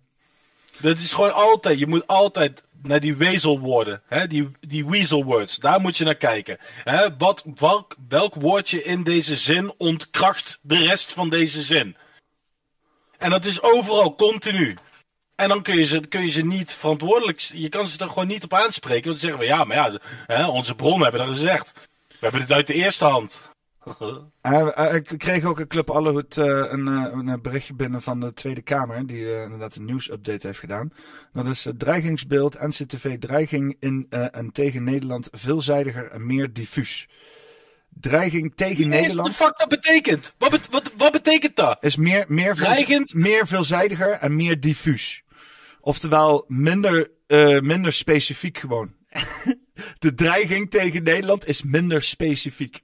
[0.80, 5.56] Dat is gewoon altijd, je moet altijd naar die wezelwoorden, hè, die, die weasel words,
[5.56, 6.58] daar moet je naar kijken.
[6.84, 7.44] Hè, wat,
[8.08, 11.96] welk, woordje in deze zin ontkracht de rest van deze zin?
[13.18, 14.76] En dat is overal, continu.
[15.34, 18.26] En dan kun je ze, kun je ze niet verantwoordelijk, je kan ze er gewoon
[18.26, 19.08] niet op aanspreken.
[19.08, 21.72] Want dan zeggen we, ja, maar ja, hè, onze bronnen hebben dat gezegd.
[22.08, 23.40] We hebben het uit de eerste hand.
[24.92, 28.32] Ik kreeg ook een Club Allehoed eh, een, eh, een eh, berichtje binnen van de
[28.32, 30.92] Tweede Kamer, die inderdaad een nieuwsupdate heeft gedaan.
[31.32, 37.08] Dat is het dreigingsbeeld NCTV dreiging in en tegen Nederland veelzijdiger en meer diffuus.
[38.00, 40.34] Dreiging tegen Nederland Wat de fuck dat betekent?
[40.38, 41.76] Wat, bet- wat, wat betekent dat?
[41.80, 43.14] is meer, meer, Dreigend?
[43.14, 45.22] meer veelzijdiger en meer diffuus.
[45.80, 47.10] Oftewel minder,
[47.62, 48.94] minder specifiek gewoon.
[49.98, 52.82] de dreiging tegen Nederland is minder specifiek.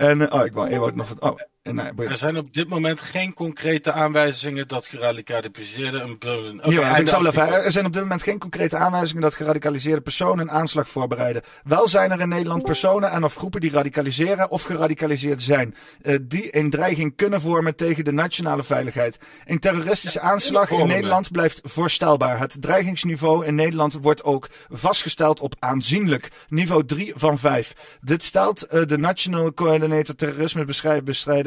[0.00, 1.20] En, oh, ik wou Ewout nog wat...
[1.20, 2.08] Oh, nee.
[2.08, 6.16] Er zijn op dit moment geen concrete aanwijzingen dat geradicaliseerde een.
[6.62, 10.00] een Ja, ik zal even, er zijn op dit moment geen concrete aanwijzingen dat geradicaliseerde
[10.00, 11.42] personen een aanslag voorbereiden.
[11.64, 15.74] Wel zijn er in Nederland personen en of groepen die radicaliseren of geradicaliseerd zijn.
[16.02, 19.18] eh, die een dreiging kunnen vormen tegen de nationale veiligheid.
[19.44, 20.86] Een terroristische aanslag in.
[20.86, 22.38] Nederland blijft voorstelbaar.
[22.38, 26.28] Het dreigingsniveau in Nederland wordt ook vastgesteld op aanzienlijk.
[26.48, 27.72] Niveau 3 van 5.
[28.00, 30.14] Dit stelt eh, de National Coordinator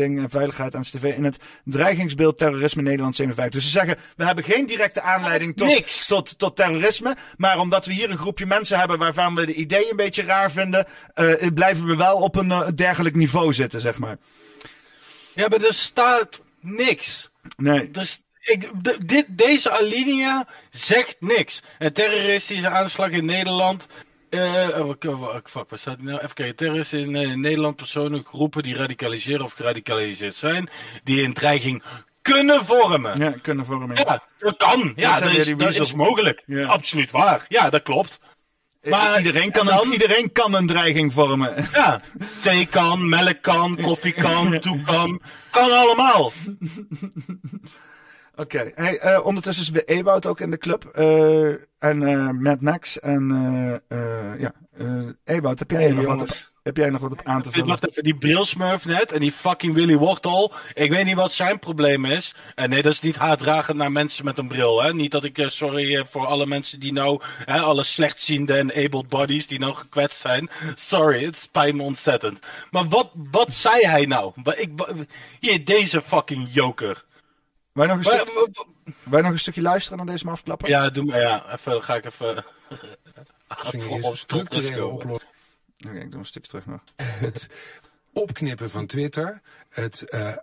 [0.03, 3.61] En Veiligheid aan TV in het dreigingsbeeld terrorisme Nederland 57.
[3.61, 6.07] Dus ze zeggen, we hebben geen directe aanleiding tot, Niks.
[6.07, 7.15] tot, tot terrorisme.
[7.37, 10.51] Maar omdat we hier een groepje mensen hebben waarvan we de ideeën een beetje raar
[10.51, 14.17] vinden, eh, blijven we wel op een eh, dergelijk niveau zitten, zeg maar.
[15.35, 17.29] Ja, maar er staat niks.
[17.57, 17.89] Nee.
[17.89, 18.69] Dus ik,
[19.05, 21.61] dit, deze alinea zegt niks.
[21.79, 23.87] Een terroristische aanslag in Nederland.
[24.33, 26.17] Eh oh, fuck, waar staat nou?
[26.17, 26.55] Even kijken.
[26.55, 30.69] Terroristen in, eh, Nederland, personen, groepen die radicaliseren of geradicaliseerd zijn.
[31.03, 31.83] Die een dreiging
[32.21, 33.19] kunnen vormen.
[33.19, 33.95] Ja, kunnen vormen.
[33.95, 34.93] Ja, dat kan.
[34.95, 36.43] Ja, dat is, dat is mogelijk.
[36.45, 36.65] Ja.
[36.65, 37.45] Absoluut waar.
[37.47, 38.19] Ja, dat klopt.
[38.89, 41.65] Maar iedereen, kan dan- een, iedereen kan een dreiging vormen.
[41.73, 42.01] Ja,
[42.41, 45.21] thee kan, melk kan, koffie kan, toe kan.
[45.51, 46.31] Kan allemaal.
[48.35, 50.85] Oké, hey, eh, ondertussen is weer Ewout ook in de club.
[50.85, 51.47] eh,
[51.79, 52.99] en eh Mad Max.
[52.99, 53.27] En
[54.39, 54.53] ja,
[55.23, 57.67] Ewout, heb jij Hey, nog wat op, heb jij nog wat op aan te vullen?
[57.67, 60.51] Wacht even, die brilsmurf net en die fucking Willy Wortel.
[60.73, 62.35] Ik weet niet wat zijn probleem is.
[62.55, 64.83] En nee, dat is niet haatdragend naar mensen met een bril.
[64.83, 64.93] Hè?
[64.93, 69.47] Niet dat ik, sorry voor alle mensen die nou, hè, alle slechtziende en abled bodies
[69.47, 70.49] die nou gekwetst zijn.
[70.75, 72.39] Sorry, het spijt me ontzettend.
[72.71, 74.33] Maar wat, wat zei hij nou?
[74.55, 74.69] Ik,
[75.39, 77.03] hier, deze fucking joker.
[77.73, 78.65] Wij nog, een Wa- stuk,
[79.03, 80.69] wij nog een stukje luisteren naar deze afklappen?
[80.69, 81.51] Ja, doe maar, ja.
[81.51, 82.45] Even, dan ga ik even...
[83.71, 85.31] Is structurele oplossing.
[85.87, 86.81] Oké, ik doe een stukje terug nog.
[87.03, 87.47] Het
[88.13, 90.37] opknippen van Twitter, het eh,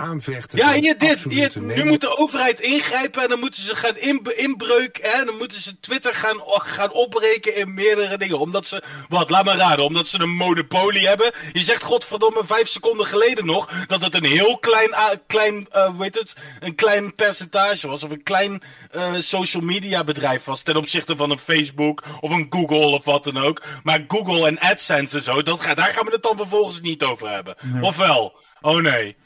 [0.00, 1.24] aanvechten Ja, hier dit.
[1.24, 5.10] Hier, nu moet de overheid ingrijpen en dan moeten ze gaan in, inbreuken.
[5.10, 8.38] Hè, dan moeten ze Twitter gaan, gaan opbreken in meerdere dingen.
[8.38, 11.32] Omdat ze, wat, laat maar raden, omdat ze een monopolie hebben.
[11.52, 14.94] Je zegt godverdomme vijf seconden geleden nog dat het een heel klein,
[15.26, 18.02] klein eh, hoe heet het, een klein percentage was.
[18.02, 22.46] Of een klein eh, social media bedrijf was ten opzichte van een Facebook of een
[22.50, 23.62] Google of wat dan ook.
[23.82, 27.28] Maar Google en AdSense en zo, dat, daar gaan we het dan vervolgens niet over
[27.28, 27.54] hebben.
[27.60, 27.82] Nee.
[27.82, 28.38] Of wel?
[28.60, 29.16] Oh nee.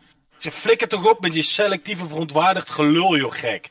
[0.45, 3.71] Je flikker toch op met je selectieve verontwaardigd gelul, joh gek.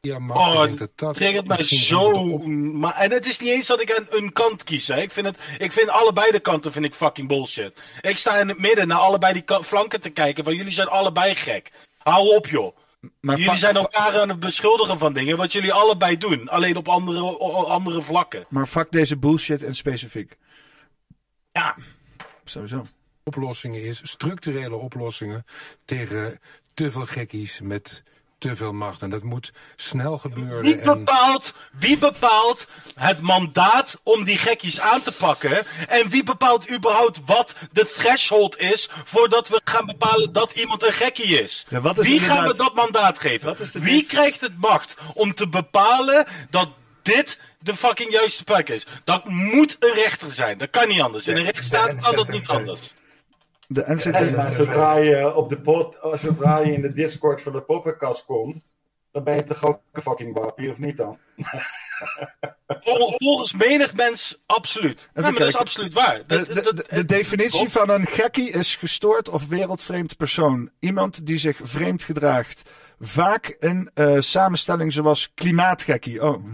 [0.00, 2.38] Ja, maar Oh, ik denk dat dat triggert mij zo.
[2.48, 4.88] Maar, en het is niet eens dat ik een, een kant kies.
[4.88, 5.00] Hè.
[5.00, 7.72] Ik, vind het, ik vind allebei de kanten vind ik fucking bullshit.
[8.00, 10.44] Ik sta in het midden naar allebei die flanken te kijken.
[10.44, 11.70] Van jullie zijn allebei gek.
[11.98, 12.76] Hou op, joh.
[13.20, 16.48] Maar jullie zijn elkaar aan het beschuldigen van dingen wat jullie allebei doen.
[16.48, 18.46] Alleen op andere, andere vlakken.
[18.48, 20.36] Maar fuck deze bullshit in specifiek.
[21.52, 21.76] Ja.
[22.44, 22.84] Sowieso.
[23.24, 25.44] Oplossingen is, structurele oplossingen
[25.84, 26.40] tegen
[26.74, 28.02] te veel gekkies met
[28.40, 29.02] te veel macht.
[29.02, 30.62] En dat moet snel gebeuren.
[30.62, 35.66] Wie en bepaalt, wie bepaalt het mandaat om die gekkies aan te pakken?
[35.88, 40.92] En wie bepaalt überhaupt wat de threshold is voordat we gaan bepalen dat iemand een
[40.92, 41.66] gekkie is?
[41.68, 43.56] Ja, wat is wie gaan we dat mandaat geven?
[43.72, 46.68] Wie krijgt het macht om te bepalen dat
[47.02, 48.86] dit de fucking juiste plek is?
[49.04, 50.58] Dat moet een rechter zijn.
[50.58, 51.26] Dat kan niet anders.
[51.26, 52.94] In een rechtsstaat kan dat niet anders.
[53.72, 54.52] De NCT...
[54.54, 58.60] zodra je, op de pot, zodra je in de Discord van de poppenkast komt,
[59.12, 61.18] dan ben je toch ook een fucking wappie, of niet dan?
[62.84, 65.10] Vol- Volgens menig mens absoluut.
[65.14, 66.26] Ja, maar dat is absoluut waar.
[66.26, 70.70] De, de definitie van een gekkie is gestoord of wereldvreemd persoon.
[70.78, 72.70] Iemand die zich vreemd gedraagt.
[73.00, 76.22] Vaak een eh, samenstelling zoals klimaatgekkie.
[76.22, 76.44] Oh.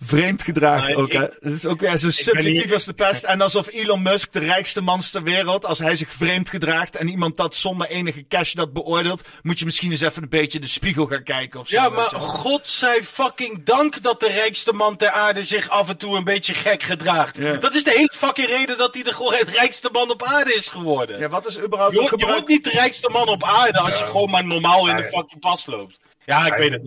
[0.00, 1.08] vreemd gedraagt ook.
[1.08, 3.24] ik- Het is ook weer zo subjectief niet- als de pest.
[3.24, 7.08] En alsof Elon Musk, de rijkste man ter wereld, als hij zich vreemd gedraagt en
[7.08, 10.66] iemand dat zonder enige cash dat beoordeelt, moet je misschien eens even een beetje de
[10.66, 11.76] spiegel gaan kijken of zo.
[11.76, 15.96] Ja, maar god zij fucking dank dat de rijkste man ter aarde zich af en
[15.96, 17.60] toe een beetje gek gedraagt.
[17.60, 21.18] Dat is de hele fucking reden dat hij de rijkste man op aarde is geworden.
[21.18, 23.98] Ja, wat is überhaupt je, je gebruik- wordt niet de rijkste man op aarde als
[23.98, 25.98] je gewoon maar normaal in de fucking pas loopt.
[26.24, 26.82] Ja, ik Hij- weet het.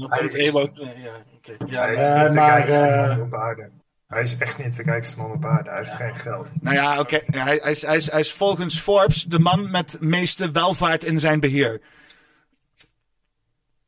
[0.52, 1.31] Komt
[1.66, 3.70] Ja, Hij is Eh, niet de maar, eh, man op aarde.
[4.08, 5.70] Hij is echt niet de rijkste man op aarde.
[5.70, 6.52] Hij heeft geen geld.
[6.62, 7.20] Nou ja, oké.
[7.26, 11.20] Hij, hij, is, hij, is, hij is volgens Forbes de man met meeste welvaart in
[11.20, 11.82] zijn beheer.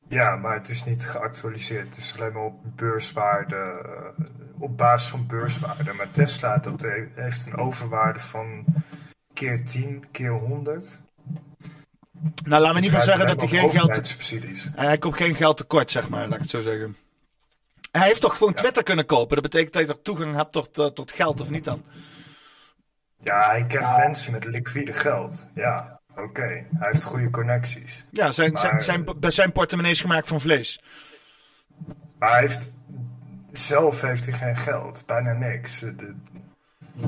[0.07, 1.85] Ja, maar het is niet geactualiseerd.
[1.85, 4.25] Het is alleen maar op beurswaarde, eh,
[4.59, 5.93] op basis van beurswaarde.
[5.93, 8.65] Maar Tesla, dat he- heeft een overwaarde van
[9.33, 10.99] keer 10, keer 100.
[12.45, 14.17] Nou, laten we niet van zeggen dat hij geen geld...
[14.75, 16.95] Hij komt geen geld tekort, zeg maar, laat ik het zo zeggen.
[17.97, 19.41] Hij heeft toch gewoon Twitter kunnen kopen?
[19.41, 21.83] Dat betekent dat je toch toegang hebt tot, eh, tot geld, of niet dan?
[23.23, 25.47] Ja, hij kent mensen met liquide geld.
[25.55, 26.41] Ja, oké.
[26.41, 28.05] Hij heeft goede connecties.
[28.11, 30.81] Ja, zijn, Maar- zijn, zijn, zijn portemonnee is gemaakt van vlees.
[32.19, 32.77] Maar hij heeft,
[33.51, 35.03] zelf heeft hij geen geld.
[35.05, 35.79] Bijna niks.
[35.79, 36.15] De-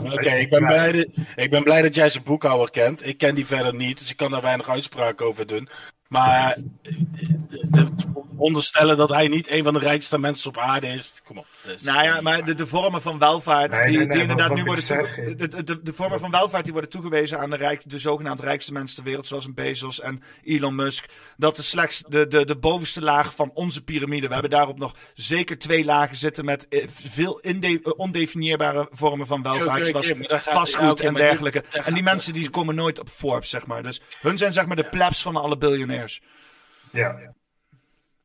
[0.03, 3.05] Oké, ik, ben blij dat- ik ben blij dat jij zijn boekhouder kent.
[3.05, 5.69] Ik ken die verder niet, dus ik kan daar weinig uitspraak over doen.
[6.15, 7.85] Maar eh,
[8.37, 11.13] onderstellen dat hij niet een van de rijkste mensen op aarde is.
[11.23, 11.45] Kom op.
[11.81, 14.63] Nou ja, maar de, de vormen van welvaart Nee, die, nee, die nee, inderdaad nu
[14.63, 17.89] worden zeg, toege- de, de, de, vormen van welvaart die worden toegewezen aan de, rijk,
[17.89, 21.05] de zogenaamd rijkste mensen ter wereld, zoals een Bezos en Elon Musk.
[21.37, 24.27] Dat is slechts de, de, de bovenste laag van onze piramide.
[24.27, 29.27] We hebben daarop nog zeker twee lagen zitten met eh, veel inde- eh, ondefinieerbare vormen
[29.27, 31.63] van welvaart, zoals vastgoed en dergelijke.
[31.83, 33.83] En die mensen die komen nooit op Forbes, zeg maar.
[33.83, 36.04] Dus hun zijn zeg maar de plebs van alle biljonairs.
[36.91, 37.33] Ja.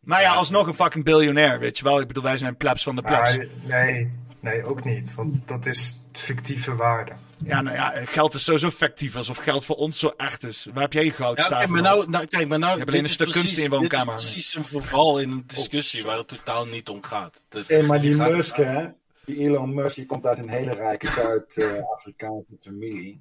[0.01, 2.01] Maar ja, alsnog een fucking biljonair, weet je wel.
[2.01, 3.36] Ik bedoel, wij zijn plebs van de plebs.
[3.36, 5.15] Maar nee, nee, ook niet.
[5.15, 7.12] Want dat is fictieve waarde.
[7.44, 10.66] Ja, nou ja, geld is sowieso fictief, alsof geld voor ons zo echt is.
[10.73, 11.59] Waar heb jij je goud Ja, staan?
[11.59, 13.62] kijk, maar nou, nou, kijk, maar nou, Je hebt alleen een stuk is kunst in
[13.62, 16.89] je precies- woonkamer Dit is precies een verval in een discussie waar het totaal niet
[16.89, 17.43] om gaat.
[17.48, 18.86] Dat- Hé, maar die Musk, hè?
[19.24, 23.20] Die Elon Musk, die komt uit een hele rijke Zuid-Afrikaanse familie.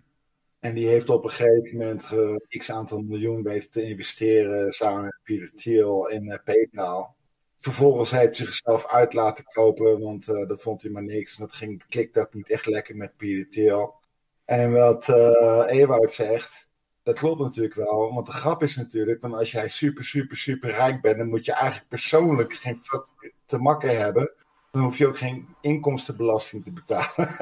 [0.60, 5.03] En die heeft op een gegeven moment eh, x aantal miljoen weten te investeren samen
[5.03, 7.15] met Peter Thiel in eh, PayPal.
[7.60, 11.36] Vervolgens heeft hij zichzelf uit laten kopen, want eh, dat vond hij maar niks.
[11.36, 13.95] En dat ging, klikte ook niet echt lekker met Peter Thiel.
[14.45, 16.68] En wat uh, Ewout zegt,
[17.03, 18.14] dat klopt natuurlijk wel.
[18.14, 21.45] Want de grap is natuurlijk, want als jij super, super, super rijk bent, dan moet
[21.45, 24.34] je eigenlijk persoonlijk geen fuck te makken hebben.
[24.72, 27.36] Dan hoef je ook geen inkomstenbelasting te betalen.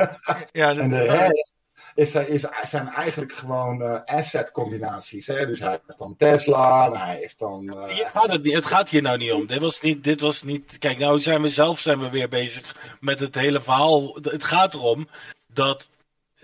[0.52, 1.56] Ja, en de rest
[1.98, 5.28] is, is, zijn eigenlijk gewoon uh, asset combinaties.
[5.28, 5.45] Hè?
[5.45, 7.64] Dus hij heeft dan Tesla, hij heeft dan...
[7.64, 7.98] Uh...
[7.98, 9.48] Ja, het, het gaat hier nou niet om.
[9.48, 10.78] Dit was niet, dit was niet...
[10.78, 14.18] Kijk, nou zijn we zelf zijn we weer bezig met het hele verhaal.
[14.22, 15.07] Het gaat erom
[15.53, 15.90] dat...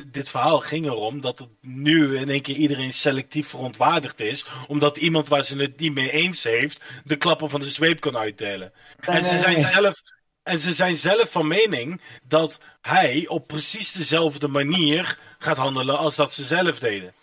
[0.08, 4.46] Dit verhaal ging erom dat het nu in één keer iedereen selectief verontwaardigd is.
[4.68, 8.18] Omdat iemand waar ze het niet mee eens heeft, de klappen van de zweep kan
[8.18, 8.74] uitdelen.
[9.00, 10.02] En ze zijn zelf
[10.44, 16.16] en ze zijn zelf van mening dat hij op precies dezelfde manier gaat handelen als
[16.16, 17.14] dat ze zelf deden.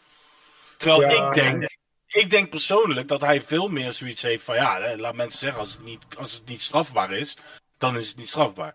[0.76, 1.76] Terwijl ik denk,
[2.06, 5.72] ik denk persoonlijk dat hij veel meer zoiets heeft van ja, laat mensen zeggen, als
[5.72, 7.36] het niet, als het niet strafbaar is,
[7.78, 8.74] dan is het niet strafbaar.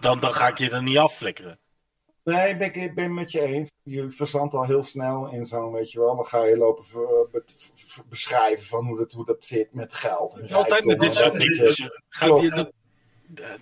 [0.00, 1.58] Dan, dan ga ik je er niet afflikkeren.
[2.24, 3.70] Nee, ik ben, ik ben met je eens.
[3.82, 6.84] Je verzandt al heel snel in zo'n, weet je wel, dan ga je lopen
[8.08, 10.38] beschrijven van hoe dat, hoe dat zit met geld.
[10.38, 11.92] En altijd met dit soort dingen.
[12.08, 12.72] Gaat je, dat,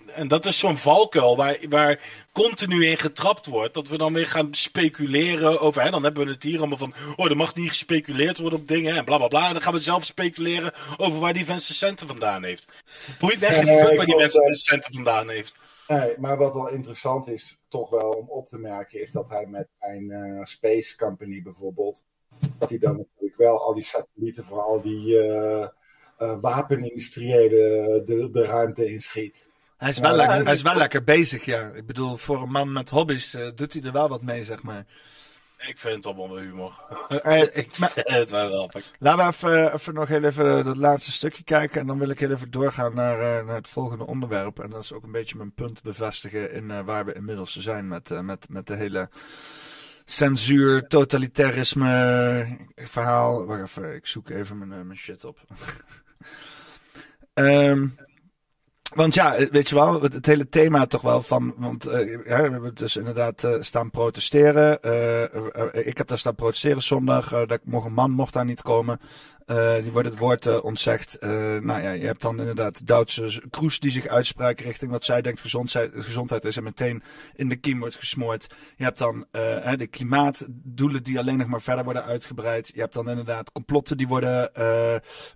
[0.05, 3.73] en dat is zo'n valkuil waar, waar continu in getrapt wordt.
[3.73, 5.81] Dat we dan weer gaan speculeren over.
[5.81, 6.93] Hè, dan hebben we het hier allemaal van.
[7.15, 8.95] Oh, er mag niet gespeculeerd worden op dingen.
[8.95, 9.47] En bla bla bla.
[9.47, 12.83] En dan gaan we zelf speculeren over waar die Vincent centen vandaan heeft.
[13.19, 15.55] Boeit geen fuck waar die Vincent centen vandaan heeft.
[15.87, 19.45] Nee, maar wat wel interessant is, toch wel om op te merken, is dat hij
[19.45, 22.05] met zijn uh, Space Company bijvoorbeeld.
[22.57, 25.67] Dat hij dan natuurlijk wel al die satellieten voor al die uh,
[26.19, 29.45] uh, wapenindustriële de, de ruimte inschiet.
[29.77, 31.71] Hij is, wel lekker, hij is wel lekker bezig, ja.
[31.73, 34.63] Ik bedoel, voor een man met hobby's uh, doet hij er wel wat mee, zeg
[34.63, 34.85] maar.
[35.57, 36.73] Ik vind het allemaal humor.
[37.25, 38.91] Uh, ik vind het wel grappig.
[38.99, 41.81] Laten we even, even nog heel even dat laatste stukje kijken.
[41.81, 44.59] En dan wil ik heel even doorgaan naar, uh, naar het volgende onderwerp.
[44.59, 48.09] En dat is ook een beetje mijn punt bevestigen in waar we inmiddels zijn met,
[48.21, 49.09] met, met de hele
[50.05, 53.45] censuur, totalitarisme verhaal.
[53.45, 55.39] Wacht even, ik zoek even mijn, mijn shit op.
[57.33, 57.95] um,
[58.95, 61.53] Want ja, eh, weet je wel, het, hele thema toch wel van.
[61.57, 64.73] Want uh, we hebben dus inderdaad uh, staan protesteren.
[65.85, 67.29] Ik heb daar staan protesteren zondag.
[67.29, 68.99] dat mocht een man mocht daar niet komen.
[69.45, 71.17] Uh, die wordt het woord uh, ontzegd.
[71.19, 75.21] Uh, nou ja, je hebt dan inderdaad Duitse Kroes die zich uitspraakt richting wat zij
[75.21, 77.03] denkt gezondheid, gezondheid is en meteen
[77.35, 78.53] in de kiem wordt gesmoord.
[78.75, 82.71] Je hebt dan de klimaatdoelen die alleen nog maar verder worden uitgebreid.
[82.73, 84.51] Je hebt dan inderdaad complotten die worden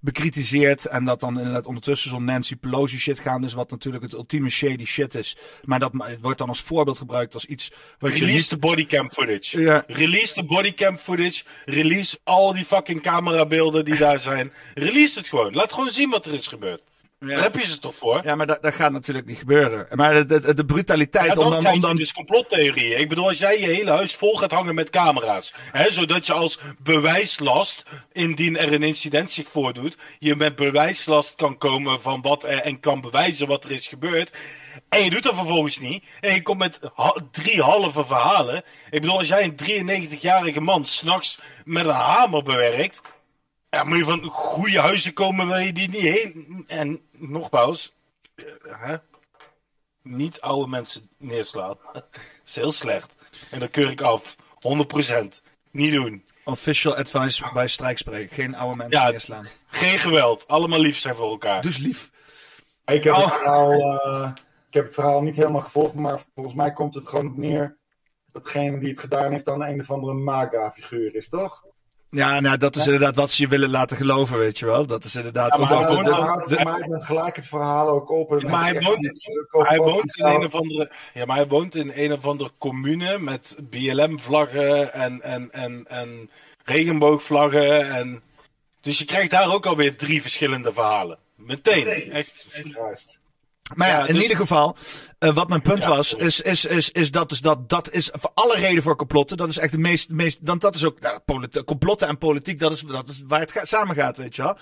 [0.02, 4.14] bekritiseerd en dat dan inderdaad ondertussen zo'n Nancy Pelosi shit gaan is, wat natuurlijk het
[4.14, 5.38] ultieme shady shit is.
[5.64, 5.92] Maar dat
[6.22, 8.50] wordt dan als voorbeeld gebruikt als iets wat Release je niet...
[8.50, 9.84] de bodycam footage.
[9.88, 11.44] Release de bodycam footage.
[11.66, 14.54] Release al die fucking camerabeelden die daar zijn.
[14.74, 15.54] Release het gewoon.
[15.54, 16.82] Laat gewoon zien wat er is gebeurd.
[17.20, 17.28] Ja.
[17.28, 18.22] Daar heb je ze toch voor?
[18.24, 19.88] Ja, maar dat, dat gaat natuurlijk niet gebeuren.
[19.92, 21.26] Maar de, de, de brutaliteit...
[21.26, 21.96] Ja, dan om dan, om dan...
[21.96, 23.00] dus complottheorieën.
[23.00, 25.54] Ik bedoel, als jij je hele huis vol gaat hangen met camera's...
[25.72, 29.98] Hè, zodat je als bewijslast, indien er een incident zich voordoet...
[30.20, 32.62] je met bewijslast kan komen van wat er...
[32.62, 34.34] en kan bewijzen wat er is gebeurd...
[34.90, 36.04] En je doet dat vervolgens niet.
[36.20, 36.80] En je komt met
[37.32, 38.64] drie halve verhalen.
[38.90, 43.02] Ik bedoel, als jij een 93-jarige man s'nachts met een hamer bewerkt...
[43.70, 46.64] Ja, moet je van goede huizen komen waar je die niet heen...
[46.68, 47.96] En nogmaals,
[48.36, 48.96] uh, hè?
[50.02, 51.78] niet oude mensen neerslaan.
[51.94, 52.06] dat
[52.46, 53.16] is heel slecht.
[53.52, 54.36] En dat keur ik af.
[54.36, 54.40] 100%.
[55.72, 56.26] Niet doen.
[56.44, 58.36] Official advice bij strijkspreken.
[58.36, 59.46] Geen oude mensen ja, neerslaan.
[59.68, 60.48] Geen geweld.
[60.48, 61.62] Allemaal lief zijn voor elkaar.
[61.62, 62.12] Dus lief.
[62.86, 64.32] Ik heb, het verhaal, uh,
[64.68, 67.78] ik heb het verhaal niet helemaal gevolgd, maar volgens mij komt het gewoon neer
[68.32, 71.64] dat degene die het gedaan heeft dan een of andere MAGA-figuur is, toch?
[72.12, 74.86] Ja, nou, dat is inderdaad wat ze je willen laten geloven, weet je wel.
[74.86, 75.90] Dat is inderdaad ja, maar ook...
[75.90, 76.04] Hij, de,
[76.48, 78.44] de, de, de, gelijk het verhaal ook op.
[78.44, 79.12] maar hij woont,
[79.52, 80.92] hij woont in een of andere...
[81.14, 86.30] Ja, maar hij woont in een of andere commune met BLM-vlaggen en, en, en, en
[86.66, 87.90] regenboogvlaggen.
[87.90, 88.22] En...
[88.82, 91.18] Dus je krijgt daar ook alweer drie verschillende verhalen.
[91.36, 92.12] Meteen.
[92.12, 92.62] Echt.
[92.92, 93.19] echt.
[93.76, 94.78] Maar ja, in dus- ieder geval,
[95.20, 98.32] uh, wat mijn punt was, is, is, is, is dat, dus dat dat is voor
[98.34, 99.38] alle reden voor complotten.
[99.38, 101.20] Dat is echt de meest, meest dan dat is ook, nou,
[101.66, 104.58] complotten en politiek, dat is, dat is waar het gaat, samen gaat, weet je wel.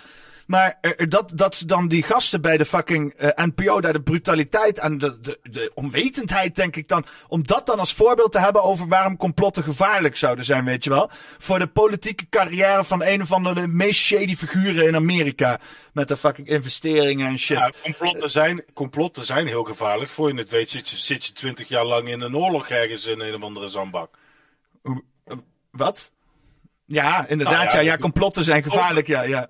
[0.47, 4.79] Maar uh, dat, dat dan die gasten bij de fucking uh, NPO daar de brutaliteit
[4.79, 7.05] en de, de, de onwetendheid, denk ik dan.
[7.27, 10.89] Om dat dan als voorbeeld te hebben over waarom complotten gevaarlijk zouden zijn, weet je
[10.89, 11.09] wel.
[11.37, 15.59] Voor de politieke carrière van een of andere meest shady figuren in Amerika.
[15.93, 17.57] Met de fucking investeringen en shit.
[17.57, 20.09] Ja, complotten zijn, complotten zijn heel gevaarlijk.
[20.09, 23.05] Voor je het weet zit je, zit je twintig jaar lang in een oorlog ergens
[23.05, 24.17] in een of andere zandbak.
[25.71, 26.11] Wat?
[26.89, 27.55] Ja, inderdaad.
[27.73, 29.07] Nou ja, ja, complotten zijn gevaarlijk.
[29.07, 29.47] Ja, ja.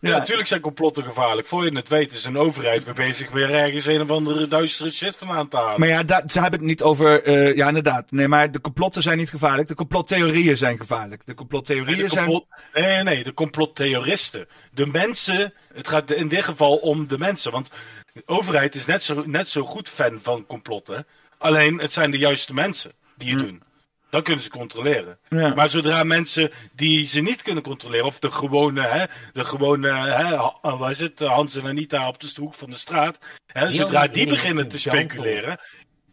[0.00, 1.46] Ja, natuurlijk zijn complotten gevaarlijk.
[1.46, 4.90] Voor je het weet is een overheid weer bezig weer ergens een of andere duistere
[4.90, 5.80] shit vandaan te halen.
[5.80, 7.22] Maar ja, da- ze hebben het niet over.
[7.22, 8.10] eh, ja, inderdaad.
[8.10, 9.68] Nee, maar de complotten zijn niet gevaarlijk.
[9.68, 11.22] De complottheorieën zijn gevaarlijk.
[11.26, 12.26] De complottheorieën Nee, de zijn.
[12.26, 14.48] complot- nee, nee, nee, de complottheoristen.
[14.72, 17.52] De mensen, het gaat in dit geval om de mensen.
[17.52, 17.70] Want
[18.12, 21.06] de overheid is net zo, net zo goed fan van complotten.
[21.38, 23.62] Alleen, het zijn de juiste mensen die het doen.
[24.10, 25.18] Dan kunnen ze controleren.
[25.28, 25.54] Ja.
[25.54, 30.36] Maar zodra mensen die ze niet kunnen controleren, of de gewone, hè, de gewone, hè,
[30.78, 34.26] waar is het, Hans en Anita op de hoek van de straat, hè, zodra die
[34.26, 35.58] beginnen te speculeren,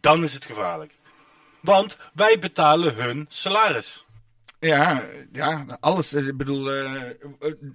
[0.00, 0.92] dan is het gevaarlijk.
[1.60, 4.04] Want wij betalen hun salaris.
[4.60, 5.02] Ja,
[5.32, 6.12] ja, alles.
[6.14, 6.92] eh, Ik bedoel, eh,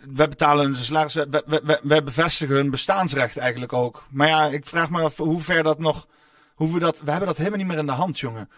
[0.10, 1.14] we betalen hun salaris.
[1.14, 4.06] We, bevestigen hun bestaansrecht eigenlijk ook.
[4.10, 6.08] Maar ja, ik vraag me af hoe ver dat nog.
[6.56, 7.00] Hoe we dat.
[7.02, 8.50] We hebben dat helemaal niet meer in de hand, jongen.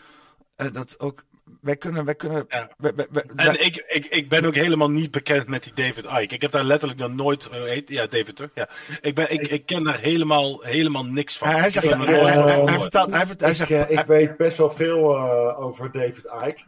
[0.56, 1.24] Eh, dat ook.
[1.62, 2.06] Wij kunnen.
[2.06, 5.48] Wij kunnen wij- wij- wij- wij- En ik, ik, ik ben ook helemaal niet bekend
[5.48, 6.36] met die David Icke.
[6.36, 7.50] Ik heb daar letterlijk nog nooit.
[7.50, 8.50] eh, heet, ja, David toch?
[8.54, 8.70] Ja.
[9.02, 11.48] Ik, ben, ik, ik ken daar helemaal, helemaal niks van.
[11.48, 11.88] Hij zegt-
[13.42, 16.64] hij- zegt- eh, ik weet best wel veel eh, over David Icke.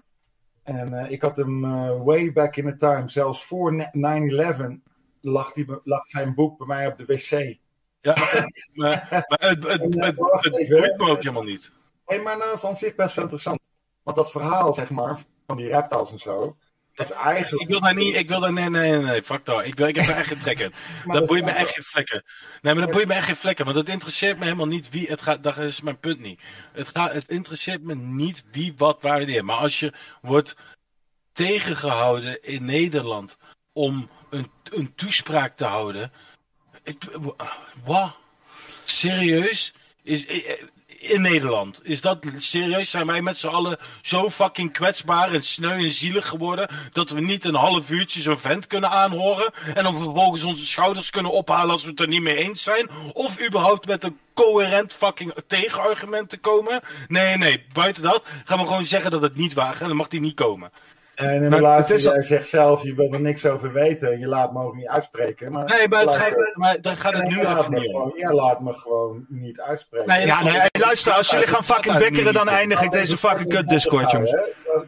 [0.64, 1.62] En eh, ik had hem
[2.04, 4.80] way back in the time, zelfs voor ne- 9-11,
[5.22, 7.58] lag, die, lag zijn boek bij mij op de wc.
[8.02, 8.16] Ja,
[8.74, 11.72] maar, maar het, het, het, het, wacht het even, boeit me ook helemaal niet.
[12.08, 13.60] Nee, maar dat is aan zich best wel interessant.
[14.04, 16.58] Want dat verhaal, zeg maar, van die reptiles en zo,
[16.94, 17.64] dat is eigenlijk...
[17.64, 19.66] Ik wil daar niet, ik wil daar, nee, nee, nee, nee, fuck dat.
[19.66, 20.74] Ik, wil, ik heb daar echt geen trek in.
[21.14, 22.24] Dat boeit me echt geen vlekken.
[22.62, 25.08] Nee, maar dat boeit me echt geen vlekken, want het interesseert me helemaal niet wie
[25.08, 26.42] het gaat, dat is mijn punt niet.
[26.74, 29.46] Het, gaat, het interesseert me niet wie, wat, waar, wanneer.
[29.46, 30.56] Maar als je wordt
[31.34, 33.38] tegengehouden in Nederland
[33.74, 36.12] om een, een toespraak te houden.
[36.84, 37.04] Ik,
[37.86, 38.16] wat?
[38.84, 39.74] Serieus?
[40.04, 40.26] Is,
[41.04, 41.80] in Nederland.
[41.84, 42.90] Is dat serieus?
[42.90, 47.22] Zijn wij met z'n allen zo fucking kwetsbaar en sneu en zielig geworden dat we
[47.22, 51.72] niet een half uurtje zo'n vent kunnen aanhoren en dan vervolgens onze schouders kunnen ophalen
[51.72, 52.90] als we het er niet mee eens zijn?
[53.14, 56.82] Of überhaupt met een coherent fucking tegenargument te komen?
[57.08, 59.98] Nee, nee, buiten dat gaan we gewoon zeggen dat het niet waar is en dan
[59.98, 60.72] mag die niet komen.
[61.16, 64.20] En in de Maar laatste, al- zegt zelf, je wil er niks over weten en
[64.20, 65.52] je laat me ook niet uitspreken.
[65.52, 68.62] Maar Nee, maar, het luister, gaat, maar daar gaat het jij nu gewoon- Jij laat
[68.62, 70.08] me gewoon niet uitspreken.
[70.08, 73.70] Nee, Ja, nee, luister, als jullie gaan fucking bikkeren, dan eindig ik deze fucking kut
[73.70, 74.36] Discord, jongens.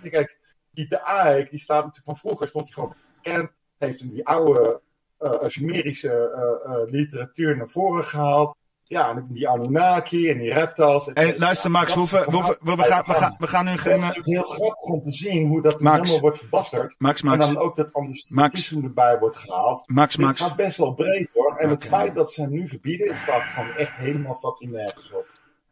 [0.10, 0.38] Kijk,
[0.72, 3.52] die de AEK, die staat natuurlijk van vroeger, stond hij gewoon bekend.
[3.78, 4.82] Heeft hem die oude
[5.20, 8.56] eh Sumerische eh, eh, literatuur naar voren gehaald.
[8.88, 11.06] Ja, en die Anunnaki en die reptiles.
[11.06, 11.40] Hey, cetera.
[11.40, 13.80] luister, Max, we, hoeven- we, hoeven- we, we gaan, we, gaan, we gaan nu Het
[13.80, 13.96] geen.
[13.96, 15.98] is natuurlijk heel grappig om te zien hoe dat Max.
[15.98, 16.96] helemaal wordt verbasterd.
[16.98, 17.46] Max, En Max.
[17.46, 19.84] dan ook dat antisemitisme erbij wordt gehaald.
[19.90, 20.42] Max, Max.
[20.42, 21.56] gaat best wel breed hoor.
[21.58, 25.12] En het feit dat ze hem nu verbieden, het staat gewoon echt helemaal fucking nergens
[25.12, 25.28] op.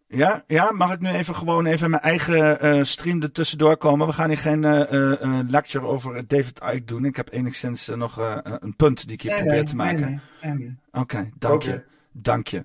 [0.07, 4.07] Ja, ja, mag ik nu even gewoon even mijn eigen eh, stream er tussendoor komen?
[4.07, 7.06] We gaan hier geen eh, eh, eh, lecture over David Icke doen.
[7.06, 9.76] Ik heb enigszins eh, nog eh, een punt die ik hier Nee, probeer nee, te
[9.76, 10.22] maken.
[10.41, 10.77] nee.
[10.91, 11.84] Oké, dank je.
[12.11, 12.64] Dank je.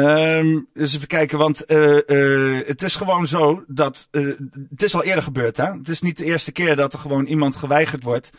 [0.00, 4.08] Ehm, dus even kijken, want eh, eh, het is gewoon zo dat.
[4.10, 4.22] eh,
[4.70, 5.64] het is al eerder gebeurd, hè?
[5.64, 8.30] Het is niet de eerste keer dat er gewoon iemand geweigerd wordt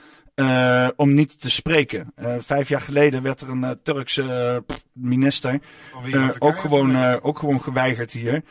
[0.95, 2.13] om niet te spreken.
[2.39, 4.63] Vijf jaar geleden werd er een Turkse
[4.93, 5.59] minister
[6.39, 8.43] ook, gewoon, ook gewoon geweigerd hier.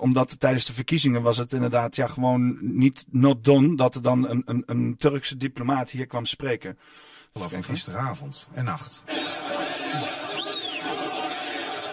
[0.00, 4.28] Omdat tijdens de verkiezingen was het inderdaad ja, gewoon niet not done dat er dan
[4.28, 6.78] een, een, een Turkse diplomaat hier kwam spreken.
[7.32, 9.04] Van gisteravond en nacht.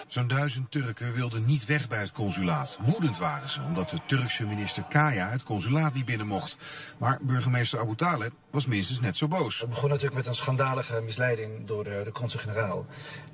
[0.08, 2.78] Zo'n duizend Turken wilden niet weg bij het consulaat.
[2.80, 6.56] Woedend waren ze, omdat de Turkse minister Kaya het consulaat niet binnen mocht.
[6.98, 9.60] Maar burgemeester Abu Taleb was minstens net zo boos.
[9.60, 12.86] Het begon natuurlijk met een schandalige misleiding door de, de consul-generaal.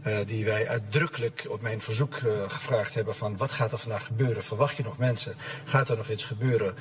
[0.04, 4.06] Eh, die wij uitdrukkelijk op mijn verzoek eh, gevraagd hebben van wat gaat er vandaag
[4.06, 4.42] gebeuren?
[4.42, 5.34] Verwacht je nog mensen?
[5.64, 6.74] Gaat er nog iets gebeuren?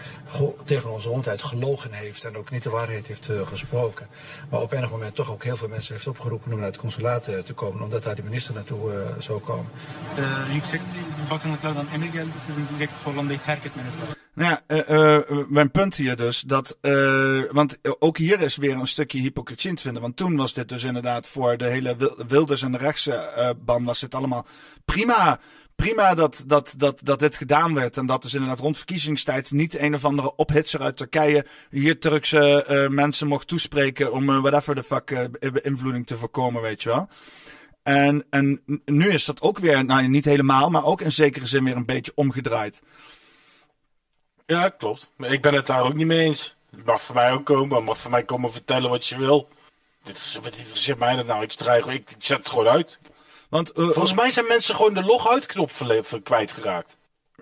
[0.66, 4.08] Tegen onze rondheid gelogen heeft en ook niet de waarheid heeft eh, gesproken.
[4.50, 7.24] Maar op enig moment toch ook heel veel mensen heeft opgeroepen om naar het consulaat
[7.24, 7.82] te komen.
[7.82, 9.72] Omdat daar de minister naartoe zou komen.
[10.18, 10.82] Ee, yüksek
[11.30, 14.23] bakanlıklardan emir geldi sizin direkt.
[14.36, 18.88] Nou ja, eh, mijn punt hier dus, dat, eh, want ook hier is weer een
[18.88, 20.02] stukje hypocrisie te vinden.
[20.02, 23.84] Want toen was dit dus inderdaad voor de hele Wil- Wilders en de rechtse ban
[23.84, 24.46] was dit allemaal
[24.86, 25.40] prima.
[25.76, 27.98] Prima dat, dat, dat, dat dit gedaan werd.
[27.98, 32.88] En dat dus inderdaad rond verkiezingstijd niet een of andere ophitser uit Turkije hier Turkse
[32.90, 37.08] mensen mocht toespreken om whatever the fuck beïnvloeding te voorkomen, weet je wel.
[37.84, 41.64] En, en nu is dat ook weer, nou niet helemaal, maar ook in zekere zin
[41.64, 42.82] weer een beetje omgedraaid.
[44.46, 45.10] Ja, klopt.
[45.16, 46.56] Maar ik ben het daar ook niet mee eens.
[46.76, 49.50] Het mag voor mij ook komen, maar mag voor mij komen vertellen wat je wil.
[50.04, 51.44] Dit, is, wat interesseert mij dat nou?
[51.44, 53.00] Ik, draai, ik, ik zet het gewoon uit.
[53.50, 56.96] Want, eh, Volgens mij zijn mensen gewoon de log-uit-knop verle- ver- kwijtgeraakt.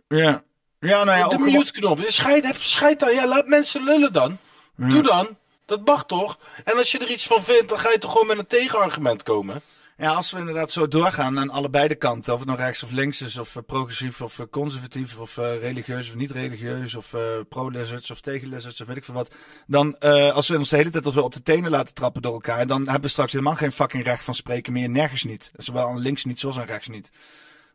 [0.07, 0.44] Ja.
[0.80, 1.99] Ja, nou ja, de mute-knop.
[2.07, 3.14] Scheid, scheid dan.
[3.14, 4.38] Ja, laat mensen lullen dan.
[4.78, 4.88] Ja.
[4.88, 5.38] Doe dan.
[5.65, 6.38] Dat mag toch?
[6.64, 9.23] En als je er iets van vindt, dan ga je toch gewoon met een tegenargument
[9.23, 9.61] komen?
[10.02, 12.91] Ja, als we inderdaad zo doorgaan aan allebei de kanten, of het nou rechts of
[12.91, 17.15] links is, of uh, progressief of uh, conservatief, of uh, religieus of niet religieus, of
[17.49, 19.36] pro-lizards of tegen-lizards, of weet ik veel wat.
[19.68, 19.99] Dan,
[20.34, 22.84] als we ons de hele tijd zo op de tenen laten trappen door elkaar, dan
[22.84, 25.52] hebben we straks helemaal geen fucking recht van spreken meer, nergens niet.
[25.56, 27.11] Zowel aan links niet, zoals aan rechts niet.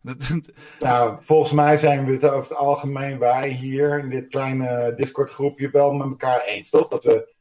[0.81, 5.31] nou, volgens mij zijn we het over het algemeen, wij hier in dit kleine Discord
[5.31, 6.89] groepje, wel met elkaar eens, toch?
[6.89, 7.35] Dat we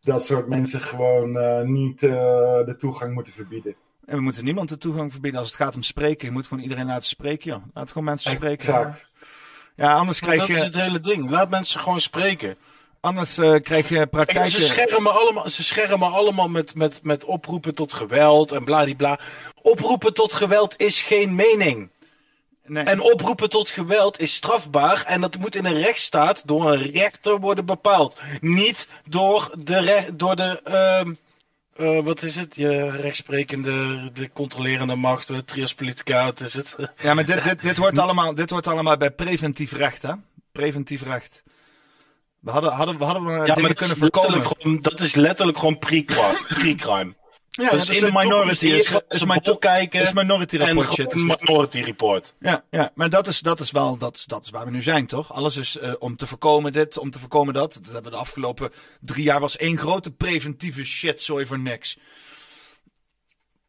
[0.00, 1.32] dat soort mensen gewoon
[1.72, 3.74] niet de toegang moeten verbieden.
[4.04, 6.26] En we moeten niemand de toegang verbieden als het gaat om spreken.
[6.26, 7.62] Je moet gewoon iedereen laten spreken, joh.
[7.74, 8.74] Laat gewoon mensen spreken.
[8.74, 9.06] Exact.
[9.76, 10.52] Ja, anders krijg dat je...
[10.52, 11.30] Dat is het hele ding.
[11.30, 12.56] Laat mensen gewoon spreken.
[13.00, 14.50] Anders uh, krijg je praktijken...
[14.50, 19.18] Ze schermen allemaal, ze schermen allemaal met, met, met oproepen tot geweld en bladibla.
[19.62, 21.90] Oproepen tot geweld is geen mening.
[22.64, 22.84] Nee.
[22.84, 27.40] En oproepen tot geweld is strafbaar en dat moet in een rechtsstaat door een rechter
[27.40, 28.18] worden bepaald.
[28.40, 31.14] Niet door de, door de uh,
[31.76, 32.56] uh, wat is het?
[32.56, 36.76] Je rechtsprekende, de controlerende macht, de trias politica, wat is het?
[36.96, 40.12] Ja, maar dit, dit, dit, hoort allemaal, dit hoort allemaal bij preventief recht, hè?
[40.52, 41.42] Preventief recht.
[42.40, 44.46] We hadden, hadden, we hadden ja, dingen kunnen voorkomen.
[44.46, 47.14] Gewoon, dat is letterlijk gewoon pre-crime.
[47.54, 48.66] Ja, dat, is een minority.
[48.66, 51.14] Is, is, is, kijken is minority report shit.
[51.14, 52.34] Minority report.
[52.40, 55.06] Ja, ja, maar dat is, dat is wel dat, dat is waar we nu zijn,
[55.06, 55.32] toch?
[55.32, 57.72] Alles is uh, om te voorkomen dit, om te voorkomen dat.
[57.72, 61.98] Dat hebben we de afgelopen drie jaar was één grote preventieve shit, sorry voor niks.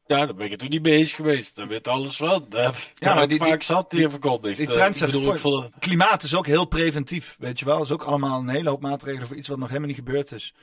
[0.05, 1.55] Ja, daar ben ik het toen niet mee eens geweest.
[1.55, 2.47] Dan weet alles wel.
[2.49, 4.57] ja, maar die, vaak die, zat die verkondigd.
[4.57, 5.39] Die trend zet voor.
[5.39, 5.69] Vond...
[5.79, 7.77] Klimaat is ook heel preventief, weet je wel.
[7.77, 10.31] Dat is ook allemaal een hele hoop maatregelen voor iets wat nog helemaal niet gebeurd
[10.31, 10.53] is.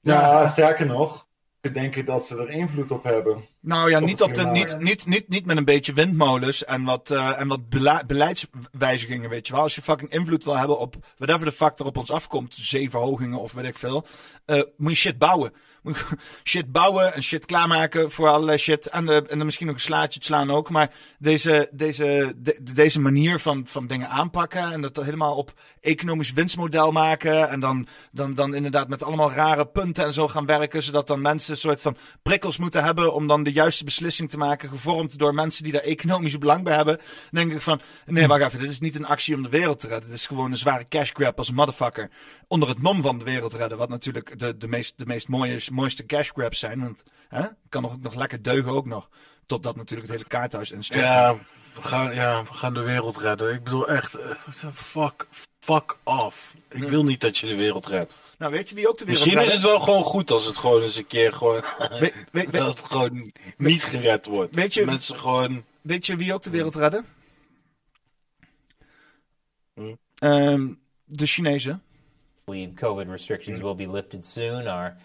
[0.00, 1.26] Ja, ja sterker nog
[1.70, 3.44] denken dat ze er invloed op hebben.
[3.60, 7.10] Nou ja, niet, op de, niet, niet, niet, niet met een beetje windmolens en wat,
[7.10, 7.68] uh, en wat
[8.06, 9.62] beleidswijzigingen, weet je wel.
[9.62, 13.52] Als je fucking invloed wil hebben op whatever de factor op ons afkomt, zeeverhogingen of
[13.52, 14.06] weet ik veel,
[14.46, 15.52] uh, moet je shit bouwen.
[16.44, 18.86] shit bouwen en shit klaarmaken voor allerlei shit.
[18.86, 20.70] En, de, en dan misschien nog een slaatje slaan ook.
[20.70, 26.32] Maar deze, deze, de, deze manier van, van dingen aanpakken en dat helemaal op economisch
[26.32, 27.48] winstmodel maken.
[27.48, 30.82] En dan, dan, dan inderdaad met allemaal rare punten en zo gaan werken.
[30.82, 34.38] Zodat dan mensen een soort van prikkels moeten hebben om dan de juiste beslissing te
[34.38, 34.68] maken.
[34.68, 36.96] Gevormd door mensen die daar economisch belang bij hebben.
[36.96, 39.80] Dan denk ik van, nee wacht even, dit is niet een actie om de wereld
[39.80, 40.08] te redden.
[40.08, 42.10] Dit is gewoon een zware cash grab als motherfucker.
[42.48, 43.78] Onder het mom van de wereld redden.
[43.78, 46.80] Wat natuurlijk de, de, meest, de meest mooie mooiste cash grabs zijn.
[46.80, 49.08] Want hè, kan nog, nog lekker deugen ook nog.
[49.46, 51.00] Totdat natuurlijk het hele kaarthuis instort.
[51.00, 51.36] Ja,
[51.74, 53.54] we gaan, ja, we gaan de wereld redden.
[53.54, 55.26] Ik bedoel echt, uh, fuck,
[55.58, 56.54] fuck off.
[56.68, 58.18] Ik wil niet dat je de wereld redt.
[58.38, 60.56] Nou, weet je wie ook de wereld Misschien is het wel gewoon goed als het
[60.56, 61.60] gewoon eens een keer gewoon...
[61.78, 64.54] We, we, dat het gewoon niet gered wordt.
[64.54, 65.64] Weet je, Mensen gewoon...
[65.80, 67.06] Weet je wie ook de wereld redden?
[69.74, 69.94] Hm?
[70.24, 71.82] Um, de Chinezen.
[72.74, 74.96] COVID restrictions will be lifted soon are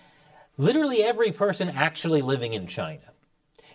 [0.57, 3.13] literally every person actually living in China.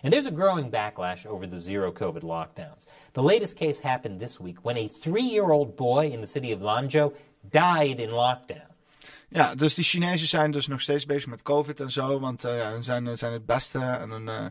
[0.03, 2.87] And there's a growing backlash over the zero COVID lockdowns.
[3.13, 6.51] The latest case happened this week when a three year old boy in the city
[6.51, 7.13] of Lanzhou
[7.49, 8.67] died in lockdown.
[9.29, 12.57] Ja, dus die Chinezen zijn dus nog steeds bezig met COVID en zo, want uh,
[12.57, 14.45] ja, zijn, zijn het beste en hun, uh,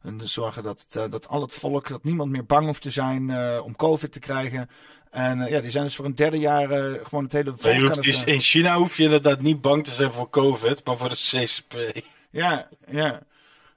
[0.00, 2.90] hun zorgen dat, het, uh, dat al het volk, dat niemand meer bang hoeft te
[2.90, 3.30] zijn
[3.60, 4.70] om COVID te krijgen.
[5.10, 6.68] En ja, die zijn dus voor een derde jaar
[7.02, 10.10] gewoon het hele volk hoeft, het, In China hoef je inderdaad niet bang te zijn
[10.10, 12.02] voor COVID, maar voor de CCP.
[12.30, 13.22] Ja, ja,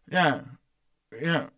[0.05, 0.43] ja,
[1.09, 1.49] ja.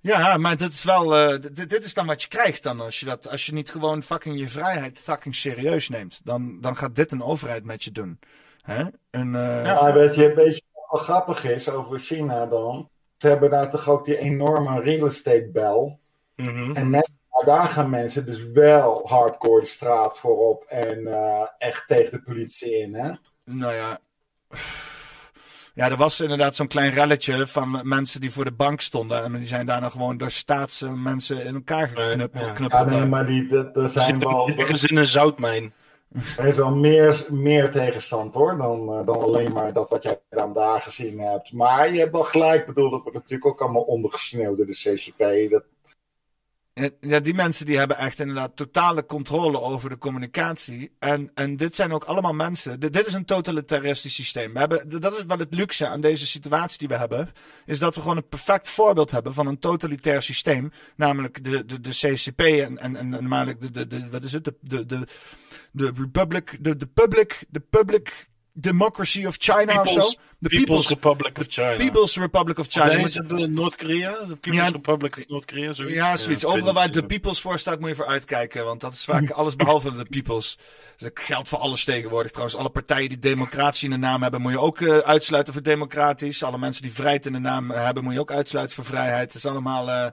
[0.00, 1.32] Ja, maar dat is wel.
[1.32, 4.02] Uh, dit, is dan wat je krijgt dan als je, dat, als je niet gewoon
[4.02, 6.20] fucking je vrijheid fucking serieus neemt.
[6.24, 8.18] Dan, dan gaat dit een overheid met je doen.
[8.62, 8.84] Hè?
[9.10, 9.64] En, uh...
[9.64, 12.88] Ja, weet je, weet je wat grappig is over China dan?
[13.16, 16.00] Ze hebben daar toch ook die enorme real estate bel.
[16.36, 16.76] Mm -hmm.
[16.76, 17.10] En net
[17.44, 22.78] daar gaan mensen dus wel hardcore de straat voorop en uh, echt tegen de politie
[22.78, 23.10] in, hè?
[23.44, 23.98] Nou ja.
[25.74, 29.24] Ja, er was inderdaad zo'n klein relletje van mensen die voor de bank stonden.
[29.24, 32.58] En die zijn daarna gewoon door staatsmensen in elkaar geknuppeld.
[32.58, 34.48] Ja, ja nee, maar die, er zijn wel...
[34.48, 35.72] Ergens in een zoutmijn.
[36.36, 40.52] Er is wel meer, meer tegenstand hoor, dan, dan alleen maar dat wat jij dan
[40.52, 41.52] daar gezien hebt.
[41.52, 45.50] Maar je hebt wel gelijk, bedoel, dat wordt natuurlijk ook allemaal ondergesneeuwd door de CCP.
[45.50, 45.64] Dat,
[47.00, 50.92] ja, die mensen die hebben echt inderdaad totale controle over de communicatie.
[50.98, 52.80] En, en dit zijn ook allemaal mensen.
[52.80, 54.52] Dit, dit is een totalitaristisch systeem.
[54.52, 57.32] We hebben, dat is wel het luxe aan deze situatie die we hebben.
[57.66, 60.72] Is dat we gewoon een perfect voorbeeld hebben van een totalitair systeem.
[60.96, 64.44] Namelijk de, de, de CCP en, en, en namelijk de, de, de, wat is het?
[64.44, 65.06] De, de, de,
[65.72, 70.20] de Republic, de, de Public, de Public Democracy of China People's, of zo.
[70.38, 71.76] De People's, Republic of China.
[71.76, 72.86] People's Republic of China.
[72.86, 74.10] Nee, is het de Noord-Korea?
[74.10, 74.68] De People's Ja.
[74.68, 75.72] Republic of Noord-Korea?
[75.72, 75.94] zoiets?
[75.94, 76.44] Ja, zoiets.
[76.44, 78.64] Overal waar de People's voor staat, moet je voor uitkijken.
[78.64, 80.58] Want dat is vaak alles behalve de People's.
[80.96, 82.30] Dus dat geldt voor alles tegenwoordig.
[82.30, 85.62] Trouwens, alle partijen die democratie in de naam hebben, moet je ook eh, uitsluiten voor
[85.62, 86.42] democratisch.
[86.42, 89.32] Alle mensen die vrijheid in de naam hebben, moet je ook uitsluiten voor vrijheid.
[89.32, 90.10] Het is allemaal, eh,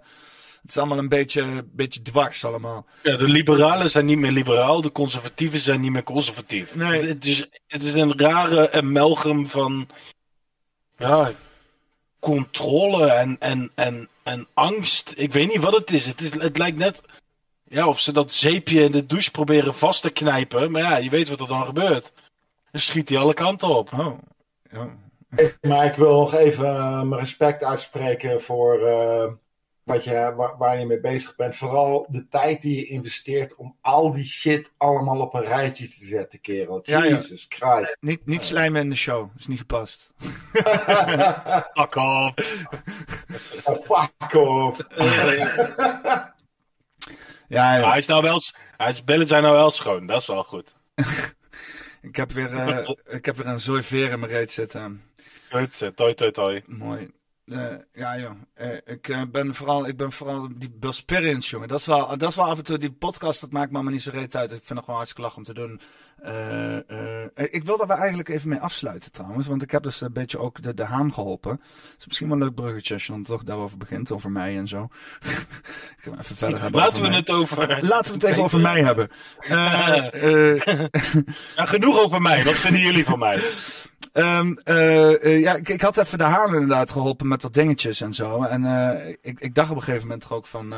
[0.68, 2.86] het is allemaal een beetje, beetje dwars allemaal.
[3.04, 6.76] Ja, de liberalen zijn niet meer liberaal, de conservatieven zijn niet meer conservatief.
[6.76, 7.06] Nee.
[7.06, 9.88] Het, is, het is een rare amalgam van
[10.98, 11.32] ja,
[12.20, 15.14] controle en, en, en, en angst.
[15.18, 16.06] Ik weet niet wat het is.
[16.06, 16.34] Het, is.
[16.34, 17.02] het lijkt net
[17.64, 20.72] ja, of ze dat zeepje in de douche proberen vast te knijpen.
[20.72, 22.12] Maar ja, je weet wat er dan gebeurt.
[22.72, 23.94] Dan schiet hij alle kanten op.
[23.94, 24.18] Oh,
[24.72, 24.90] ja.
[25.62, 29.32] Maar ik wil nog even eh, mijn respect uitspreken voor eh,
[29.88, 31.56] wat je, waar, waar je mee bezig bent.
[31.56, 36.06] Vooral de tijd die je investeert om al die shit allemaal op een rijtje te
[36.06, 36.80] zetten, kerel.
[36.84, 37.10] Ja, ja.
[37.10, 37.98] Jesus Christ.
[38.00, 39.30] Niet, niet slijmen in de show.
[39.38, 40.10] is niet gepast.
[41.78, 42.34] Fuck off.
[43.64, 44.88] Fuck off.
[47.48, 48.42] Ja, hij is nou wel,
[48.78, 50.76] hij is, billen zijn nou wel schoon, dat is wel goed.
[52.02, 55.04] Ik heb weer, eh, ik heb weer een zooi veer in mijn reet zitten.
[55.50, 56.62] Goed, eh, toi toi toi.
[56.66, 57.12] Mooi.
[57.48, 58.32] Eh, ja, joh.
[58.54, 61.68] Eh, ik, eh, ben vooral, ik ben vooral die Bilsperience, jongen.
[61.68, 63.94] Dat is, wel, dat is wel af en toe, die podcast, dat maakt me allemaal
[63.94, 64.52] niet zo reet uit.
[64.52, 65.82] Ik vind het gewoon hartstikke lach om te doen.
[67.36, 69.48] Ik wil daar eigenlijk even mee afsluiten trouwens.
[69.48, 71.52] Want ik heb dus een beetje ook de, de haan geholpen.
[71.52, 74.12] Het is misschien wel een leuk bruggetje als je dan toch daarover begint.
[74.12, 74.88] Over mij en zo.
[75.98, 77.18] ik ga even verder hebben Laten we mij.
[77.18, 77.86] het over...
[77.86, 79.10] Laten we het even over mij hebben.
[81.56, 82.44] Ja, genoeg over mij.
[82.44, 83.42] Wat vinden jullie van mij?
[84.18, 88.02] Ehm, eh, eh, ja, ik, ik had even de Haan inderdaad geholpen met wat dingetjes
[88.02, 88.44] en zo.
[88.44, 90.74] En eh, ik, ik dacht op een gegeven moment toch ook van,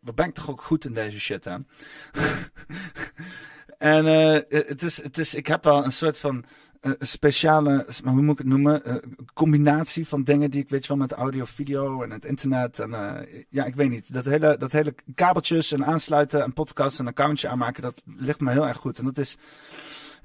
[0.00, 1.52] wat ben ik toch ook goed in deze shit, hè?
[3.78, 4.04] en
[4.48, 6.44] het, is, het is, ik heb wel een soort van
[6.98, 9.02] speciale, hoe moet ik het noemen,
[9.34, 12.78] combinatie van dingen die ik weet wel met audio, video en het internet.
[12.78, 12.90] En
[13.48, 17.48] ja, ik weet niet, dat hele, dat hele kabeltjes en aansluiten en podcast en accountje
[17.48, 18.98] aanmaken, dat ligt me heel erg goed.
[18.98, 19.36] En dat is...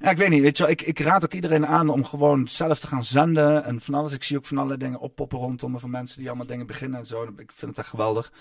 [0.02, 0.42] Ja, ik weet niet.
[0.42, 3.80] Weet je ik, ik raad ook iedereen aan om gewoon zelf te gaan zenden en
[3.80, 4.12] van alles.
[4.12, 6.98] Ik zie ook van allerlei dingen oppoppen rondom me van mensen die allemaal dingen beginnen
[6.98, 7.22] en zo.
[7.22, 8.32] Ik vind het echt geweldig.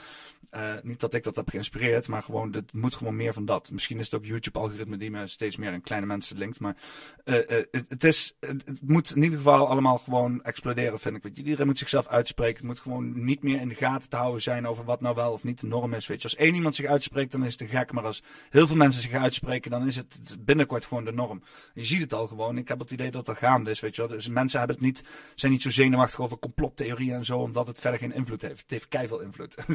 [0.49, 3.71] Eh, niet dat ik dat heb geïnspireerd, maar gewoon, het moet gewoon meer van dat.
[3.71, 6.59] Misschien is het ook YouTube-algoritme die me steeds meer aan kleine mensen linkt.
[6.59, 6.75] Maar
[7.23, 11.23] eh, eh, het, is, het, moet in ieder geval allemaal gewoon exploderen, vind ik.
[11.23, 12.55] Weet je, iedereen moet zichzelf uitspreken.
[12.55, 15.31] Het moet gewoon niet meer in de gaten te houden zijn over wat nou wel
[15.31, 16.07] of niet de norm is.
[16.07, 17.91] Weet je, als één iemand zich uitspreekt, dan is het te gek.
[17.91, 21.43] Maar als heel veel mensen zich uitspreken, dan is het binnenkort gewoon de norm.
[21.73, 22.57] Je ziet het al gewoon.
[22.57, 24.07] Ik heb het idee dat dat gaande is, weet je.
[24.07, 25.03] Dus mensen hebben het niet,
[25.35, 28.61] zijn niet zo zenuwachtig over complottheorieën en zo, omdat het verder geen invloed heeft.
[28.61, 29.55] Het heeft keiveel invloed.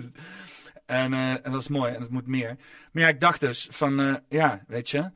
[0.87, 2.57] en, eh, en dat is mooi en het moet meer.
[2.93, 5.11] Maar ja, ik dacht dus van, eh, ja, weet je...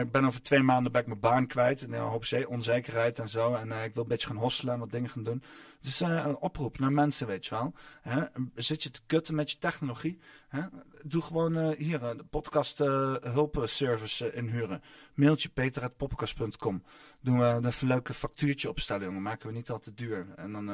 [0.00, 1.82] Ik ben over twee maanden ben mijn baan kwijt.
[1.82, 3.54] En een hoop ze- onzekerheid en zo.
[3.54, 5.42] En eh, ik wil een beetje gaan hosselen en wat dingen gaan doen.
[5.80, 7.74] Dus eh, een oproep naar mensen, weet je wel.
[8.02, 8.22] Hè?
[8.54, 10.18] Zit je te kutten met je technologie?
[10.48, 10.60] Hè?
[11.02, 14.82] Doe gewoon hier een podcast hulpservice inhuren.
[15.14, 16.82] Mailtje peter.podcast.com.
[17.20, 19.22] Doen we een leuke factuurtje opstellen, jongen.
[19.22, 20.26] Maken we niet al te duur.
[20.36, 20.66] En dan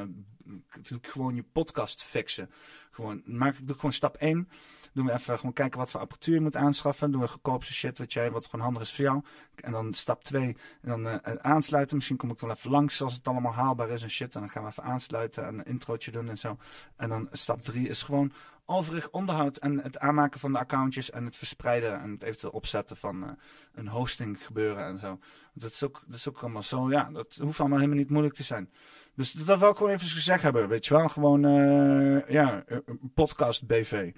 [0.81, 2.49] doe ik gewoon je podcast fixen.
[2.91, 4.49] Gewoon, maak, doe gewoon stap 1.
[4.95, 7.11] Doen we even gewoon kijken wat voor apparatuur je moet aanschaffen.
[7.11, 9.21] Doen we goedkoopste shit wat, jij, wat gewoon handig is voor jou.
[9.55, 10.57] En dan stap 2.
[10.81, 11.95] En dan eh, aansluiten.
[11.95, 14.35] Misschien kom ik dan even langs als het allemaal haalbaar is en shit.
[14.35, 16.57] En dan gaan we even aansluiten en een introotje doen en zo.
[16.95, 18.31] En dan stap 3 is gewoon
[18.65, 22.97] overig onderhoud en het aanmaken van de accountjes en het verspreiden en het eventueel opzetten
[22.97, 23.29] van eh,
[23.73, 25.19] een hosting gebeuren en zo.
[25.53, 28.35] Dat is ook, dat is ook allemaal zo, ja, dat hoeft allemaal helemaal niet moeilijk
[28.35, 28.69] te zijn.
[29.15, 31.07] Dus dat wil ik gewoon even gezegd hebben, weet je wel.
[31.09, 34.11] Gewoon, eh, ja, een podcast BV.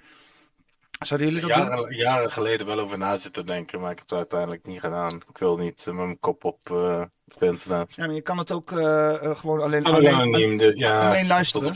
[0.98, 1.66] Zouden jullie dat doen?
[1.68, 5.14] Jaren, jaren geleden wel over na zitten denken, maar ik heb het uiteindelijk niet gedaan.
[5.28, 7.02] Ik wil niet eh, met mijn kop op eh,
[7.32, 7.94] het internet.
[7.94, 11.26] Ja, maar je kan het ook eh, gewoon alleen, Alleen, alleen, anoniem, de- ja, alleen
[11.26, 11.74] luisteren.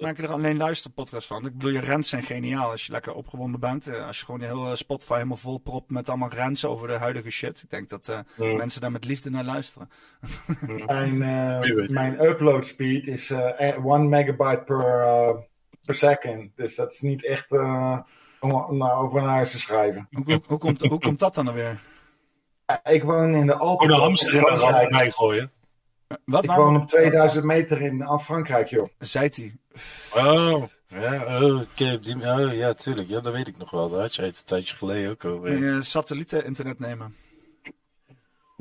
[0.00, 1.46] Maak je er alleen luisterpodcast van.
[1.46, 3.90] Ik bedoel, je rents zijn geniaal als je lekker opgewonden bent.
[4.06, 7.60] Als je gewoon heel Spotify helemaal vol propt met allemaal rents over de huidige shit.
[7.62, 8.56] Ik denk dat Mm.
[8.56, 9.90] mensen daar met liefde naar luisteren.
[10.86, 15.04] Mijn, eh, mijn upload speed is eh 1 megabyte per,
[15.86, 16.50] per second.
[16.56, 17.98] Dus dat is niet echt eh,
[18.40, 20.08] om nou over naar huis te schrijven.
[20.12, 21.80] Hoe, hoe, hoe komt, hoe komt dat dan alweer?
[22.66, 23.88] Ja, Ik woon in de Alpen.
[23.90, 24.92] Oh, de hamster in de Frankrijk.
[24.92, 25.50] rand gooien.
[26.24, 26.44] Wat?
[26.44, 28.88] Ik woon op 2000 meter in Frankrijk, joh.
[28.98, 29.56] Zijt hij?
[30.14, 33.08] Oh, ja, oh, oké, die- oh, ja, tuurlijk.
[33.08, 33.88] Ja, dat weet ik nog wel.
[33.90, 35.48] Daar had je het een tijdje geleden ook over.
[35.48, 37.14] Kun je satellieten-internet nemen?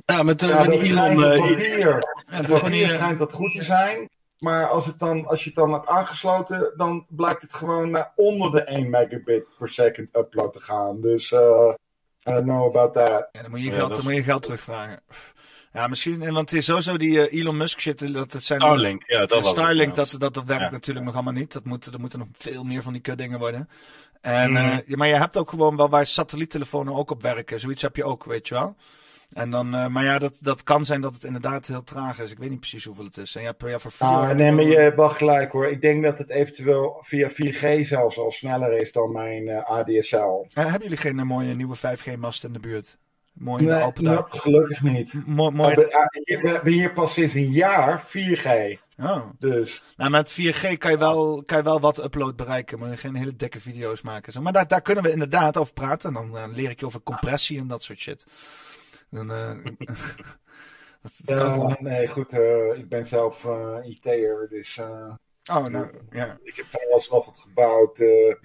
[0.05, 1.15] Ja, met, Ja, met dat die Elon...
[1.15, 2.03] papier.
[2.29, 4.09] Ja, die, eh, schijnt dat goed te zijn.
[4.39, 8.11] Maar als, het dan, als je het dan hebt aangesloten, dan blijkt het gewoon naar
[8.15, 11.01] onder de 1 megabit per second upload te gaan.
[11.01, 11.73] Dus, eh
[12.29, 13.29] I don't know about that.
[13.31, 15.01] Ja, dan moet je Ja, geld, dan moet je geld terugvragen.
[15.73, 18.59] Ja, misschien, en want het is sowieso die eh, Elon Musk shit, dat het zijn...
[18.59, 20.69] Starlink, ja, dat was het, Starlink, dat, dat, dat werkt Ja.
[20.69, 21.53] natuurlijk nog allemaal niet.
[21.53, 23.69] Dat moet, er moeten nog veel meer van die kutdingen worden.
[24.21, 24.79] En, Mhm.
[24.87, 27.59] eh, maar je hebt ook gewoon wel waar satelliettelefonen ook op werken.
[27.59, 28.75] Zoiets heb je ook, weet je wel.
[29.33, 32.31] En dan, eh, maar ja, dat, dat kan zijn dat het inderdaad heel traag is.
[32.31, 33.35] Ik weet niet precies hoeveel het is.
[33.35, 35.67] En ja, voor Ah, nee, maar je wel gelijk hoor.
[35.67, 40.45] Ik denk dat het eventueel via 4G zelfs al sneller is dan mijn eh, ADSL.
[40.53, 42.97] Eh, hebben jullie geen mooie nieuwe 5G-mast in de buurt?
[43.33, 45.13] Mooi in Nee, de Alpen nou, gelukkig niet.
[45.25, 45.75] Mo- mooi.
[45.75, 45.85] Maar
[46.23, 48.77] we, hebben hier pas sinds een jaar 4G.
[48.97, 49.21] Oh.
[49.39, 49.83] Dus.
[49.97, 53.35] Nou, met 4G kan je wel, kan je wel wat upload bereiken, maar geen hele
[53.35, 54.33] dikke video's maken.
[54.33, 54.41] Zo.
[54.41, 56.13] Maar daar, daar kunnen we inderdaad over praten.
[56.13, 58.25] Dan eh, leer ik je over compressie en dat soort shit.
[59.09, 59.55] Dan, eh,
[61.01, 61.75] dat, dat kan Ja, gewoon.
[61.79, 62.31] nee, goed.
[62.33, 64.77] eh, ik ben zelf eh IT'er, dus...
[64.77, 65.13] eh,
[65.51, 66.37] Oh, nou, ja.
[66.43, 67.99] Ik heb van alles nog wat gebouwd.
[67.99, 68.35] eh,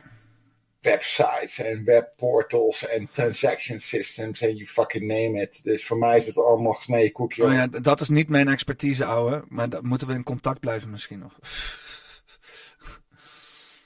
[0.80, 5.60] websites en webportals en transaction systems en you fucking name it.
[5.62, 7.44] Dus voor mij is het allemaal gesneden koekje.
[7.44, 9.44] Oh ja, dat is niet mijn expertise, ouwe.
[9.48, 11.38] Maar daar moeten we in contact blijven misschien nog.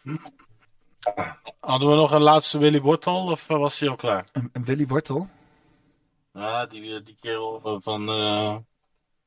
[1.60, 4.28] Hadden we nog een laatste Willy Wortel of was hij al klaar?
[4.32, 5.28] Een, een Willy Wortel?
[6.36, 8.56] Ja, die, die kerel eh, van, eh,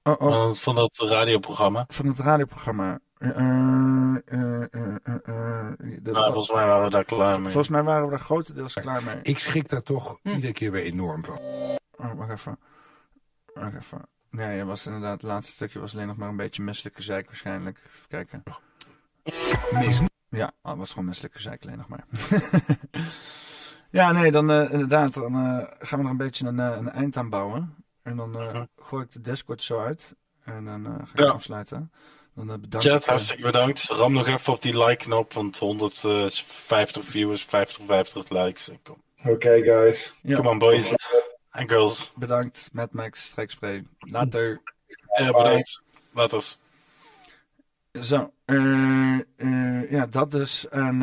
[0.04, 0.32] Oh, oh.
[0.32, 1.86] van, van dat radioprogramma.
[1.88, 3.00] Van het radioprogramma.
[3.18, 7.50] Eh, eh, eh, eh, eh, eh, de- Nou, volgens mij waren we daar klaar mee.
[7.52, 9.20] Volgens mij waren we daar grotendeels klaar mee.
[9.22, 11.38] Ik schrik daar toch iedere keer weer enorm van.
[11.98, 12.60] Oh, wacht even.
[13.54, 14.02] Wacht even.
[14.30, 17.26] Nee, je was inderdaad, het laatste stukje was alleen nog maar een beetje misselijke zeik
[17.26, 17.78] waarschijnlijk.
[17.78, 18.44] Even kijken.
[19.72, 20.02] Mis.
[20.30, 22.06] Ja, oh, het was gewoon misselijke zeik alleen nog maar.
[23.90, 26.90] ja, nee, dan eh, inderdaad, dan eh, gaan we er een beetje een, eh, een
[26.92, 27.76] eind aan bouwen.
[28.04, 30.16] En dan eh, gooi ik de Discord zo uit.
[30.44, 31.30] En dan eh, ga ik Ja.
[31.30, 31.92] afsluiten.
[32.36, 32.88] Dan eh, bedankt.
[32.88, 33.84] Chat, hartstikke bedankt.
[33.90, 38.72] Ram nog even op die like-knop, want 150 viewers, 50, 50 likes.
[38.84, 40.14] Kom, Oké, guys.
[40.22, 40.36] Ja.
[40.36, 40.94] Come on, boys
[41.52, 42.12] en girls.
[42.16, 43.84] Bedankt, Mad Max, Strijkspray.
[44.00, 44.62] Later.
[45.18, 45.84] Ja, bedankt.
[46.14, 46.44] Later.
[48.02, 50.68] Zo, eh, eh, ja, dat dus.
[50.68, 51.02] En,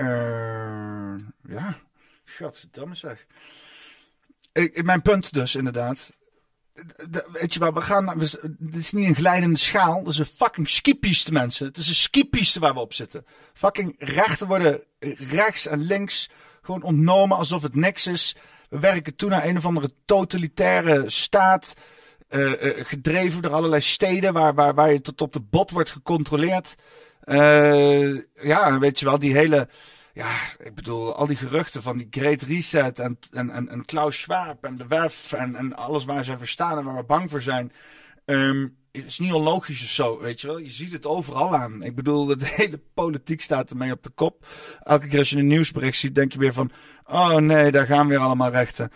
[0.00, 1.14] eh,
[1.54, 1.76] ja,
[2.24, 3.26] godverdamme zeg.
[4.52, 6.10] Ik, mijn punt dus, inderdaad.
[6.86, 10.12] D- d- Weet je waar, we gaan, we, dit is niet een glijdende schaal, dat
[10.12, 11.66] is een fucking skipiste mensen.
[11.66, 13.24] Het is een skipiste waar we op zitten.
[13.54, 14.82] Fucking rechten worden
[15.16, 16.30] rechts en links
[16.62, 18.36] gewoon ontnomen alsof het niks is.
[18.68, 21.74] We werken toe naar een of andere totalitaire staat.
[22.28, 25.90] eh, eh, gedreven door allerlei steden waar, waar, waar je tot op de bot wordt
[25.90, 26.74] gecontroleerd.
[27.20, 29.68] Eh, ja, weet je wel, die hele.
[30.12, 34.20] Ja, ik bedoel, al die geruchten van die Great Reset en, en, en, en Klaus
[34.20, 37.30] Schwab en de WEF en, en alles waar ze voor staan en waar we bang
[37.30, 37.72] voor zijn.
[38.24, 40.58] Ehm, het is niet onlogisch of zo, weet je wel.
[40.58, 41.82] Je ziet het overal aan.
[41.82, 44.46] Ik bedoel, de hele politiek staat ermee op de kop.
[44.82, 46.70] Elke keer als je een nieuwsbericht ziet, denk je weer van...
[47.04, 48.90] Oh nee, daar gaan weer allemaal rechten.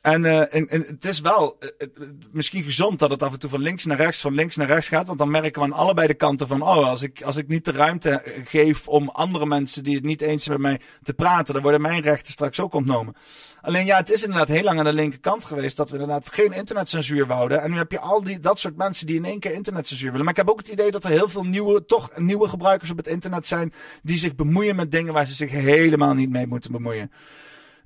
[0.00, 1.88] En, eh, en, en het is wel eh,
[2.30, 4.88] misschien gezond dat het af en toe van links naar rechts, van links naar rechts
[4.88, 5.06] gaat.
[5.06, 7.64] Want dan merken we aan allebei de kanten van, oh, als ik, als ik niet
[7.64, 11.54] de ruimte geef om andere mensen die het niet eens zijn met mij te praten,
[11.54, 13.14] dan worden mijn rechten straks ook ontnomen.
[13.60, 16.52] Alleen ja, het is inderdaad heel lang aan de linkerkant geweest dat we inderdaad geen
[16.52, 17.62] internetcensuur wouden.
[17.62, 20.24] En nu heb je al die, dat soort mensen die in één keer internetcensuur willen.
[20.24, 22.96] Maar ik heb ook het idee dat er heel veel nieuwe, toch nieuwe gebruikers op
[22.96, 23.72] het internet zijn
[24.02, 27.10] die zich bemoeien met dingen waar ze zich helemaal niet mee moeten bemoeien.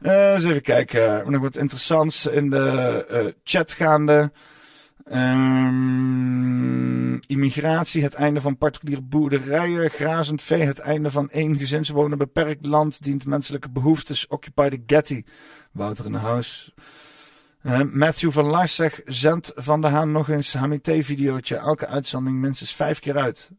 [0.03, 1.31] Eh, eens even kijken.
[1.31, 4.33] Nog wat interessants in de eh, chat gaande.
[5.05, 6.33] Ehm,
[7.15, 13.03] immigratie, het einde van particuliere boerderijen, grazend vee, het einde van één gezinswonen, beperkt land,
[13.03, 15.25] dient menselijke behoeftes, Occupy the Getty.
[15.73, 16.75] Wouter in de huis.
[17.63, 22.75] Eh, Matthew van Lars zegt, zend Van de Haan nog eens HMT-videootje, elke uitzending minstens
[22.75, 23.51] vijf keer uit.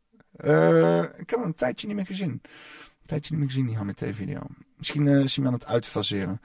[1.17, 2.31] Ik heb hem een tijdje niet meer gezien.
[2.31, 2.41] Een
[3.05, 4.41] tijdje niet meer gezien, die HMT-video.
[4.83, 6.41] Misschien eh, is hij aan het uitfaseren.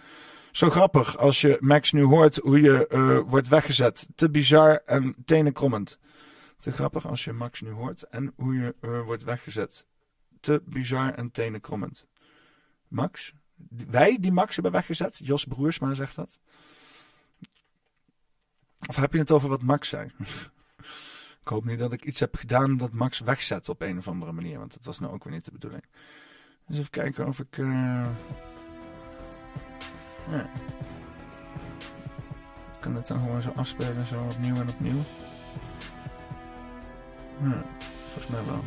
[0.53, 4.09] Zo grappig als je Max nu hoort hoe je eh, wordt weggezet.
[4.15, 5.99] Te bizar en tenenkrommend.
[6.59, 9.87] Te grappig als je Max nu hoort en hoe je eh, wordt weggezet.
[10.41, 12.07] Te bizar en tenenkrommend.
[12.89, 13.33] Max?
[13.89, 15.21] Wij die Max hebben weggezet?
[15.23, 16.39] Jos Broersma zegt dat.
[18.89, 20.13] Of heb je het over wat Max zei?
[21.43, 24.33] ik hoop niet dat ik iets heb gedaan dat Max wegzet op een of andere
[24.33, 24.59] manier.
[24.59, 25.85] Want dat was nou ook weer niet de bedoeling.
[26.69, 27.59] Dus even kijken of ik...
[27.59, 28.07] eh,
[30.31, 30.51] ja.
[32.75, 35.03] Ik kan het dan gewoon zo afspelen, zo opnieuw en opnieuw.
[37.43, 37.63] Ja,
[38.13, 38.65] volgens mij wel.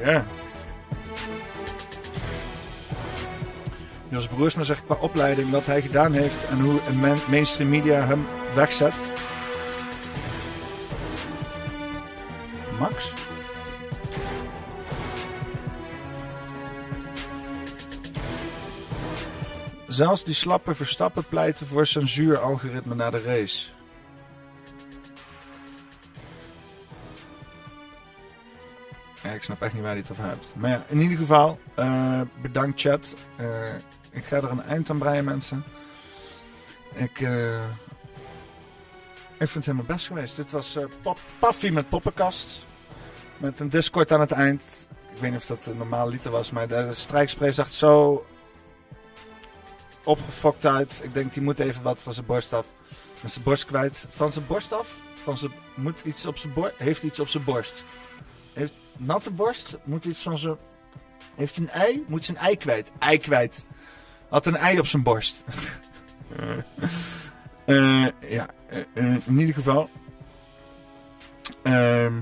[0.00, 0.26] Ja.
[4.14, 6.80] Jos Broers, maar zegt qua opleiding wat hij gedaan heeft en hoe
[7.30, 8.94] mainstream media hem wegzet.
[12.78, 13.12] Max?
[19.86, 23.66] Zelfs die slappe verstappen pleiten voor censuuralgoritme na de race.
[29.34, 30.52] Ik snap echt niet waar hij het over hebt.
[30.56, 33.16] Maar ja, in ieder geval, eh, bedankt chat.
[33.36, 33.46] Eh,
[34.14, 35.64] ik ga er een eind aan breien, mensen.
[36.94, 37.64] Ik, eh,
[39.38, 40.36] ik vind het helemaal best geweest.
[40.36, 40.76] Dit was
[41.62, 42.62] uh, met Poppenkast.
[43.36, 44.88] Met een Discord aan het eind.
[45.14, 48.24] Ik weet niet of dat een normaal liter was, maar de, de strijkspray zag zo
[50.04, 51.00] opgefokt uit.
[51.02, 52.66] Ik denk, die moet even wat van zijn borst af.
[53.22, 54.06] Met zijn borst kwijt.
[54.08, 54.96] Van zijn borst af?
[55.14, 56.74] Van zijn, moet iets op zijn borst?
[56.76, 57.84] Heeft iets op zijn borst.
[58.52, 59.76] Heeft natte borst?
[59.84, 60.56] Moet iets van zijn...
[61.34, 62.04] Heeft een ei?
[62.06, 62.92] Moet zijn ei kwijt.
[62.98, 63.64] Ei kwijt.
[64.34, 65.44] Had een ei op zijn borst.
[67.66, 68.06] uh,
[68.36, 68.46] ja,
[68.94, 69.90] uh, in ieder geval.
[71.62, 72.12] Uh,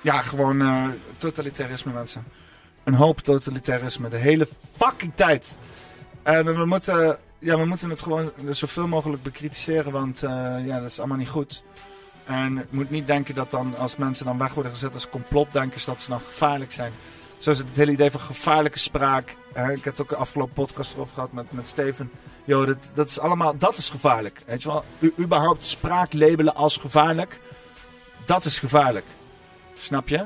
[0.00, 2.24] ja, gewoon totalitarisme, mensen.
[2.84, 4.08] Een hoop totalitarisme.
[4.08, 5.58] De hele fucking tijd.
[6.22, 10.20] En we moeten, ja, we moeten het gewoon zoveel mogelijk bekritiseren, want
[10.64, 11.64] ja, dat is allemaal niet goed.
[12.24, 16.02] En moet niet denken dat dan, als mensen dan weg worden gezet als complotdenkers, dat
[16.02, 16.92] ze dan gevaarlijk zijn.
[17.40, 19.36] Zoals het hele idee van gevaarlijke spraak.
[19.50, 22.10] Ik heb het ook de afgelopen podcast erover gehad met, met Steven.
[22.44, 24.42] Yo, dat, dat is allemaal, dat is gevaarlijk.
[24.46, 27.40] Weet je wel, U, überhaupt spraak labelen als gevaarlijk,
[28.24, 29.06] dat is gevaarlijk.
[29.74, 30.24] Snap je?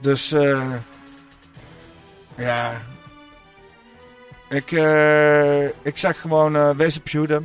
[0.00, 0.72] Dus, uh,
[2.36, 2.82] ja.
[4.48, 7.42] Ik, uh, ik zeg gewoon, uh, wees op Jude.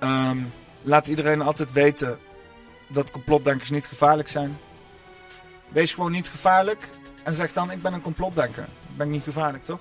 [0.00, 0.52] Um,
[0.82, 2.18] laat iedereen altijd weten
[2.88, 4.58] dat complotdenkers niet gevaarlijk zijn.
[5.74, 6.88] Wees gewoon niet gevaarlijk
[7.22, 8.62] en zeg dan: Ik ben een complotdenker.
[8.62, 9.80] Ik ben niet gevaarlijk, toch?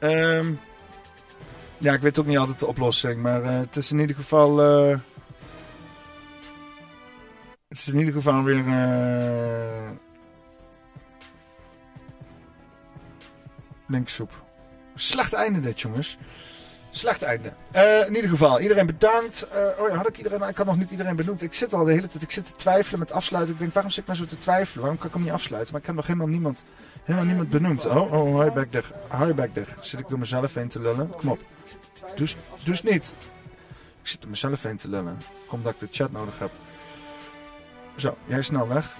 [0.00, 0.60] Um,
[1.78, 4.60] ja, ik weet ook niet altijd de oplossing, maar uh, het is in ieder geval.
[4.88, 4.98] Uh,
[7.68, 8.64] het is in ieder geval weer.
[8.64, 9.90] Uh,
[13.86, 14.42] linksoep.
[14.94, 16.18] Slecht einde dit, jongens.
[16.96, 17.52] Slecht einde.
[17.74, 19.46] Uh, in ieder geval, iedereen bedankt.
[19.54, 20.48] Uh, oh ja, had ik iedereen...
[20.48, 21.42] Ik had nog niet iedereen benoemd.
[21.42, 22.22] Ik zit al de hele tijd...
[22.22, 23.54] Ik zit te twijfelen met afsluiten.
[23.54, 24.80] Ik denk, waarom zit ik nou zo te twijfelen?
[24.80, 25.72] Waarom kan ik hem niet afsluiten?
[25.72, 26.62] Maar ik heb nog helemaal niemand,
[27.02, 27.86] helemaal niemand benoemd.
[27.86, 28.92] Oh, oh, hoi back dig.
[29.08, 29.76] Hoi back dig.
[29.80, 31.10] Zit ik door mezelf heen te lullen?
[31.10, 31.40] Kom op.
[32.16, 32.28] Doe
[32.64, 33.14] eens niet.
[34.02, 35.18] Ik zit door mezelf heen te lullen.
[35.46, 36.50] Komt dat ik de chat nodig heb.
[37.96, 38.90] Zo, jij snel weg.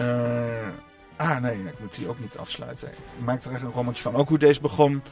[0.00, 0.68] Uh,
[1.16, 2.88] ah, nee, ik moet die ook niet afsluiten.
[2.88, 4.14] Ik maak er echt een rommeltje van.
[4.14, 5.02] Ook hoe deze begon...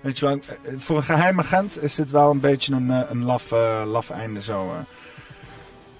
[0.00, 0.38] Weet je wel,
[0.76, 3.50] voor een geheim agent is dit wel een beetje een, een laf,
[3.84, 4.72] laf einde zo.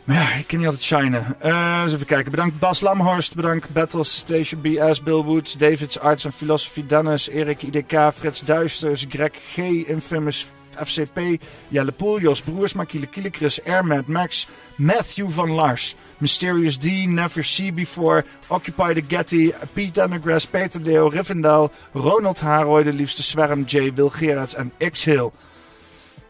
[0.09, 1.37] Maar ja, ik kan niet altijd shinen.
[1.45, 2.31] Uh, eens even kijken.
[2.31, 7.63] Bedankt Bas Lamhorst, bedankt Battles, Station BS, Bill Woods, Davids, Arts en Philosophy, Dennis, Erik
[7.63, 9.57] IDK, Frits Duisters, Greg G,
[9.87, 11.41] Infamous, FCP,
[11.71, 14.47] Jelle Poel, Jos Broers, Makile Kielekris, Airmad, Max,
[14.77, 21.09] Matthew van Lars, Mysterious D, Never See Before, Occupy the Getty, Pete Endergrass, Peter Deo,
[21.09, 24.13] Rivendell, Ronald Haroy, de liefste Zwerm, J, Wil
[24.57, 25.31] en X-Hill.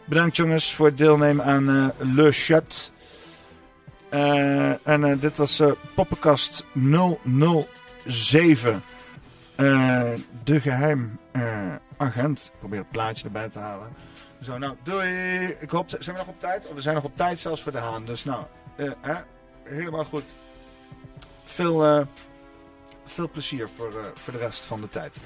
[0.05, 2.93] Bedankt jongens voor het deelnemen aan uh, Le Chat.
[4.11, 5.63] Uh, en uh, dit was
[5.95, 6.65] Poppenkast
[8.07, 8.83] 007.
[10.45, 11.19] de geheim
[11.97, 12.51] agent.
[12.53, 13.89] Ik probeer het plaatje erbij te halen.
[14.43, 15.45] Zo, nou, doei.
[15.47, 16.67] Ik hoop, zijn we nog op tijd?
[16.69, 18.05] Of we zijn nog op tijd zelfs voor de haan.
[18.05, 18.45] Dus nou,
[18.77, 19.15] hè?
[19.63, 20.37] helemaal goed.
[21.45, 22.07] Veel, uh,
[23.05, 25.21] veel plezier voor, uh, voor de rest van de tijd.